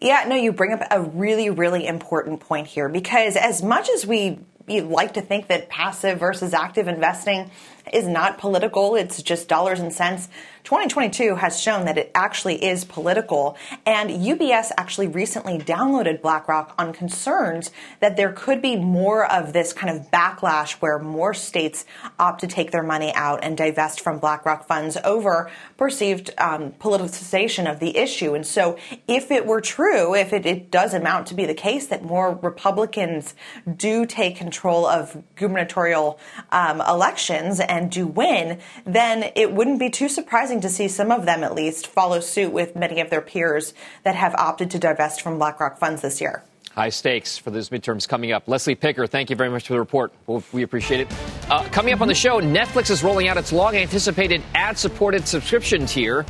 Yeah, 0.00 0.24
no, 0.28 0.36
you 0.36 0.52
bring 0.52 0.72
up 0.72 0.82
a 0.90 1.00
really, 1.00 1.50
really 1.50 1.86
important 1.86 2.40
point 2.40 2.66
here 2.66 2.88
because 2.88 3.36
as 3.36 3.62
much 3.62 3.88
as 3.88 4.06
we 4.06 4.40
like 4.68 5.14
to 5.14 5.20
think 5.20 5.46
that 5.48 5.68
passive 5.68 6.18
versus 6.18 6.52
active 6.52 6.88
investing 6.88 7.50
is 7.92 8.06
not 8.06 8.38
political, 8.38 8.96
it's 8.96 9.22
just 9.22 9.48
dollars 9.48 9.80
and 9.80 9.92
cents. 9.92 10.28
2022 10.66 11.36
has 11.36 11.60
shown 11.60 11.84
that 11.84 11.96
it 11.96 12.10
actually 12.12 12.64
is 12.64 12.84
political. 12.84 13.56
And 13.86 14.10
UBS 14.10 14.72
actually 14.76 15.06
recently 15.06 15.58
downloaded 15.58 16.20
BlackRock 16.20 16.74
on 16.76 16.92
concerns 16.92 17.70
that 18.00 18.16
there 18.16 18.32
could 18.32 18.60
be 18.60 18.74
more 18.74 19.30
of 19.30 19.52
this 19.52 19.72
kind 19.72 19.96
of 19.96 20.10
backlash 20.10 20.72
where 20.82 20.98
more 20.98 21.34
states 21.34 21.86
opt 22.18 22.40
to 22.40 22.48
take 22.48 22.72
their 22.72 22.82
money 22.82 23.14
out 23.14 23.44
and 23.44 23.56
divest 23.56 24.00
from 24.00 24.18
BlackRock 24.18 24.66
funds 24.66 24.98
over 25.04 25.52
perceived 25.76 26.30
um, 26.36 26.72
politicization 26.72 27.70
of 27.70 27.78
the 27.78 27.96
issue. 27.96 28.34
And 28.34 28.44
so, 28.44 28.76
if 29.06 29.30
it 29.30 29.46
were 29.46 29.60
true, 29.60 30.16
if 30.16 30.32
it, 30.32 30.46
it 30.46 30.72
does 30.72 30.94
amount 30.94 31.28
to 31.28 31.34
be 31.34 31.46
the 31.46 31.54
case 31.54 31.86
that 31.86 32.02
more 32.02 32.34
Republicans 32.42 33.36
do 33.76 34.04
take 34.04 34.34
control 34.34 34.84
of 34.84 35.22
gubernatorial 35.36 36.18
um, 36.50 36.80
elections 36.80 37.60
and 37.60 37.88
do 37.88 38.04
win, 38.04 38.58
then 38.84 39.30
it 39.36 39.52
wouldn't 39.52 39.78
be 39.78 39.90
too 39.90 40.08
surprising 40.08 40.55
to 40.60 40.68
see 40.68 40.88
some 40.88 41.10
of 41.10 41.26
them, 41.26 41.42
at 41.42 41.54
least, 41.54 41.86
follow 41.86 42.20
suit 42.20 42.52
with 42.52 42.76
many 42.76 43.00
of 43.00 43.10
their 43.10 43.20
peers 43.20 43.74
that 44.02 44.14
have 44.14 44.34
opted 44.34 44.70
to 44.72 44.78
divest 44.78 45.22
from 45.22 45.38
BlackRock 45.38 45.78
funds 45.78 46.02
this 46.02 46.20
year. 46.20 46.44
High 46.72 46.90
stakes 46.90 47.38
for 47.38 47.50
those 47.50 47.70
midterms 47.70 48.06
coming 48.06 48.32
up. 48.32 48.48
Leslie 48.48 48.74
Picker, 48.74 49.06
thank 49.06 49.30
you 49.30 49.36
very 49.36 49.48
much 49.48 49.66
for 49.66 49.72
the 49.72 49.78
report. 49.78 50.12
we 50.52 50.62
appreciate 50.62 51.00
it. 51.00 51.08
Uh, 51.50 51.64
coming 51.70 51.94
up 51.94 52.02
on 52.02 52.08
the 52.08 52.14
show, 52.14 52.40
Netflix 52.40 52.90
is 52.90 53.02
rolling 53.02 53.28
out 53.28 53.38
its 53.38 53.50
long 53.50 53.74
anticipated 53.76 54.42
ad 54.54 54.76
supported 54.76 55.26
subscription 55.26 55.86
tier. 55.86 56.26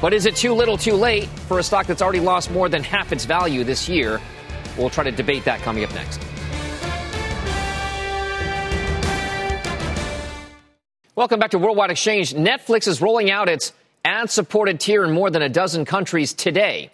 But 0.00 0.12
is 0.12 0.26
it 0.26 0.36
too 0.36 0.54
little 0.54 0.76
too 0.76 0.94
late 0.94 1.26
for 1.26 1.58
a 1.58 1.62
stock 1.62 1.86
that's 1.86 2.02
already 2.02 2.20
lost 2.20 2.52
more 2.52 2.68
than 2.68 2.84
half 2.84 3.10
its 3.10 3.24
value 3.24 3.64
this 3.64 3.88
year? 3.88 4.20
We'll 4.76 4.90
try 4.90 5.02
to 5.02 5.10
debate 5.10 5.44
that 5.44 5.60
coming 5.62 5.82
up 5.82 5.92
next. 5.94 6.20
Welcome 11.18 11.40
back 11.40 11.50
to 11.50 11.58
Worldwide 11.58 11.90
Exchange. 11.90 12.32
Netflix 12.32 12.86
is 12.86 13.02
rolling 13.02 13.28
out 13.28 13.48
its 13.48 13.72
ad 14.04 14.30
supported 14.30 14.78
tier 14.78 15.02
in 15.02 15.10
more 15.10 15.30
than 15.30 15.42
a 15.42 15.48
dozen 15.48 15.84
countries 15.84 16.32
today. 16.32 16.92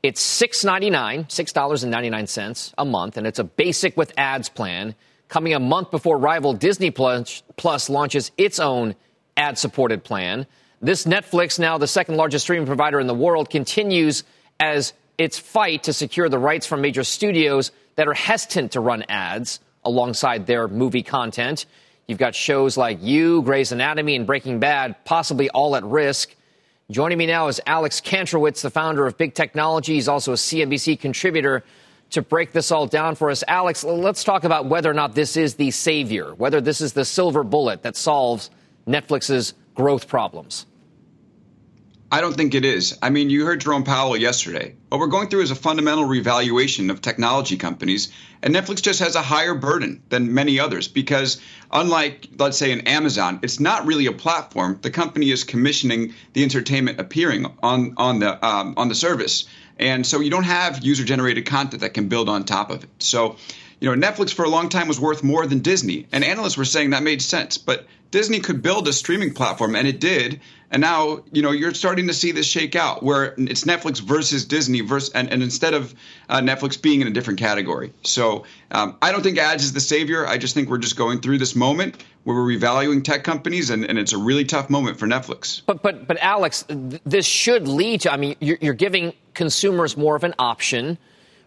It's 0.00 0.22
$6.99, 0.40 1.26
$6.99 1.26 2.74
a 2.78 2.84
month, 2.84 3.16
and 3.16 3.26
it's 3.26 3.40
a 3.40 3.42
basic 3.42 3.96
with 3.96 4.12
ads 4.16 4.48
plan 4.48 4.94
coming 5.26 5.54
a 5.54 5.58
month 5.58 5.90
before 5.90 6.18
rival 6.18 6.52
Disney 6.52 6.92
Plus, 6.92 7.42
Plus 7.56 7.90
launches 7.90 8.30
its 8.38 8.60
own 8.60 8.94
ad 9.36 9.58
supported 9.58 10.04
plan. 10.04 10.46
This 10.80 11.04
Netflix, 11.04 11.58
now 11.58 11.76
the 11.76 11.88
second 11.88 12.16
largest 12.16 12.44
streaming 12.44 12.66
provider 12.66 13.00
in 13.00 13.08
the 13.08 13.12
world, 13.12 13.50
continues 13.50 14.22
as 14.60 14.92
its 15.18 15.36
fight 15.36 15.82
to 15.82 15.92
secure 15.92 16.28
the 16.28 16.38
rights 16.38 16.64
from 16.64 16.80
major 16.80 17.02
studios 17.02 17.72
that 17.96 18.06
are 18.06 18.14
hesitant 18.14 18.70
to 18.70 18.80
run 18.80 19.02
ads 19.08 19.58
alongside 19.84 20.46
their 20.46 20.68
movie 20.68 21.02
content. 21.02 21.66
You've 22.06 22.18
got 22.18 22.34
shows 22.34 22.76
like 22.76 22.98
You, 23.00 23.40
Grey's 23.42 23.72
Anatomy, 23.72 24.14
and 24.14 24.26
Breaking 24.26 24.58
Bad, 24.60 25.04
possibly 25.04 25.48
all 25.50 25.74
at 25.74 25.84
risk. 25.84 26.34
Joining 26.90 27.16
me 27.16 27.26
now 27.26 27.48
is 27.48 27.62
Alex 27.66 28.00
Kantrowitz, 28.00 28.60
the 28.60 28.68
founder 28.68 29.06
of 29.06 29.16
Big 29.16 29.34
Technology. 29.34 29.94
He's 29.94 30.08
also 30.08 30.32
a 30.32 30.36
CNBC 30.36 31.00
contributor 31.00 31.64
to 32.10 32.20
break 32.20 32.52
this 32.52 32.70
all 32.70 32.86
down 32.86 33.14
for 33.14 33.30
us. 33.30 33.42
Alex, 33.48 33.84
let's 33.84 34.22
talk 34.22 34.44
about 34.44 34.66
whether 34.66 34.90
or 34.90 34.94
not 34.94 35.14
this 35.14 35.38
is 35.38 35.54
the 35.54 35.70
savior, 35.70 36.34
whether 36.34 36.60
this 36.60 36.82
is 36.82 36.92
the 36.92 37.06
silver 37.06 37.42
bullet 37.42 37.82
that 37.82 37.96
solves 37.96 38.50
Netflix's 38.86 39.54
growth 39.74 40.06
problems. 40.06 40.66
I 42.12 42.20
don't 42.20 42.36
think 42.36 42.54
it 42.54 42.64
is. 42.64 42.96
I 43.02 43.10
mean, 43.10 43.30
you 43.30 43.44
heard 43.44 43.60
Jerome 43.60 43.82
Powell 43.82 44.16
yesterday. 44.16 44.74
What 44.88 45.00
we're 45.00 45.08
going 45.08 45.28
through 45.28 45.40
is 45.40 45.50
a 45.50 45.56
fundamental 45.56 46.04
revaluation 46.04 46.90
of 46.90 47.00
technology 47.00 47.56
companies, 47.56 48.12
and 48.42 48.54
Netflix 48.54 48.82
just 48.82 49.00
has 49.00 49.16
a 49.16 49.22
higher 49.22 49.54
burden 49.54 50.02
than 50.10 50.34
many 50.34 50.60
others 50.60 50.86
because, 50.86 51.40
unlike, 51.72 52.28
let's 52.38 52.56
say, 52.56 52.72
an 52.72 52.82
Amazon, 52.82 53.40
it's 53.42 53.58
not 53.58 53.86
really 53.86 54.06
a 54.06 54.12
platform. 54.12 54.78
The 54.80 54.90
company 54.90 55.30
is 55.30 55.44
commissioning 55.44 56.14
the 56.34 56.44
entertainment 56.44 57.00
appearing 57.00 57.46
on 57.62 57.94
on 57.96 58.20
the 58.20 58.46
um, 58.46 58.74
on 58.76 58.88
the 58.88 58.94
service, 58.94 59.46
and 59.78 60.06
so 60.06 60.20
you 60.20 60.30
don't 60.30 60.44
have 60.44 60.84
user-generated 60.84 61.46
content 61.46 61.80
that 61.80 61.94
can 61.94 62.08
build 62.08 62.28
on 62.28 62.44
top 62.44 62.70
of 62.70 62.84
it. 62.84 62.90
So 62.98 63.36
you 63.80 63.94
know, 63.94 64.06
Netflix 64.06 64.32
for 64.32 64.44
a 64.44 64.48
long 64.48 64.68
time 64.68 64.88
was 64.88 65.00
worth 65.00 65.22
more 65.22 65.46
than 65.46 65.60
Disney, 65.60 66.06
and 66.12 66.22
analysts 66.22 66.56
were 66.56 66.64
saying 66.64 66.90
that 66.90 67.02
made 67.02 67.20
sense. 67.20 67.58
But 67.58 67.86
Disney 68.14 68.38
could 68.38 68.62
build 68.62 68.86
a 68.86 68.92
streaming 68.92 69.34
platform, 69.34 69.74
and 69.74 69.88
it 69.88 69.98
did. 69.98 70.40
And 70.70 70.80
now, 70.80 71.24
you 71.32 71.42
know, 71.42 71.50
you're 71.50 71.74
starting 71.74 72.06
to 72.06 72.14
see 72.14 72.30
this 72.30 72.46
shake 72.46 72.76
out 72.76 73.02
where 73.02 73.34
it's 73.36 73.64
Netflix 73.64 74.00
versus 74.00 74.44
Disney, 74.44 74.82
versus, 74.82 75.10
and, 75.10 75.32
and 75.32 75.42
instead 75.42 75.74
of 75.74 75.92
uh, 76.28 76.38
Netflix 76.38 76.80
being 76.80 77.00
in 77.00 77.08
a 77.08 77.10
different 77.10 77.40
category. 77.40 77.92
So 78.02 78.44
um, 78.70 78.96
I 79.02 79.10
don't 79.10 79.24
think 79.24 79.38
ads 79.38 79.64
is 79.64 79.72
the 79.72 79.80
savior. 79.80 80.24
I 80.24 80.38
just 80.38 80.54
think 80.54 80.70
we're 80.70 80.78
just 80.78 80.96
going 80.96 81.22
through 81.22 81.38
this 81.38 81.56
moment 81.56 82.04
where 82.22 82.36
we're 82.36 82.56
revaluing 82.56 83.02
tech 83.02 83.24
companies, 83.24 83.70
and, 83.70 83.84
and 83.84 83.98
it's 83.98 84.12
a 84.12 84.18
really 84.18 84.44
tough 84.44 84.70
moment 84.70 85.00
for 85.00 85.08
Netflix. 85.08 85.62
But 85.66 85.82
but 85.82 86.06
but 86.06 86.18
Alex, 86.18 86.64
this 86.68 87.26
should 87.26 87.66
lead 87.66 88.02
to. 88.02 88.12
I 88.12 88.16
mean, 88.16 88.36
you're, 88.38 88.58
you're 88.60 88.74
giving 88.74 89.12
consumers 89.34 89.96
more 89.96 90.14
of 90.14 90.22
an 90.22 90.34
option 90.38 90.98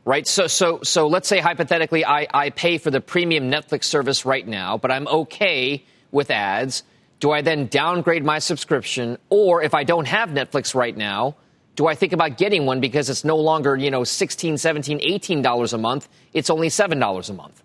right? 0.04 0.26
So, 0.26 0.48
so, 0.48 0.80
so 0.84 1.08
let's 1.08 1.28
say 1.28 1.40
hypothetically, 1.40 2.06
I, 2.06 2.28
I 2.34 2.50
pay 2.50 2.78
for 2.78 2.90
the 2.90 3.02
premium 3.02 3.52
Netflix 3.52 3.84
service 3.84 4.26
right 4.26 4.48
now, 4.48 4.78
but 4.78 4.90
I'm 4.90 5.06
okay 5.06 5.84
with 6.12 6.32
ads. 6.32 6.84
Do 7.20 7.32
I 7.32 7.42
then 7.42 7.68
downgrade 7.68 8.24
my 8.24 8.40
subscription? 8.40 9.18
Or 9.30 9.64
if 9.64 9.74
I 9.74 9.84
don't 9.84 10.08
have 10.08 10.30
Netflix 10.30 10.76
right 10.76 10.96
now, 10.96 11.36
do 11.76 11.88
I 11.88 11.96
think 11.96 12.14
about 12.14 12.38
getting 12.38 12.66
one 12.66 12.80
because 12.80 13.10
it's 13.10 13.24
no 13.24 13.38
longer, 13.38 13.76
you 13.76 13.92
know, 13.92 14.04
16, 14.04 14.58
17, 14.58 15.00
18 15.02 15.42
dollars 15.42 15.74
a 15.74 15.78
month? 15.78 16.08
It's 16.34 16.50
only 16.50 16.70
$7 16.70 17.30
a 17.30 17.34
month. 17.34 17.64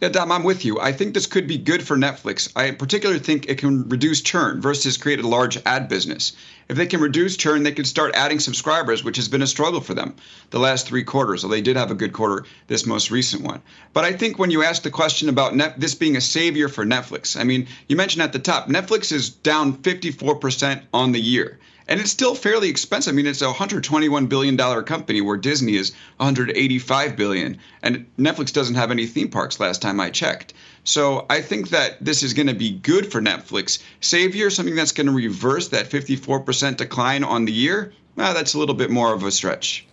Yeah, 0.00 0.10
Dom, 0.10 0.30
I'm 0.30 0.42
with 0.42 0.66
you. 0.66 0.78
I 0.78 0.92
think 0.92 1.14
this 1.14 1.26
could 1.26 1.48
be 1.48 1.56
good 1.56 1.82
for 1.82 1.96
Netflix. 1.96 2.52
I 2.54 2.72
particularly 2.72 3.20
think 3.20 3.48
it 3.48 3.56
can 3.56 3.88
reduce 3.88 4.20
churn 4.20 4.60
versus 4.60 4.98
create 4.98 5.20
a 5.20 5.26
large 5.26 5.58
ad 5.64 5.88
business. 5.88 6.36
If 6.68 6.76
they 6.76 6.86
can 6.86 7.00
reduce 7.00 7.36
churn, 7.36 7.62
they 7.62 7.72
can 7.72 7.84
start 7.84 8.16
adding 8.16 8.40
subscribers, 8.40 9.04
which 9.04 9.16
has 9.16 9.28
been 9.28 9.42
a 9.42 9.46
struggle 9.46 9.80
for 9.80 9.94
them 9.94 10.16
the 10.50 10.58
last 10.58 10.86
three 10.86 11.04
quarters. 11.04 11.42
So 11.42 11.48
they 11.48 11.60
did 11.60 11.76
have 11.76 11.90
a 11.90 11.94
good 11.94 12.12
quarter 12.12 12.44
this 12.66 12.86
most 12.86 13.10
recent 13.10 13.42
one. 13.42 13.62
But 13.92 14.04
I 14.04 14.12
think 14.12 14.38
when 14.38 14.50
you 14.50 14.64
ask 14.64 14.82
the 14.82 14.90
question 14.90 15.28
about 15.28 15.54
net, 15.54 15.78
this 15.78 15.94
being 15.94 16.16
a 16.16 16.20
savior 16.20 16.68
for 16.68 16.84
Netflix, 16.84 17.38
I 17.38 17.44
mean, 17.44 17.68
you 17.88 17.94
mentioned 17.94 18.22
at 18.22 18.32
the 18.32 18.40
top, 18.40 18.68
Netflix 18.68 19.12
is 19.12 19.30
down 19.30 19.78
54% 19.78 20.82
on 20.92 21.12
the 21.12 21.20
year 21.20 21.58
and 21.88 22.00
it's 22.00 22.10
still 22.10 22.34
fairly 22.34 22.68
expensive. 22.68 23.12
I 23.12 23.16
mean, 23.16 23.26
it's 23.26 23.42
a 23.42 23.46
121 23.46 24.26
billion 24.26 24.56
dollar 24.56 24.82
company 24.82 25.20
where 25.20 25.36
Disney 25.36 25.76
is 25.76 25.92
185 26.16 27.16
billion, 27.16 27.58
and 27.82 28.06
Netflix 28.18 28.52
doesn't 28.52 28.74
have 28.74 28.90
any 28.90 29.06
theme 29.06 29.28
parks. 29.28 29.60
Last 29.60 29.82
time 29.82 30.00
I 30.00 30.10
checked, 30.10 30.54
so 30.84 31.26
I 31.28 31.42
think 31.42 31.70
that 31.70 32.04
this 32.04 32.22
is 32.22 32.34
going 32.34 32.46
to 32.48 32.54
be 32.54 32.70
good 32.70 33.10
for 33.10 33.20
Netflix. 33.20 33.82
Savior, 34.00 34.50
something 34.50 34.74
that's 34.74 34.92
going 34.92 35.06
to 35.08 35.12
reverse 35.12 35.68
that 35.68 35.86
54% 35.86 36.76
decline 36.76 37.24
on 37.24 37.44
the 37.44 37.52
year. 37.52 37.92
Well, 38.14 38.34
that's 38.34 38.54
a 38.54 38.58
little 38.58 38.74
bit 38.74 38.90
more 38.90 39.12
of 39.12 39.22
a 39.24 39.30
stretch. 39.30 39.86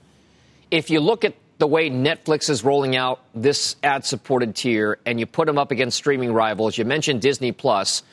If 0.72 0.90
you 0.90 1.00
look 1.00 1.26
at 1.26 1.36
the 1.58 1.68
way 1.68 1.90
Netflix 1.90 2.50
is 2.50 2.64
rolling 2.64 2.96
out 2.96 3.22
this 3.36 3.76
ad-supported 3.84 4.56
tier, 4.56 5.00
and 5.06 5.20
you 5.20 5.26
put 5.26 5.46
them 5.46 5.58
up 5.58 5.72
against 5.72 5.98
streaming 5.98 6.34
rivals, 6.34 6.78
you 6.78 6.86
mentioned 6.86 7.22
Disney 7.22 7.52
Plus. 7.52 8.04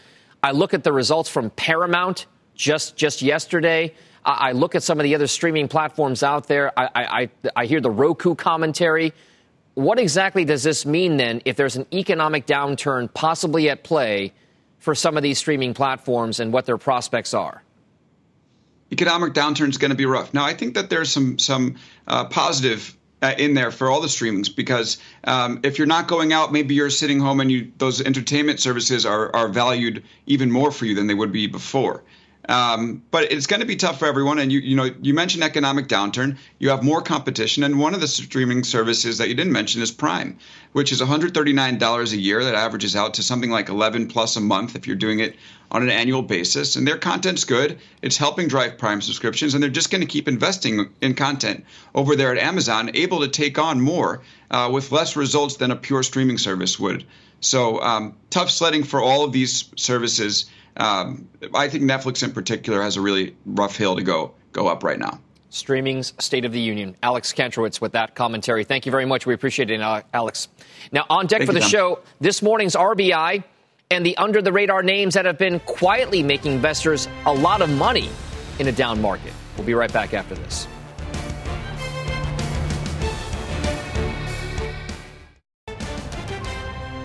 I 0.42 0.52
look 0.52 0.74
at 0.74 0.84
the 0.84 0.92
results 0.92 1.28
from 1.28 1.50
Paramount 1.50 2.26
just 2.60 2.96
just 2.96 3.22
yesterday. 3.22 3.94
I, 4.24 4.50
I 4.50 4.52
look 4.52 4.74
at 4.74 4.82
some 4.82 5.00
of 5.00 5.04
the 5.04 5.14
other 5.14 5.26
streaming 5.26 5.66
platforms 5.66 6.22
out 6.22 6.46
there. 6.46 6.78
I, 6.78 6.88
I, 6.94 7.30
I 7.56 7.66
hear 7.66 7.80
the 7.80 7.90
Roku 7.90 8.34
commentary. 8.34 9.12
What 9.74 9.98
exactly 9.98 10.44
does 10.44 10.62
this 10.62 10.84
mean 10.84 11.16
then 11.16 11.40
if 11.44 11.56
there's 11.56 11.76
an 11.76 11.86
economic 11.92 12.46
downturn 12.46 13.12
possibly 13.12 13.70
at 13.70 13.82
play 13.82 14.32
for 14.78 14.94
some 14.94 15.16
of 15.16 15.22
these 15.22 15.38
streaming 15.38 15.74
platforms 15.74 16.38
and 16.40 16.52
what 16.52 16.66
their 16.66 16.76
prospects 16.76 17.32
are? 17.32 17.62
Economic 18.92 19.32
downturn 19.32 19.68
is 19.68 19.78
going 19.78 19.92
to 19.92 19.96
be 19.96 20.06
rough. 20.06 20.34
Now, 20.34 20.44
I 20.44 20.52
think 20.52 20.74
that 20.74 20.90
there's 20.90 21.10
some 21.10 21.38
some 21.38 21.76
uh, 22.06 22.24
positive 22.26 22.96
uh, 23.22 23.34
in 23.38 23.54
there 23.54 23.70
for 23.70 23.88
all 23.90 24.00
the 24.00 24.08
streamings 24.08 24.54
because 24.54 24.98
um, 25.24 25.60
if 25.62 25.78
you're 25.78 25.86
not 25.86 26.08
going 26.08 26.32
out, 26.32 26.52
maybe 26.52 26.74
you're 26.74 26.90
sitting 26.90 27.20
home 27.20 27.40
and 27.40 27.50
you 27.50 27.72
those 27.78 28.02
entertainment 28.02 28.60
services 28.60 29.06
are 29.06 29.34
are 29.34 29.48
valued 29.48 30.02
even 30.26 30.50
more 30.50 30.70
for 30.72 30.84
you 30.84 30.94
than 30.94 31.06
they 31.06 31.14
would 31.14 31.32
be 31.32 31.46
before. 31.46 32.02
Um, 32.50 33.04
but 33.12 33.30
it's 33.30 33.46
going 33.46 33.60
to 33.60 33.66
be 33.66 33.76
tough 33.76 34.00
for 34.00 34.06
everyone. 34.06 34.40
And 34.40 34.50
you, 34.50 34.58
you 34.58 34.74
know, 34.74 34.90
you 35.00 35.14
mentioned 35.14 35.44
economic 35.44 35.86
downturn. 35.86 36.36
You 36.58 36.70
have 36.70 36.82
more 36.82 37.00
competition, 37.00 37.62
and 37.62 37.78
one 37.78 37.94
of 37.94 38.00
the 38.00 38.08
streaming 38.08 38.64
services 38.64 39.18
that 39.18 39.28
you 39.28 39.34
didn't 39.34 39.52
mention 39.52 39.80
is 39.82 39.92
Prime, 39.92 40.36
which 40.72 40.90
is 40.90 41.00
$139 41.00 42.12
a 42.12 42.16
year. 42.16 42.42
That 42.42 42.56
averages 42.56 42.96
out 42.96 43.14
to 43.14 43.22
something 43.22 43.50
like 43.50 43.68
11 43.68 44.08
plus 44.08 44.34
a 44.34 44.40
month 44.40 44.74
if 44.74 44.88
you're 44.88 44.96
doing 44.96 45.20
it 45.20 45.36
on 45.70 45.84
an 45.84 45.90
annual 45.90 46.22
basis. 46.22 46.74
And 46.74 46.88
their 46.88 46.98
content's 46.98 47.44
good. 47.44 47.78
It's 48.02 48.16
helping 48.16 48.48
drive 48.48 48.78
Prime 48.78 49.00
subscriptions, 49.00 49.54
and 49.54 49.62
they're 49.62 49.70
just 49.70 49.92
going 49.92 50.02
to 50.02 50.08
keep 50.08 50.26
investing 50.26 50.90
in 51.00 51.14
content 51.14 51.64
over 51.94 52.16
there 52.16 52.32
at 52.32 52.42
Amazon, 52.42 52.90
able 52.94 53.20
to 53.20 53.28
take 53.28 53.60
on 53.60 53.80
more 53.80 54.22
uh, 54.50 54.68
with 54.72 54.90
less 54.90 55.14
results 55.14 55.58
than 55.58 55.70
a 55.70 55.76
pure 55.76 56.02
streaming 56.02 56.38
service 56.38 56.80
would. 56.80 57.04
So 57.38 57.80
um, 57.80 58.16
tough 58.28 58.50
sledding 58.50 58.82
for 58.82 59.00
all 59.00 59.24
of 59.24 59.30
these 59.30 59.70
services 59.76 60.50
um, 60.76 61.28
I 61.54 61.68
think 61.68 61.84
Netflix 61.84 62.22
in 62.22 62.32
particular 62.32 62.82
has 62.82 62.96
a 62.96 63.00
really 63.00 63.36
rough 63.44 63.76
hill 63.76 63.96
to 63.96 64.02
go 64.02 64.34
go 64.52 64.68
up 64.68 64.82
right 64.82 64.98
now. 64.98 65.20
Streaming's 65.50 66.12
State 66.18 66.44
of 66.44 66.52
the 66.52 66.60
Union. 66.60 66.96
Alex 67.02 67.32
Kantrowitz 67.32 67.80
with 67.80 67.92
that 67.92 68.14
commentary. 68.14 68.62
Thank 68.64 68.86
you 68.86 68.92
very 68.92 69.04
much. 69.04 69.26
We 69.26 69.34
appreciate 69.34 69.70
it, 69.70 69.80
Alex. 70.14 70.48
Now, 70.92 71.06
on 71.10 71.26
deck 71.26 71.40
Thank 71.40 71.48
for 71.48 71.54
the 71.54 71.60
show, 71.60 71.98
this 72.20 72.40
morning's 72.40 72.76
RBI 72.76 73.42
and 73.90 74.06
the 74.06 74.16
under 74.16 74.40
the 74.40 74.52
radar 74.52 74.84
names 74.84 75.14
that 75.14 75.24
have 75.24 75.38
been 75.38 75.58
quietly 75.60 76.22
making 76.22 76.52
investors 76.52 77.08
a 77.26 77.34
lot 77.34 77.62
of 77.62 77.70
money 77.70 78.08
in 78.60 78.68
a 78.68 78.72
down 78.72 79.00
market. 79.00 79.32
We'll 79.56 79.66
be 79.66 79.74
right 79.74 79.92
back 79.92 80.14
after 80.14 80.36
this. 80.36 80.68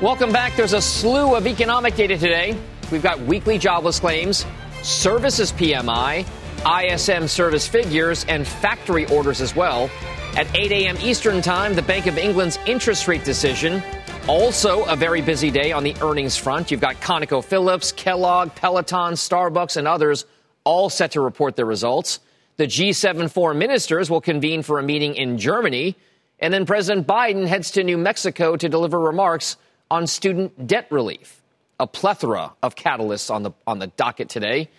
Welcome 0.01 0.31
back. 0.31 0.55
There's 0.55 0.73
a 0.73 0.81
slew 0.81 1.35
of 1.35 1.47
economic 1.47 1.95
data 1.95 2.17
today. 2.17 2.55
We've 2.91 3.03
got 3.03 3.19
weekly 3.21 3.57
jobless 3.57 3.99
claims, 3.99 4.45
services 4.83 5.51
PMI, 5.51 6.25
ISM 6.65 7.27
service 7.27 7.67
figures, 7.67 8.25
and 8.25 8.47
factory 8.47 9.05
orders 9.07 9.41
as 9.41 9.55
well. 9.55 9.89
At 10.35 10.53
8 10.55 10.71
a.m. 10.71 10.97
Eastern 11.01 11.41
Time, 11.41 11.75
the 11.75 11.81
Bank 11.81 12.07
of 12.07 12.17
England's 12.17 12.59
interest 12.65 13.07
rate 13.07 13.23
decision. 13.23 13.81
Also, 14.27 14.83
a 14.85 14.95
very 14.95 15.21
busy 15.21 15.49
day 15.49 15.71
on 15.71 15.83
the 15.83 15.95
earnings 16.01 16.37
front. 16.37 16.71
You've 16.71 16.81
got 16.81 16.95
ConocoPhillips, 16.97 17.95
Kellogg, 17.95 18.53
Peloton, 18.55 19.13
Starbucks, 19.13 19.77
and 19.77 19.87
others 19.87 20.25
all 20.63 20.89
set 20.89 21.11
to 21.11 21.21
report 21.21 21.55
their 21.55 21.65
results. 21.65 22.19
The 22.57 22.65
G7 22.65 23.31
foreign 23.31 23.57
ministers 23.57 24.09
will 24.09 24.21
convene 24.21 24.63
for 24.63 24.79
a 24.79 24.83
meeting 24.83 25.15
in 25.15 25.37
Germany. 25.37 25.95
And 26.39 26.53
then 26.53 26.65
President 26.65 27.07
Biden 27.07 27.47
heads 27.47 27.71
to 27.71 27.83
New 27.83 27.97
Mexico 27.97 28.55
to 28.55 28.69
deliver 28.69 28.99
remarks 28.99 29.57
on 29.89 30.07
student 30.07 30.67
debt 30.67 30.87
relief 30.91 31.41
a 31.79 31.87
plethora 31.87 32.53
of 32.63 32.75
catalysts 32.75 33.33
on 33.33 33.43
the 33.43 33.51
on 33.67 33.79
the 33.79 33.87
docket 33.87 34.29
today. 34.29 34.69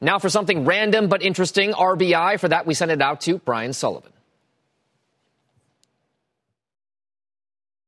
Now 0.00 0.18
for 0.18 0.28
something 0.28 0.64
random 0.64 1.08
but 1.08 1.22
interesting, 1.22 1.72
RBI. 1.72 2.38
For 2.38 2.48
that, 2.48 2.66
we 2.66 2.74
send 2.74 2.90
it 2.90 3.00
out 3.00 3.22
to 3.22 3.38
Brian 3.38 3.72
Sullivan. 3.72 4.12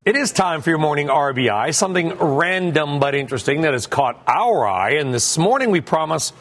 It 0.05 0.15
is 0.15 0.31
time 0.31 0.63
for 0.63 0.71
your 0.71 0.79
morning 0.79 1.09
RBI, 1.09 1.75
something 1.75 2.17
random 2.17 3.01
but 3.01 3.17
interesting 3.17 3.63
that 3.63 3.73
has 3.73 3.89
caught 3.89 4.23
our 4.29 4.65
eye. 4.65 4.93
And 4.93 5.13
this 5.13 5.37
morning 5.37 5.71
we 5.71 5.81
promise 5.81 6.33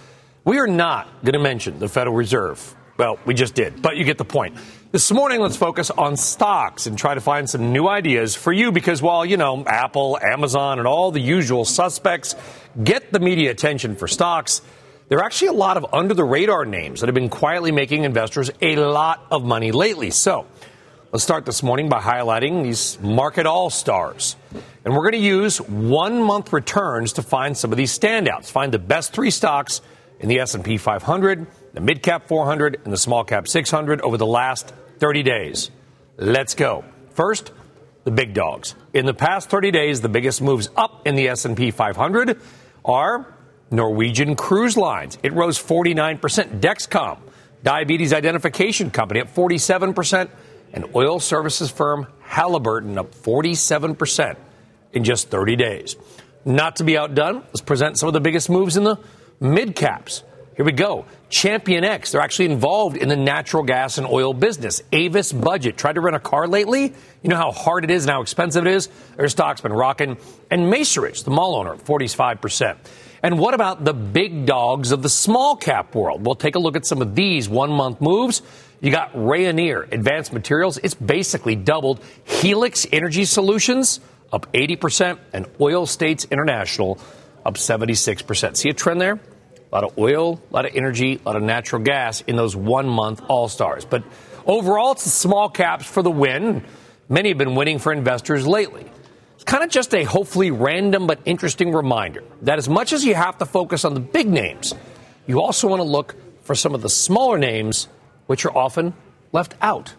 We 0.46 0.60
are 0.60 0.68
not 0.68 1.08
going 1.24 1.34
to 1.34 1.40
mention 1.40 1.80
the 1.80 1.90
Federal 1.90 2.16
Reserve. 2.16 2.76
Well, 2.98 3.18
we 3.26 3.34
just 3.34 3.56
did, 3.56 3.82
but 3.82 3.98
you 3.98 4.06
get 4.06 4.20
the 4.20 4.26
point. 4.26 4.58
This 4.92 5.12
morning, 5.12 5.42
let's 5.42 5.58
focus 5.58 5.92
on 5.92 6.16
stocks 6.16 6.88
and 6.88 6.98
try 6.98 7.16
to 7.16 7.22
find 7.22 7.50
some 7.50 7.74
new 7.74 7.88
ideas 7.88 8.36
for 8.36 8.54
you 8.54 8.72
because 8.72 9.02
while, 9.02 9.26
you 9.26 9.36
know, 9.36 9.66
Apple, 9.66 10.18
Amazon, 10.22 10.80
and 10.80 10.88
all 10.88 11.12
the 11.12 11.20
usual 11.20 11.66
suspects 11.66 12.36
get 12.82 13.12
the 13.12 13.20
media 13.20 13.52
attention 13.52 13.96
for 13.96 14.08
stocks, 14.08 14.62
there 15.10 15.20
are 15.20 15.24
actually 15.24 15.50
a 15.50 15.54
lot 15.54 15.76
of 15.78 15.86
under 15.94 16.14
the 16.14 16.24
radar 16.24 16.66
names 16.66 17.02
that 17.02 17.08
have 17.08 17.16
been 17.16 17.30
quietly 17.30 17.72
making 17.72 18.04
investors 18.04 18.50
a 18.62 18.78
lot 18.78 19.26
of 19.32 19.44
money 19.44 19.72
lately. 19.72 20.12
So, 20.12 20.48
Let's 21.16 21.24
start 21.24 21.46
this 21.46 21.64
morning 21.64 21.88
by 21.88 22.02
highlighting 22.02 22.62
these 22.62 23.00
market 23.00 23.46
all 23.46 23.70
stars. 23.70 24.36
And 24.84 24.94
we're 24.94 25.10
going 25.10 25.14
to 25.14 25.18
use 25.18 25.62
one 25.62 26.22
month 26.22 26.52
returns 26.52 27.14
to 27.14 27.22
find 27.22 27.56
some 27.56 27.72
of 27.72 27.78
these 27.78 27.98
standouts. 27.98 28.52
Find 28.52 28.74
the 28.74 28.80
best 28.80 29.14
three 29.14 29.32
stocks 29.32 29.80
in 30.20 30.28
the 30.28 30.42
S&P 30.42 30.76
500, 30.76 31.48
the 31.76 31.82
mid 31.82 32.02
cap 32.02 32.28
400, 32.28 32.82
and 32.84 32.92
the 32.92 32.98
small 32.98 33.24
cap 33.24 33.48
600 33.48 34.02
over 34.02 34.18
the 34.18 34.26
last 34.26 34.74
30 35.00 35.24
days. 35.24 35.72
Let's 36.18 36.56
go. 36.56 36.86
First, 37.12 37.52
the 38.06 38.12
big 38.12 38.34
dogs. 38.34 38.76
In 38.94 39.06
the 39.06 39.14
past 39.14 39.50
30 39.50 39.72
days, 39.72 40.00
the 40.00 40.10
biggest 40.10 40.42
moves 40.42 40.70
up 40.78 41.06
in 41.06 41.16
the 41.16 41.28
S&P 41.28 41.72
500 41.72 42.40
are 42.86 43.36
Norwegian 43.72 44.36
Cruise 44.36 44.78
Lines. 44.78 45.18
It 45.22 45.34
rose 45.34 45.62
49%. 45.62 46.62
Dexcom, 46.62 47.18
diabetes 47.62 48.14
identification 48.14 48.90
company, 48.90 49.20
at 49.20 49.34
47% 49.36 50.30
and 50.72 50.86
oil 50.96 51.20
services 51.20 51.70
firm 51.70 52.08
Halliburton 52.22 52.98
up 52.98 53.14
47% 53.14 54.38
in 54.94 55.04
just 55.04 55.30
30 55.30 55.56
days. 55.58 55.98
Not 56.46 56.78
to 56.78 56.86
be 56.86 56.98
outdone, 56.98 57.44
let's 57.48 57.62
present 57.62 57.98
some 57.98 58.08
of 58.08 58.14
the 58.14 58.22
biggest 58.22 58.50
moves 58.50 58.78
in 58.78 58.84
the 58.84 58.98
mid 59.42 59.76
caps. 59.76 60.24
Here 60.56 60.66
we 60.66 60.72
go. 60.72 61.06
Champion 61.30 61.84
X, 61.84 62.12
they're 62.12 62.22
actually 62.22 62.46
involved 62.46 62.96
in 62.96 63.10
the 63.10 63.16
natural 63.16 63.64
gas 63.64 63.98
and 63.98 64.08
oil 64.08 64.34
business. 64.34 64.82
Avis 64.94 65.34
Budget, 65.34 65.78
tried 65.78 65.94
to 65.94 66.02
rent 66.02 66.16
a 66.16 66.20
car 66.20 66.48
lately? 66.48 66.94
You 67.24 67.30
know 67.30 67.36
how 67.36 67.52
hard 67.52 67.84
it 67.84 67.92
is 67.92 68.06
and 68.06 68.12
how 68.12 68.22
expensive 68.22 68.66
it 68.66 68.72
is? 68.72 68.88
Their 69.18 69.28
stock's 69.28 69.62
been 69.62 69.74
rocking. 69.74 70.18
And 70.50 70.72
Macerich, 70.72 71.26
the 71.26 71.32
mall 71.32 71.56
owner, 71.56 71.76
45%. 71.76 72.78
And 73.22 73.38
what 73.38 73.54
about 73.54 73.84
the 73.84 73.94
big 73.94 74.46
dogs 74.46 74.92
of 74.92 75.02
the 75.02 75.10
small 75.10 75.56
cap 75.58 75.94
world? 75.94 76.26
We'll 76.26 76.36
take 76.36 76.56
a 76.56 76.60
look 76.60 76.76
at 76.78 76.86
some 76.86 77.02
of 77.02 77.16
these 77.16 77.50
one 77.50 77.72
month 77.72 78.00
moves. 78.00 78.42
You 78.80 78.92
got 78.92 79.14
Rayonier 79.14 79.92
Advanced 79.92 80.32
Materials. 80.32 80.78
It's 80.78 80.94
basically 80.94 81.56
doubled. 81.56 82.02
Helix 82.24 82.88
Energy 82.92 83.26
Solutions 83.26 84.00
up 84.32 84.52
80%, 84.54 85.18
and 85.34 85.48
Oil 85.60 85.86
States 85.86 86.28
International 86.30 87.00
up 87.46 87.56
76%. 87.56 88.58
See 88.58 88.70
a 88.70 88.74
trend 88.74 89.02
there? 89.02 89.20
A 89.72 89.76
lot 89.76 89.84
of 89.84 89.98
oil, 89.98 90.42
a 90.50 90.54
lot 90.54 90.66
of 90.66 90.76
energy, 90.76 91.20
a 91.24 91.28
lot 91.28 91.36
of 91.36 91.44
natural 91.44 91.82
gas 91.82 92.22
in 92.22 92.36
those 92.36 92.56
one 92.56 92.88
month 92.88 93.22
all 93.28 93.48
stars. 93.48 93.86
But 93.86 94.04
overall, 94.46 94.94
it's 94.94 95.04
the 95.04 95.10
small 95.10 95.50
caps 95.50 95.86
for 95.86 96.02
the 96.02 96.12
win. 96.12 96.64
Many 97.10 97.30
have 97.30 97.38
been 97.38 97.56
winning 97.56 97.80
for 97.80 97.92
investors 97.92 98.48
lately. 98.48 98.86
It's 99.36 99.44
kind 99.44 99.64
of 99.64 99.70
just 99.70 99.94
a 99.94 100.04
hopefully 100.04 100.52
random 100.52 101.08
but 101.08 101.20
interesting 101.26 101.74
reminder 101.74 102.24
that 102.44 102.58
as 102.58 102.70
much 102.70 102.94
as 102.94 103.04
you 103.04 103.16
have 103.16 103.38
to 103.40 103.46
focus 103.46 103.86
on 103.86 103.94
the 103.94 104.00
big 104.00 104.28
names, 104.28 104.74
you 105.28 105.42
also 105.42 105.68
want 105.68 105.82
to 105.82 105.88
look 105.88 106.16
for 106.44 106.56
some 106.56 106.74
of 106.74 106.82
the 106.82 106.90
smaller 106.90 107.38
names 107.38 107.88
which 108.28 108.46
are 108.46 108.56
often 108.56 108.94
left 109.32 109.56
out 109.62 109.94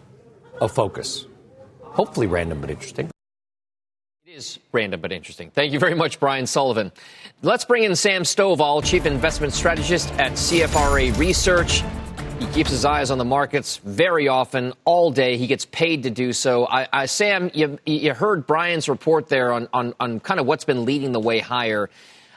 of 0.59 0.71
focus. 0.71 1.25
Hopefully, 1.81 2.27
random 2.27 2.61
but 2.61 2.69
interesting. 2.69 3.09
Is 4.37 4.59
random 4.71 5.01
but 5.01 5.11
interesting. 5.11 5.49
Thank 5.49 5.73
you 5.73 5.79
very 5.79 5.95
much, 5.95 6.19
Brian 6.19 6.45
Sullivan. 6.45 6.91
Let's 7.41 7.65
bring 7.65 7.85
in 7.85 7.95
Sam 7.95 8.21
Stovall, 8.21 8.85
Chief 8.85 9.07
Investment 9.07 9.51
Strategist 9.51 10.11
at 10.19 10.33
CFRA 10.33 11.17
Research. 11.17 11.83
He 12.39 12.45
keeps 12.53 12.69
his 12.69 12.85
eyes 12.85 13.09
on 13.09 13.17
the 13.17 13.25
markets 13.25 13.77
very 13.77 14.27
often, 14.27 14.73
all 14.85 15.09
day. 15.09 15.37
He 15.37 15.47
gets 15.47 15.65
paid 15.65 16.03
to 16.03 16.11
do 16.11 16.33
so. 16.33 16.67
I, 16.67 16.87
I, 16.93 17.05
Sam, 17.07 17.49
you, 17.55 17.79
you 17.87 18.13
heard 18.13 18.45
Brian's 18.45 18.87
report 18.87 19.27
there 19.27 19.51
on, 19.51 19.69
on, 19.73 19.95
on 19.99 20.19
kind 20.19 20.39
of 20.39 20.45
what's 20.45 20.65
been 20.65 20.85
leading 20.85 21.13
the 21.13 21.19
way 21.19 21.39
higher. 21.39 21.89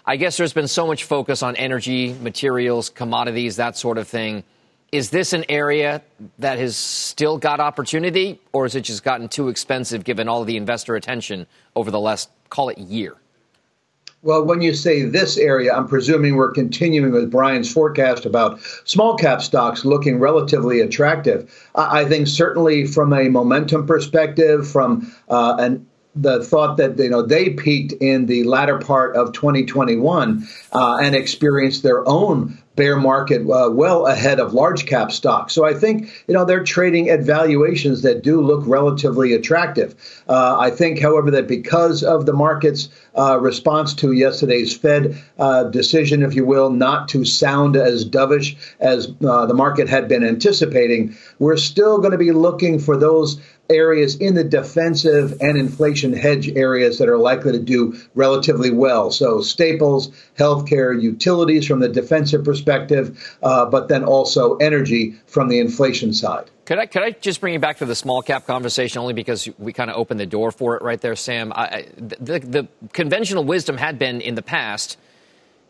I 0.06 0.16
guess 0.16 0.38
there's 0.38 0.54
been 0.54 0.68
so 0.68 0.86
much 0.86 1.04
focus 1.04 1.42
on 1.42 1.54
energy, 1.56 2.14
materials, 2.14 2.88
commodities, 2.88 3.56
that 3.56 3.76
sort 3.76 3.98
of 3.98 4.08
thing. 4.08 4.42
Is 4.92 5.10
this 5.10 5.32
an 5.32 5.44
area 5.48 6.02
that 6.40 6.58
has 6.58 6.76
still 6.76 7.38
got 7.38 7.60
opportunity, 7.60 8.40
or 8.52 8.64
has 8.64 8.74
it 8.74 8.80
just 8.80 9.04
gotten 9.04 9.28
too 9.28 9.48
expensive 9.48 10.02
given 10.02 10.28
all 10.28 10.44
the 10.44 10.56
investor 10.56 10.96
attention 10.96 11.46
over 11.76 11.90
the 11.92 12.00
last, 12.00 12.28
call 12.48 12.70
it, 12.70 12.78
year? 12.78 13.16
Well, 14.22 14.44
when 14.44 14.60
you 14.60 14.74
say 14.74 15.02
this 15.02 15.38
area, 15.38 15.72
I'm 15.72 15.88
presuming 15.88 16.36
we're 16.36 16.50
continuing 16.50 17.12
with 17.12 17.30
Brian's 17.30 17.72
forecast 17.72 18.26
about 18.26 18.60
small 18.84 19.16
cap 19.16 19.40
stocks 19.40 19.84
looking 19.84 20.18
relatively 20.18 20.80
attractive. 20.80 21.70
I 21.74 22.04
think 22.04 22.26
certainly 22.26 22.84
from 22.84 23.14
a 23.14 23.30
momentum 23.30 23.86
perspective, 23.86 24.68
from 24.68 25.10
uh, 25.30 25.56
an 25.58 25.86
the 26.14 26.42
thought 26.44 26.76
that 26.76 26.98
you 26.98 27.08
know 27.08 27.22
they 27.22 27.50
peaked 27.50 27.92
in 27.92 28.26
the 28.26 28.44
latter 28.44 28.78
part 28.78 29.14
of 29.16 29.32
2021 29.32 30.46
uh, 30.72 30.98
and 31.00 31.14
experienced 31.14 31.82
their 31.82 32.06
own 32.08 32.58
bear 32.76 32.96
market 32.96 33.42
uh, 33.42 33.68
well 33.70 34.06
ahead 34.06 34.40
of 34.40 34.54
large 34.54 34.86
cap 34.86 35.12
stocks. 35.12 35.52
So 35.52 35.66
I 35.66 35.74
think 35.74 36.10
you 36.26 36.34
know 36.34 36.44
they're 36.44 36.64
trading 36.64 37.10
at 37.10 37.20
valuations 37.20 38.02
that 38.02 38.22
do 38.22 38.40
look 38.40 38.62
relatively 38.66 39.32
attractive. 39.34 39.94
Uh, 40.28 40.56
I 40.58 40.70
think, 40.70 40.98
however, 40.98 41.30
that 41.30 41.46
because 41.46 42.02
of 42.02 42.26
the 42.26 42.32
market's 42.32 42.88
uh, 43.18 43.38
response 43.38 43.92
to 43.94 44.12
yesterday's 44.12 44.74
Fed 44.76 45.20
uh, 45.38 45.64
decision, 45.64 46.22
if 46.22 46.34
you 46.34 46.44
will, 46.44 46.70
not 46.70 47.08
to 47.10 47.24
sound 47.24 47.76
as 47.76 48.08
dovish 48.08 48.56
as 48.80 49.12
uh, 49.26 49.46
the 49.46 49.54
market 49.54 49.88
had 49.88 50.08
been 50.08 50.24
anticipating, 50.24 51.14
we're 51.38 51.56
still 51.56 51.98
going 51.98 52.12
to 52.12 52.18
be 52.18 52.32
looking 52.32 52.78
for 52.78 52.96
those 52.96 53.40
areas 53.70 54.16
in 54.16 54.34
the 54.34 54.44
defensive 54.44 55.40
and 55.40 55.56
inflation 55.56 56.12
hedge 56.12 56.48
areas 56.50 56.98
that 56.98 57.08
are 57.08 57.18
likely 57.18 57.52
to 57.52 57.58
do 57.58 57.98
relatively 58.14 58.70
well. 58.70 59.10
So 59.10 59.40
staples, 59.40 60.10
healthcare, 60.38 61.00
utilities 61.00 61.66
from 61.66 61.80
the 61.80 61.88
defensive 61.88 62.44
perspective, 62.44 63.36
uh, 63.42 63.66
but 63.66 63.88
then 63.88 64.04
also 64.04 64.56
energy 64.56 65.14
from 65.26 65.48
the 65.48 65.60
inflation 65.60 66.12
side. 66.12 66.50
Could 66.66 66.78
I, 66.78 66.86
could 66.86 67.02
I 67.02 67.10
just 67.12 67.40
bring 67.40 67.54
you 67.54 67.58
back 67.58 67.78
to 67.78 67.86
the 67.86 67.96
small 67.96 68.22
cap 68.22 68.46
conversation 68.46 69.00
only 69.00 69.14
because 69.14 69.48
we 69.58 69.72
kind 69.72 69.90
of 69.90 69.96
opened 69.96 70.20
the 70.20 70.26
door 70.26 70.52
for 70.52 70.76
it 70.76 70.82
right 70.82 71.00
there, 71.00 71.16
Sam? 71.16 71.52
I, 71.54 71.86
the, 71.96 72.38
the 72.38 72.68
conventional 72.92 73.44
wisdom 73.44 73.76
had 73.76 73.98
been 73.98 74.20
in 74.20 74.34
the 74.34 74.42
past 74.42 74.98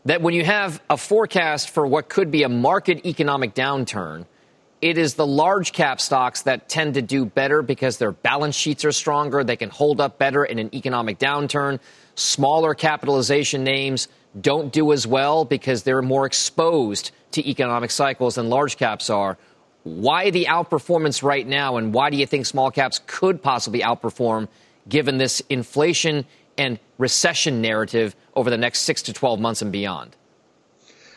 that 0.05 0.23
when 0.23 0.35
you 0.35 0.45
have 0.45 0.83
a 0.91 0.97
forecast 0.97 1.71
for 1.71 1.87
what 1.87 2.09
could 2.09 2.31
be 2.31 2.43
a 2.43 2.49
market 2.49 3.07
economic 3.07 3.55
downturn– 3.55 4.27
it 4.83 4.97
is 4.97 5.15
the 5.15 5.27
large 5.27 5.73
cap 5.73 6.01
stocks 6.01 6.43
that 6.43 6.69
tend 6.69 6.95
to 6.95 7.03
do 7.03 7.27
better 7.27 7.61
because 7.61 7.99
their 7.99 8.13
balance 8.13 8.55
sheets 8.55 8.85
are 8.85 8.93
stronger. 8.93 9.45
They 9.45 9.57
can 9.57 9.69
hold 9.69 10.01
up 10.01 10.19
better 10.19 10.45
in 10.45 10.59
an 10.59 10.75
economic 10.75 11.19
downturn. 11.19 11.81
Smaller 12.15 12.75
capitalization 12.75 13.63
names 13.63 14.09
don't 14.41 14.73
do 14.73 14.93
as 14.93 15.07
well 15.07 15.45
because 15.45 15.83
they're 15.83 16.03
more 16.03 16.25
exposed 16.25 17.11
to 17.33 17.47
economic 17.49 17.91
cycles 17.91 18.37
than 18.37 18.49
large 18.49 18.79
caps 18.79 19.11
are. 19.11 19.37
Why 19.83 20.31
the 20.31 20.47
outperformance 20.47 21.23
right 21.23 21.47
now, 21.47 21.77
and 21.77 21.93
why 21.93 22.11
do 22.11 22.17
you 22.17 22.27
think 22.27 22.47
small 22.47 22.71
caps 22.71 23.01
could 23.07 23.43
possibly 23.43 23.81
outperform 23.81 24.49
given 24.89 25.19
this 25.19 25.41
inflation 25.49 26.25
and 26.57 26.79
recession 26.99 27.61
narrative 27.61 28.15
over 28.35 28.51
the 28.51 28.59
next 28.59 28.81
six 28.81 29.03
to 29.03 29.13
12 29.13 29.41
months 29.41 29.63
and 29.63 29.73
beyond? 29.73 30.17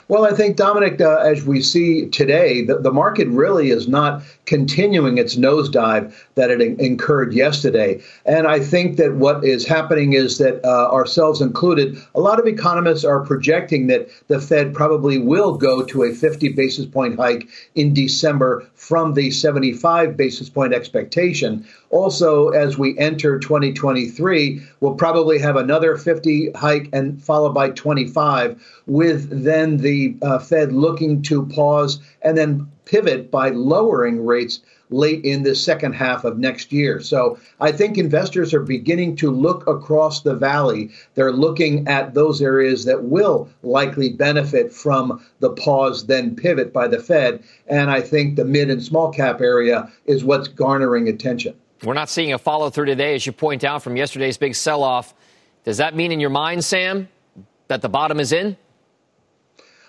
Well, 0.10 0.26
I 0.26 0.32
think, 0.32 0.58
Dominic, 0.58 1.00
uh, 1.00 1.18
as 1.18 1.46
we 1.46 1.62
see 1.62 2.08
today, 2.08 2.66
the, 2.66 2.78
the, 2.78 2.92
market 2.92 3.28
really 3.30 3.70
is 3.70 3.88
not 3.88 4.22
continuing 4.46 5.18
its 5.18 5.36
nosedive 5.36 6.14
that 6.36 6.52
it 6.52 6.62
in- 6.62 6.80
incurred 6.80 7.34
yesterday. 7.34 8.02
And 8.26 8.46
I 8.46 8.60
think 8.60 8.98
that 8.98 9.16
what 9.16 9.46
is 9.46 9.66
happening 9.66 10.14
is 10.14 10.38
that, 10.40 10.64
uh, 10.66 10.92
ourselves 10.92 11.42
included, 11.42 11.98
a 12.16 12.20
lot 12.20 12.40
of 12.40 12.48
economists 12.48 13.06
are 13.06 13.22
projecting 13.22 13.88
that 13.88 14.10
the 14.28 14.42
Fed 14.42 14.74
probably 14.74 15.20
will 15.20 15.56
go 15.58 15.84
to 15.86 16.04
a 16.04 16.14
50 16.14 16.50
basis 16.50 16.86
point 16.86 17.18
hike 17.18 17.48
in 17.76 17.94
December 17.94 18.68
from 18.76 19.14
the 19.14 19.32
75 19.32 20.18
basis 20.18 20.50
point 20.50 20.74
expectation. 20.74 21.66
Also, 21.94 22.50
as 22.50 22.76
we 22.76 22.98
enter 22.98 23.38
2023, 23.38 24.60
we'll 24.80 24.96
probably 24.96 25.38
have 25.38 25.56
another 25.56 25.96
50 25.96 26.50
hike 26.54 26.90
and 26.92 27.22
followed 27.22 27.54
by 27.54 27.70
25, 27.70 28.60
with 28.88 29.44
then 29.44 29.78
the 29.78 30.16
uh, 30.24 30.40
Fed 30.40 30.74
looking 30.74 31.22
to 31.22 31.46
pause 31.46 32.00
and 32.24 32.36
then 32.36 32.68
pivot 32.86 33.30
by 33.30 33.50
lowering 33.50 34.26
rates 34.26 34.62
late 34.90 35.24
in 35.24 35.44
the 35.44 35.54
second 35.54 35.94
half 35.94 36.24
of 36.24 36.40
next 36.40 36.72
year. 36.72 37.00
So 37.00 37.38
I 37.62 37.72
think 37.72 38.00
investors 38.00 38.56
are 38.56 38.60
beginning 38.60 39.16
to 39.18 39.30
look 39.30 39.68
across 39.68 40.22
the 40.22 40.34
valley. 40.34 40.90
They're 41.14 41.32
looking 41.32 41.88
at 41.88 42.16
those 42.16 42.42
areas 42.42 42.86
that 42.86 43.04
will 43.04 43.48
likely 43.62 44.10
benefit 44.10 44.74
from 44.74 45.24
the 45.42 45.52
pause, 45.52 46.08
then 46.08 46.36
pivot 46.36 46.74
by 46.74 46.88
the 46.88 47.00
Fed. 47.00 47.44
And 47.68 47.92
I 47.92 48.02
think 48.02 48.36
the 48.36 48.46
mid 48.46 48.72
and 48.72 48.84
small 48.84 49.12
cap 49.12 49.42
area 49.42 49.92
is 50.08 50.24
what's 50.24 50.48
garnering 50.48 51.08
attention. 51.08 51.54
We're 51.84 51.94
not 51.94 52.10
seeing 52.10 52.32
a 52.32 52.38
follow 52.38 52.70
through 52.70 52.86
today, 52.86 53.14
as 53.16 53.26
you 53.26 53.34
point 53.34 53.66
out 53.66 53.84
from 53.84 53.98
yesterday's 53.98 54.38
big 54.38 54.56
sell 54.56 54.84
off. 54.84 55.14
Does 55.66 55.78
that 55.78 55.96
mean 55.96 56.14
in 56.14 56.20
your 56.22 56.30
mind, 56.30 56.64
Sam, 56.64 57.10
that 57.68 57.82
the 57.82 57.90
bottom 57.90 58.22
is 58.22 58.32
in? 58.32 58.56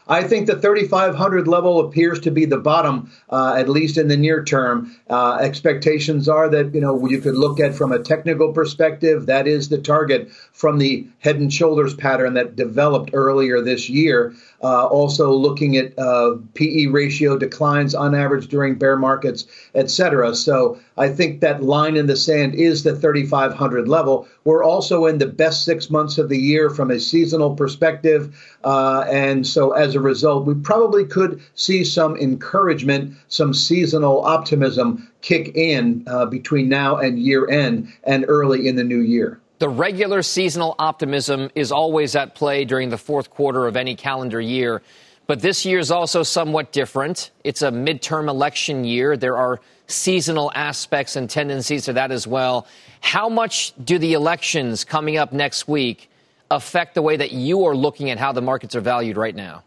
I 0.06 0.22
think 0.22 0.46
the 0.46 0.58
3,500 0.58 1.48
level 1.48 1.80
appears 1.80 2.20
to 2.20 2.30
be 2.30 2.44
the 2.44 2.58
bottom, 2.58 3.10
uh, 3.30 3.54
at 3.56 3.68
least 3.68 3.96
in 3.96 4.08
the 4.08 4.16
near 4.16 4.44
term. 4.44 4.94
Uh, 5.08 5.38
expectations 5.40 6.28
are 6.28 6.48
that 6.50 6.74
you 6.74 6.80
know 6.80 7.06
you 7.08 7.20
could 7.20 7.36
look 7.36 7.58
at 7.58 7.74
from 7.74 7.92
a 7.92 7.98
technical 7.98 8.52
perspective. 8.52 9.26
That 9.26 9.46
is 9.46 9.68
the 9.68 9.78
target 9.78 10.30
from 10.52 10.78
the 10.78 11.06
head 11.20 11.36
and 11.36 11.52
shoulders 11.52 11.94
pattern 11.94 12.34
that 12.34 12.56
developed 12.56 13.10
earlier 13.14 13.62
this 13.62 13.88
year. 13.88 14.34
Uh, 14.62 14.86
also 14.86 15.32
looking 15.32 15.76
at 15.76 15.98
uh, 15.98 16.36
PE 16.54 16.86
ratio 16.86 17.36
declines 17.36 17.94
on 17.94 18.14
average 18.14 18.48
during 18.48 18.76
bear 18.76 18.96
markets, 18.96 19.46
et 19.74 19.90
cetera. 19.90 20.34
So 20.34 20.78
I 20.96 21.08
think 21.08 21.40
that 21.40 21.62
line 21.62 21.96
in 21.96 22.06
the 22.06 22.16
sand 22.16 22.54
is 22.54 22.82
the 22.82 22.94
3,500 22.94 23.88
level. 23.88 24.28
We're 24.44 24.62
also 24.62 25.06
in 25.06 25.18
the 25.18 25.26
best 25.26 25.64
six 25.64 25.88
months 25.88 26.18
of 26.18 26.28
the 26.28 26.38
year 26.38 26.68
from 26.68 26.90
a 26.90 27.00
seasonal 27.00 27.54
perspective. 27.54 28.36
Uh, 28.62 29.06
and 29.10 29.46
so 29.46 29.72
as 29.72 29.94
a 29.94 30.00
result, 30.00 30.44
we 30.44 30.54
probably 30.54 31.06
could 31.06 31.40
see 31.54 31.82
some 31.82 32.16
encouragement, 32.16 33.16
some 33.28 33.54
seasonal 33.54 34.22
optimism 34.24 35.10
kick 35.22 35.56
in 35.56 36.04
uh, 36.06 36.26
between 36.26 36.68
now 36.68 36.96
and 36.96 37.18
year 37.18 37.48
end 37.48 37.90
and 38.04 38.26
early 38.28 38.68
in 38.68 38.76
the 38.76 38.84
new 38.84 39.00
year. 39.00 39.40
The 39.60 39.68
regular 39.68 40.22
seasonal 40.22 40.74
optimism 40.78 41.48
is 41.54 41.72
always 41.72 42.14
at 42.14 42.34
play 42.34 42.66
during 42.66 42.90
the 42.90 42.98
fourth 42.98 43.30
quarter 43.30 43.66
of 43.66 43.76
any 43.76 43.94
calendar 43.94 44.40
year. 44.40 44.82
But 45.26 45.40
this 45.40 45.64
year 45.64 45.78
is 45.78 45.90
also 45.90 46.22
somewhat 46.22 46.70
different. 46.70 47.30
It's 47.44 47.62
a 47.62 47.70
midterm 47.70 48.28
election 48.28 48.84
year. 48.84 49.16
There 49.16 49.38
are 49.38 49.60
seasonal 49.86 50.50
aspects 50.54 51.16
and 51.16 51.28
tendencies 51.28 51.84
to 51.84 51.92
that 51.92 52.10
as 52.10 52.26
well. 52.26 52.66
How 53.00 53.28
much 53.28 53.72
do 53.84 53.98
the 53.98 54.14
elections 54.14 54.84
coming 54.84 55.16
up 55.16 55.32
next 55.32 55.68
week 55.68 56.10
affect 56.50 56.94
the 56.94 57.02
way 57.02 57.16
that 57.16 57.32
you 57.32 57.64
are 57.66 57.76
looking 57.76 58.10
at 58.10 58.18
how 58.18 58.32
the 58.32 58.42
markets 58.42 58.74
are 58.74 58.80
valued 58.80 59.16
right 59.16 59.34
now? 59.34 59.62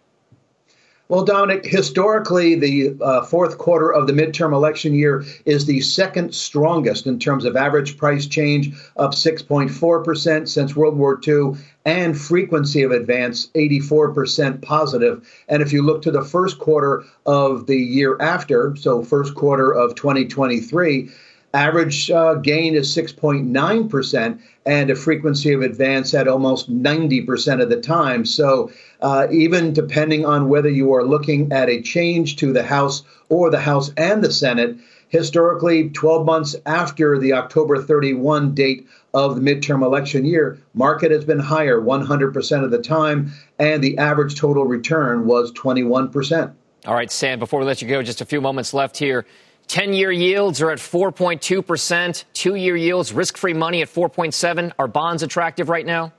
Well, 1.09 1.23
Dominic, 1.23 1.65
historically, 1.65 2.55
the 2.55 2.97
uh, 3.01 3.21
fourth 3.23 3.57
quarter 3.57 3.93
of 3.93 4.07
the 4.07 4.13
midterm 4.13 4.51
election 4.51 4.93
year 4.93 5.23
is 5.45 5.65
the 5.65 5.79
second 5.79 6.35
strongest 6.35 7.07
in 7.07 7.17
terms 7.17 7.45
of 7.45 7.55
average 7.55 7.97
price 7.97 8.25
change, 8.25 8.75
up 8.97 9.13
6.4% 9.13 10.49
since 10.49 10.75
World 10.75 10.97
War 10.97 11.17
II, 11.25 11.53
and 11.85 12.19
frequency 12.19 12.83
of 12.83 12.91
advance, 12.91 13.47
84% 13.55 14.61
positive. 14.61 15.25
And 15.47 15.61
if 15.61 15.71
you 15.71 15.81
look 15.81 16.01
to 16.01 16.11
the 16.11 16.25
first 16.25 16.59
quarter 16.59 17.05
of 17.25 17.67
the 17.67 17.77
year 17.77 18.17
after, 18.19 18.75
so 18.75 19.01
first 19.01 19.33
quarter 19.33 19.71
of 19.71 19.95
2023, 19.95 21.09
Average 21.53 22.11
uh, 22.11 22.35
gain 22.35 22.75
is 22.75 22.93
6.9%, 22.95 24.39
and 24.67 24.89
a 24.89 24.95
frequency 24.95 25.53
of 25.53 25.61
advance 25.61 26.13
at 26.13 26.27
almost 26.27 26.69
90% 26.69 27.61
of 27.61 27.69
the 27.69 27.79
time. 27.79 28.25
So, 28.25 28.69
uh, 29.01 29.27
even 29.31 29.73
depending 29.73 30.25
on 30.25 30.49
whether 30.49 30.69
you 30.69 30.93
are 30.93 31.05
looking 31.05 31.51
at 31.53 31.69
a 31.69 31.81
change 31.81 32.35
to 32.37 32.51
the 32.51 32.63
House 32.63 33.03
or 33.29 33.49
the 33.49 33.59
House 33.59 33.91
and 33.95 34.23
the 34.23 34.31
Senate, 34.31 34.75
historically, 35.07 35.89
12 35.89 36.25
months 36.25 36.55
after 36.65 37.17
the 37.17 37.33
October 37.33 37.81
31 37.81 38.53
date 38.53 38.85
of 39.13 39.35
the 39.35 39.41
midterm 39.41 39.83
election 39.83 40.25
year, 40.25 40.59
market 40.73 41.11
has 41.11 41.23
been 41.23 41.39
higher 41.39 41.79
100% 41.79 42.63
of 42.63 42.71
the 42.71 42.81
time, 42.81 43.31
and 43.57 43.81
the 43.81 43.97
average 43.97 44.35
total 44.35 44.65
return 44.65 45.25
was 45.25 45.51
21%. 45.53 46.51
All 46.85 46.93
right, 46.93 47.09
Sam, 47.09 47.39
before 47.39 47.59
we 47.59 47.65
let 47.65 47.81
you 47.81 47.87
go, 47.87 48.03
just 48.03 48.21
a 48.21 48.25
few 48.25 48.41
moments 48.41 48.73
left 48.73 48.97
here. 48.97 49.25
10 49.67 49.93
year 49.93 50.11
yields 50.11 50.61
are 50.61 50.71
at 50.71 50.79
4.2%. 50.79 52.23
Two 52.33 52.55
year 52.55 52.75
yields, 52.75 53.13
risk 53.13 53.37
free 53.37 53.53
money 53.53 53.81
at 53.81 53.89
4.7. 53.89 54.71
Are 54.79 54.87
bonds 54.87 55.23
attractive 55.23 55.69
right 55.69 55.85
now? 55.85 56.13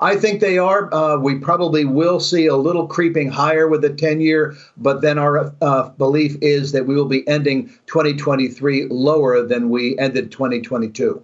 I 0.00 0.14
think 0.14 0.40
they 0.40 0.58
are. 0.58 0.92
Uh, 0.94 1.16
we 1.18 1.38
probably 1.38 1.84
will 1.84 2.20
see 2.20 2.46
a 2.46 2.54
little 2.54 2.86
creeping 2.86 3.30
higher 3.30 3.66
with 3.66 3.82
the 3.82 3.90
10 3.90 4.20
year, 4.20 4.56
but 4.76 5.00
then 5.00 5.18
our 5.18 5.52
uh, 5.60 5.88
belief 5.90 6.36
is 6.40 6.70
that 6.72 6.86
we 6.86 6.94
will 6.94 7.06
be 7.08 7.26
ending 7.26 7.66
2023 7.86 8.86
lower 8.86 9.44
than 9.44 9.70
we 9.70 9.98
ended 9.98 10.30
2022. 10.30 11.22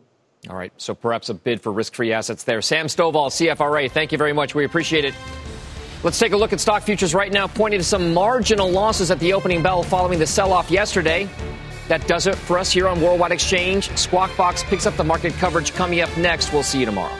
All 0.50 0.56
right, 0.56 0.72
so 0.76 0.94
perhaps 0.94 1.28
a 1.28 1.34
bid 1.34 1.60
for 1.60 1.72
risk 1.72 1.94
free 1.94 2.12
assets 2.12 2.44
there. 2.44 2.60
Sam 2.60 2.86
Stovall, 2.86 3.30
CFRA, 3.30 3.90
thank 3.90 4.12
you 4.12 4.18
very 4.18 4.32
much. 4.32 4.54
We 4.54 4.64
appreciate 4.64 5.04
it. 5.04 5.14
Let's 6.04 6.18
take 6.18 6.32
a 6.32 6.36
look 6.36 6.52
at 6.52 6.60
stock 6.60 6.82
futures 6.82 7.14
right 7.14 7.32
now, 7.32 7.46
pointing 7.46 7.80
to 7.80 7.84
some 7.84 8.12
marginal 8.12 8.70
losses 8.70 9.10
at 9.10 9.18
the 9.20 9.32
opening 9.32 9.62
bell 9.62 9.82
following 9.82 10.18
the 10.18 10.26
sell 10.26 10.52
off 10.52 10.70
yesterday. 10.70 11.26
That 11.88 12.06
does 12.06 12.26
it 12.26 12.34
for 12.34 12.58
us 12.58 12.70
here 12.70 12.88
on 12.88 13.00
Worldwide 13.00 13.32
Exchange. 13.32 13.88
Squawk 13.96 14.36
Box 14.36 14.62
picks 14.64 14.84
up 14.84 14.96
the 14.96 15.04
market 15.04 15.32
coverage 15.34 15.72
coming 15.72 16.02
up 16.02 16.14
next. 16.18 16.52
We'll 16.52 16.62
see 16.62 16.80
you 16.80 16.86
tomorrow. 16.86 17.16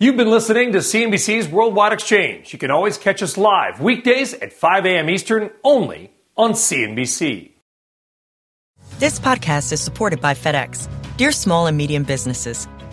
You've 0.00 0.16
been 0.16 0.30
listening 0.30 0.72
to 0.72 0.78
CNBC's 0.78 1.46
Worldwide 1.46 1.92
Exchange. 1.92 2.52
You 2.52 2.58
can 2.58 2.72
always 2.72 2.98
catch 2.98 3.22
us 3.22 3.36
live 3.38 3.80
weekdays 3.80 4.34
at 4.34 4.52
5 4.52 4.86
a.m. 4.86 5.08
Eastern 5.08 5.50
only 5.62 6.10
on 6.36 6.52
CNBC. 6.52 7.52
This 8.98 9.20
podcast 9.20 9.72
is 9.72 9.80
supported 9.80 10.20
by 10.20 10.34
FedEx. 10.34 10.88
Dear 11.16 11.30
small 11.30 11.66
and 11.66 11.76
medium 11.76 12.02
businesses, 12.02 12.66